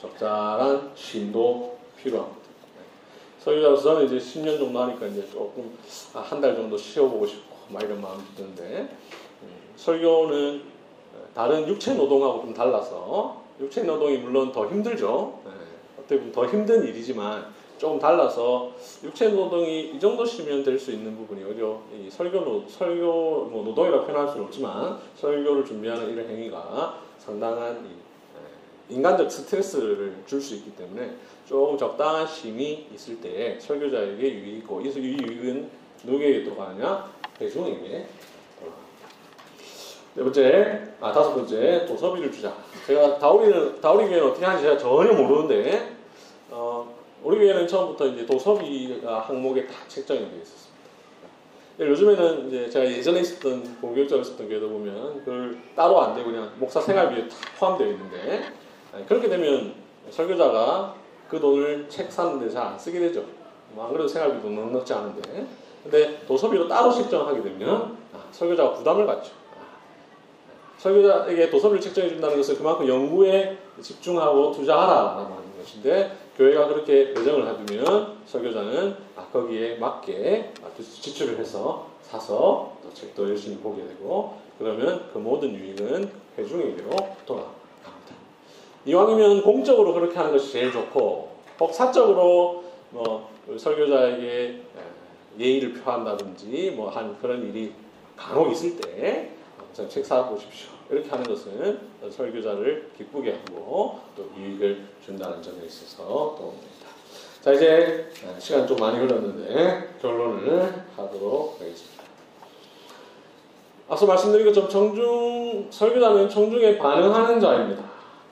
적절한 0.02 0.92
쉼도 0.96 1.78
필요합니다. 1.98 2.40
네. 2.40 3.44
설교자로서 3.44 3.84
저는 3.84 4.06
이제 4.06 4.18
10년 4.20 4.58
정도 4.58 4.80
하니까 4.80 5.08
이제 5.08 5.28
조금 5.30 5.78
아, 6.14 6.20
한달 6.20 6.56
정도 6.56 6.78
쉬어보고 6.78 7.28
싶고 7.28 7.58
막 7.68 7.84
이런 7.84 8.02
마음이 8.02 8.24
드는데 8.38 8.64
음, 9.44 9.50
설교는 9.76 10.62
다른 11.34 11.68
육체 11.68 11.94
노동하고 11.94 12.40
좀 12.40 12.54
달라서 12.54 13.44
육체 13.60 13.84
노동이 13.84 14.20
물론 14.20 14.54
더 14.54 14.66
힘들죠. 14.66 15.42
네. 15.44 15.52
어떻게 16.00 16.20
보면 16.20 16.32
더 16.32 16.46
힘든 16.46 16.88
일이지만 16.88 17.54
조금 17.86 18.00
달라서 18.00 18.72
육체 19.04 19.30
노동이 19.30 19.92
이 19.92 20.00
정도 20.00 20.26
시면 20.26 20.64
될 20.64 20.80
수 20.80 20.92
있는 20.92 21.16
부분이 21.16 21.44
오히려 21.44 21.80
이 21.94 22.10
설교 22.10 22.40
노, 22.40 22.64
설교 22.68 23.46
뭐 23.52 23.64
노동이라고 23.64 24.06
표현할 24.08 24.28
수는 24.28 24.46
없지만 24.46 24.98
설교를 25.16 25.64
준비하는 25.64 26.10
이런 26.10 26.28
행위가 26.28 27.00
상당한 27.20 27.86
이, 27.86 28.94
인간적 28.96 29.32
스트레스를 29.32 30.16
줄 30.26 30.42
수 30.42 30.56
있기 30.56 30.72
때문에 30.72 31.12
조금 31.48 31.78
적당한 31.78 32.26
쉼이 32.26 32.88
있을 32.96 33.22
때 33.22 33.60
설교자에게 33.60 34.34
유익이고 34.34 34.82
이 34.82 34.86
유익은 34.88 35.70
누구에게 36.06 36.44
들어가느냐? 36.44 37.12
대중에게 37.38 38.08
네 40.16 40.24
번째, 40.24 40.82
아 41.02 41.12
다섯 41.12 41.36
번째 41.36 41.86
도서비를 41.86 42.32
주자. 42.32 42.56
제가 42.88 43.20
다우리는 43.20 43.80
다우리 43.80 44.08
교회는 44.08 44.28
어떻게 44.30 44.44
하는지 44.44 44.64
제가 44.64 44.78
전혀 44.80 45.14
모르는데 45.14 45.92
어, 45.92 45.95
우리 47.26 47.40
교회는 47.40 47.68
처음부터 47.68 48.06
이제 48.06 48.24
도서비가 48.24 49.22
항목에 49.22 49.66
다 49.66 49.74
책정이 49.88 50.20
되어 50.20 50.38
있었습니다. 50.44 50.76
요즘에는 51.80 52.48
이제 52.48 52.70
제가 52.70 52.86
예전에 52.86 53.22
있었던 53.22 53.82
공교육자로 53.82 54.22
있었던 54.22 54.48
교회도 54.48 54.70
보면 54.70 55.20
그걸 55.26 55.58
따로 55.76 56.00
안 56.02 56.14
되고 56.14 56.30
그냥 56.30 56.52
목사 56.58 56.80
생활비에 56.80 57.28
다 57.28 57.36
포함되어 57.58 57.88
있는데 57.88 58.44
그렇게 59.08 59.28
되면 59.28 59.74
설교자가 60.12 60.96
그 61.28 61.40
돈을 61.40 61.88
책 61.90 62.12
사는데 62.12 62.48
잘 62.48 62.68
안 62.68 62.78
쓰게 62.78 63.00
되죠. 63.00 63.26
뭐안 63.72 63.92
그래도 63.92 64.08
생활비도 64.08 64.48
넉넉지 64.48 64.94
않은데 64.94 65.48
근데 65.82 66.22
도서비로 66.28 66.68
따로 66.68 66.92
책정하게 66.92 67.42
되면 67.42 67.98
아, 68.14 68.24
설교자가 68.32 68.74
부담을 68.74 69.08
갖죠. 69.08 69.32
아, 69.60 70.78
설교자에게 70.78 71.50
도서비를 71.50 71.82
책정해 71.82 72.08
준다는 72.08 72.38
것은 72.38 72.56
그만큼 72.56 72.88
연구에 72.88 73.58
집중하고 73.82 74.52
투자하라라는 74.52 75.58
것인데 75.60 76.25
교회가 76.38 76.68
그렇게 76.68 77.14
배정을 77.14 77.48
해두면 77.48 78.18
설교자는 78.26 78.96
아, 79.16 79.26
거기에 79.32 79.78
맞게 79.78 80.54
지출을 80.78 81.38
해서 81.40 81.88
사서 82.02 82.78
또 82.84 82.94
책도 82.94 83.30
열심히 83.30 83.58
보게 83.58 83.84
되고 83.88 84.38
그러면 84.60 85.10
그 85.14 85.18
모든 85.18 85.54
유익은 85.54 86.12
회중에게로 86.38 86.90
돌아갑니다. 87.26 87.56
이왕이면 88.86 89.44
공적으로 89.44 89.94
그렇게 89.94 90.18
하는 90.18 90.32
것이 90.32 90.52
제일 90.52 90.72
좋고 90.72 91.36
혹 91.60 91.74
사적으로 91.74 92.64
뭐 92.90 93.30
설교자에게 93.58 94.62
예의를 95.40 95.74
표한다든지 95.74 96.72
뭐 96.72 96.90
한 96.90 97.18
그런 97.20 97.44
일이 97.48 97.74
간혹 98.16 98.52
있을 98.52 98.78
때 98.78 99.32
책 99.90 100.06
사보십시오. 100.06 100.75
이렇게 100.90 101.10
하는 101.10 101.24
것은 101.24 101.80
설교자를 102.10 102.92
기쁘게 102.98 103.32
하고 103.32 104.00
또 104.16 104.30
유익을 104.38 104.86
준다는 105.04 105.42
점에 105.42 105.66
있어서 105.66 106.36
도움됩니다. 106.38 106.88
자 107.42 107.52
이제 107.54 108.10
시간 108.40 108.68
좀 108.68 108.78
많이 108.78 109.00
흘렀는데 109.00 109.96
결론을 110.02 110.84
하도록 110.96 111.60
하겠습니다. 111.60 112.04
앞서 113.88 114.06
말씀드린 114.06 114.46
것처럼 114.48 114.70
청중 114.70 115.68
설교자는 115.70 116.30
청중에 116.30 116.78
반응하는 116.78 117.40
자입니다. 117.40 117.84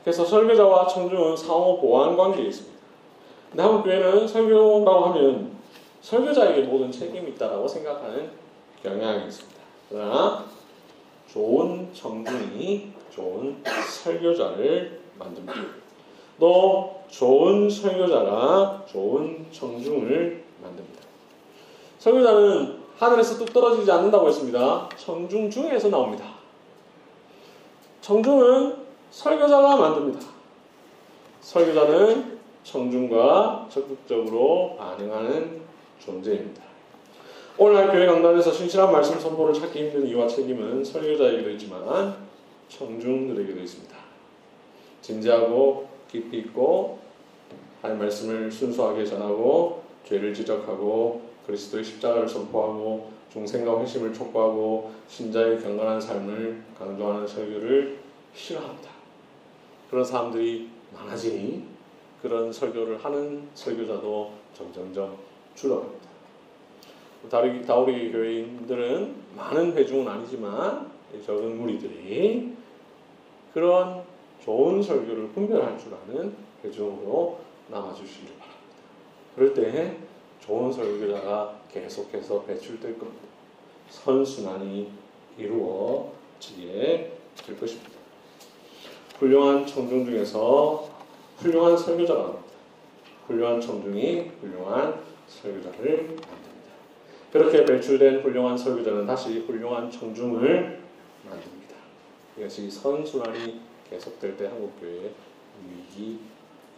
그래서 0.03 0.25
설교자와 0.25 0.87
청중은 0.87 1.37
상호 1.37 1.79
보완 1.79 2.17
관계에 2.17 2.45
있습니다. 2.45 2.77
근데 3.49 3.63
한국 3.63 3.83
교회는 3.83 4.27
설교라고 4.27 5.05
하면 5.05 5.55
설교자에게 6.01 6.63
모든 6.63 6.91
책임이 6.91 7.31
있다라고 7.31 7.67
생각하는 7.67 8.31
경향이 8.81 9.27
있습니다. 9.27 9.61
그러나 9.89 10.45
좋은 11.33 11.91
청중이 11.93 12.91
좋은 13.09 13.63
설교자를 14.03 14.99
만듭니다. 15.17 15.61
또 16.39 17.01
좋은 17.09 17.67
설교자가 17.67 18.85
좋은 18.87 19.43
청중을 19.51 20.43
만듭니다. 20.61 21.01
설교자는 21.97 22.77
하늘에서 22.99 23.39
뚝 23.39 23.51
떨어지지 23.51 23.91
않는다고 23.91 24.27
했습니다. 24.27 24.87
청중 24.95 25.49
중에서 25.49 25.89
나옵니다. 25.89 26.35
청중은 28.01 28.77
설교자가 29.09 29.75
만듭니다. 29.75 30.27
설교자는 31.41 32.39
청중과 32.63 33.69
적극적으로 33.71 34.75
반응하는 34.77 35.61
존재입니다. 35.99 36.72
오늘날 37.55 37.91
교회 37.91 38.07
강단에서 38.07 38.51
신실한 38.51 38.91
말씀 38.91 39.19
선포를 39.19 39.53
찾기 39.53 39.77
힘든 39.77 40.07
이유와 40.07 40.27
책임은 40.27 40.83
설교자에게도 40.83 41.51
있지만 41.51 42.15
청중들에게도 42.67 43.59
있습니다. 43.59 43.95
진지하고 45.01 45.87
깊이 46.09 46.39
있고 46.39 46.97
하나님 47.79 48.01
말씀을 48.01 48.51
순수하게 48.51 49.05
전하고 49.05 49.83
죄를 50.03 50.33
지적하고 50.33 51.21
그리스도의 51.45 51.83
십자가를 51.83 52.27
선포하고 52.27 53.11
중생과 53.31 53.81
회심을 53.81 54.13
촉구하고 54.13 54.91
신자의 55.07 55.61
경건한 55.61 56.01
삶을 56.01 56.63
강조하는 56.79 57.27
설교를 57.27 57.99
싫어합니다. 58.33 58.89
그런 59.91 60.03
사람들이 60.03 60.69
많아지니 60.91 61.65
그런 62.23 62.51
설교를 62.51 63.03
하는 63.05 63.47
설교자도 63.53 64.31
점점점 64.57 65.17
줄어갑니다. 65.53 66.02
다리, 67.29 67.65
다우리 67.65 68.11
교회인들은 68.11 69.15
많은 69.35 69.73
회중은 69.73 70.07
아니지만 70.07 70.91
적은 71.25 71.57
무리들이 71.57 72.53
그런 73.53 74.03
좋은 74.43 74.81
설교를 74.81 75.29
분별할 75.29 75.77
줄 75.77 75.93
아는 75.93 76.35
회중으로 76.63 77.39
남아주시길 77.69 78.29
바랍니다. 78.37 78.59
그럴 79.35 79.53
때 79.53 79.97
좋은 80.41 80.71
설교자가 80.71 81.59
계속해서 81.71 82.43
배출될 82.43 82.99
겁니다. 82.99 83.23
선순환이 83.89 84.91
이루어지게 85.37 87.13
될 87.45 87.59
것입니다. 87.59 87.91
훌륭한 89.17 89.65
청중 89.65 90.05
중에서 90.05 90.89
훌륭한 91.37 91.77
설교자가 91.77 92.19
나옵니다. 92.19 92.43
훌륭한 93.27 93.61
청중이 93.61 94.31
훌륭한 94.41 94.99
설교자를 95.27 95.97
만듭니다. 96.07 96.52
그렇게 97.33 97.65
배출된 97.65 98.21
훌륭한 98.21 98.57
설교자는 98.57 99.05
다시 99.05 99.39
훌륭한 99.39 99.91
청중을 99.91 100.79
만듭니다. 101.25 101.75
이것이 102.37 102.71
선순환이 102.71 103.59
계속될 103.89 104.37
때 104.37 104.45
한국 104.45 104.79
교회에 104.79 105.11
유익이 105.67 106.19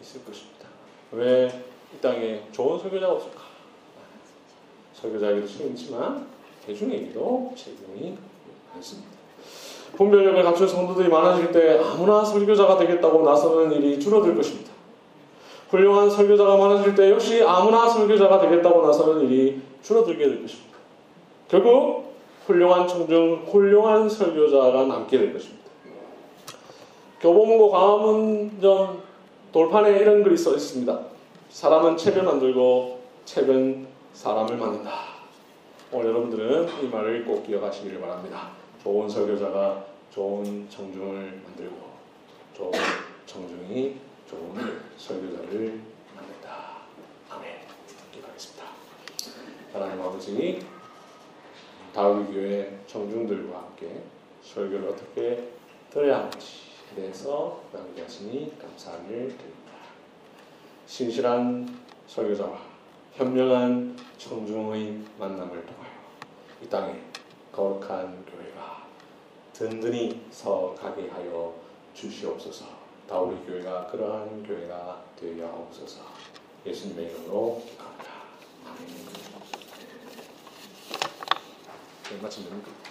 있을 0.02 0.26
것입니다. 0.26 0.66
왜 1.12 1.76
이 1.96 2.02
땅에 2.02 2.42
좋은 2.52 2.78
설교자가 2.78 3.14
없을까? 3.14 3.42
설교자에게도 4.94 5.48
책임지만 5.48 6.28
대중에게도 6.66 7.54
책임이 7.56 8.18
많습니다. 8.74 9.12
분별력을 9.96 10.44
갖춘 10.44 10.68
성도들이 10.68 11.08
많아질 11.08 11.52
때 11.52 11.80
아무나 11.80 12.24
설교자가 12.24 12.78
되겠다고 12.78 13.24
나서는 13.24 13.72
일이 13.72 14.00
줄어들 14.00 14.36
것입니다. 14.36 14.72
훌륭한 15.70 16.10
설교자가 16.10 16.58
많아질 16.58 16.96
때 16.96 17.12
역시 17.12 17.42
아무나 17.44 17.88
설교자가 17.88 18.40
되겠다고 18.42 18.86
나서는 18.86 19.30
일이 19.30 19.62
줄어들게 19.86 20.28
될 20.28 20.42
것입니다. 20.42 20.80
결국 21.48 22.16
훌륭한 22.48 22.88
청중, 22.88 23.46
훌륭한 23.46 24.10
설교자가 24.10 24.86
남게 24.86 25.16
될 25.16 25.32
것입니다. 25.32 25.64
교보문고 27.22 27.70
광화문점 27.70 29.04
돌판에 29.52 30.00
이런 30.00 30.24
글이 30.24 30.36
써 30.36 30.56
있습니다. 30.56 31.00
사람은 31.50 31.98
책을 31.98 32.24
만들고 32.24 33.00
책은 33.26 33.88
사람을 34.14 34.58
만든다. 34.58 34.92
오늘 35.92 36.08
여러분들은 36.10 36.84
이 36.84 36.88
말을 36.88 37.24
꼭 37.24 37.46
기억하시기를 37.46 38.02
바랍니다. 38.02 38.50
좋은 38.82 39.08
설교자가 39.08 39.86
좋은 40.12 40.68
청중을 40.68 41.42
만들고 41.46 41.76
좋은 42.58 42.72
청중이 43.28 43.96
좋은 44.28 44.82
설교자를 44.98 45.80
만든다. 46.16 46.78
아멘. 47.30 47.52
기도하겠습니다. 48.12 48.66
하나님 49.76 50.02
아버지, 50.02 50.66
다윗 51.94 52.32
교회 52.32 52.80
청중들과 52.88 53.58
함께 53.58 54.04
설교를 54.42 54.88
어떻게 54.88 55.50
들어야 55.90 56.20
하는지에 56.20 56.96
대해서 56.96 57.62
하시니 57.74 58.58
감사를 58.58 59.06
드립니다. 59.06 59.74
신실한 60.86 61.78
설교자와 62.08 62.58
현명한 63.16 63.98
청중의 64.18 65.04
만남을 65.20 65.66
통하여 65.66 65.92
이 66.64 66.70
땅에 66.70 67.02
거룩한 67.52 68.24
교회가 68.26 68.88
든든히 69.52 70.22
서가게 70.32 71.10
하여 71.10 71.54
주시옵소서. 71.94 72.66
다우리 73.10 73.36
교회가 73.46 73.88
그러한 73.88 74.42
교회가 74.42 75.04
되어 75.20 75.48
하옵소서. 75.48 76.02
예수님의 76.66 77.08
이름으로 77.08 77.62
기도합니다. 77.66 78.12
아멘. 78.66 79.16
네, 82.05 82.05
마침 82.22 82.44
됩니까? 82.46 82.72
봐 82.72 82.85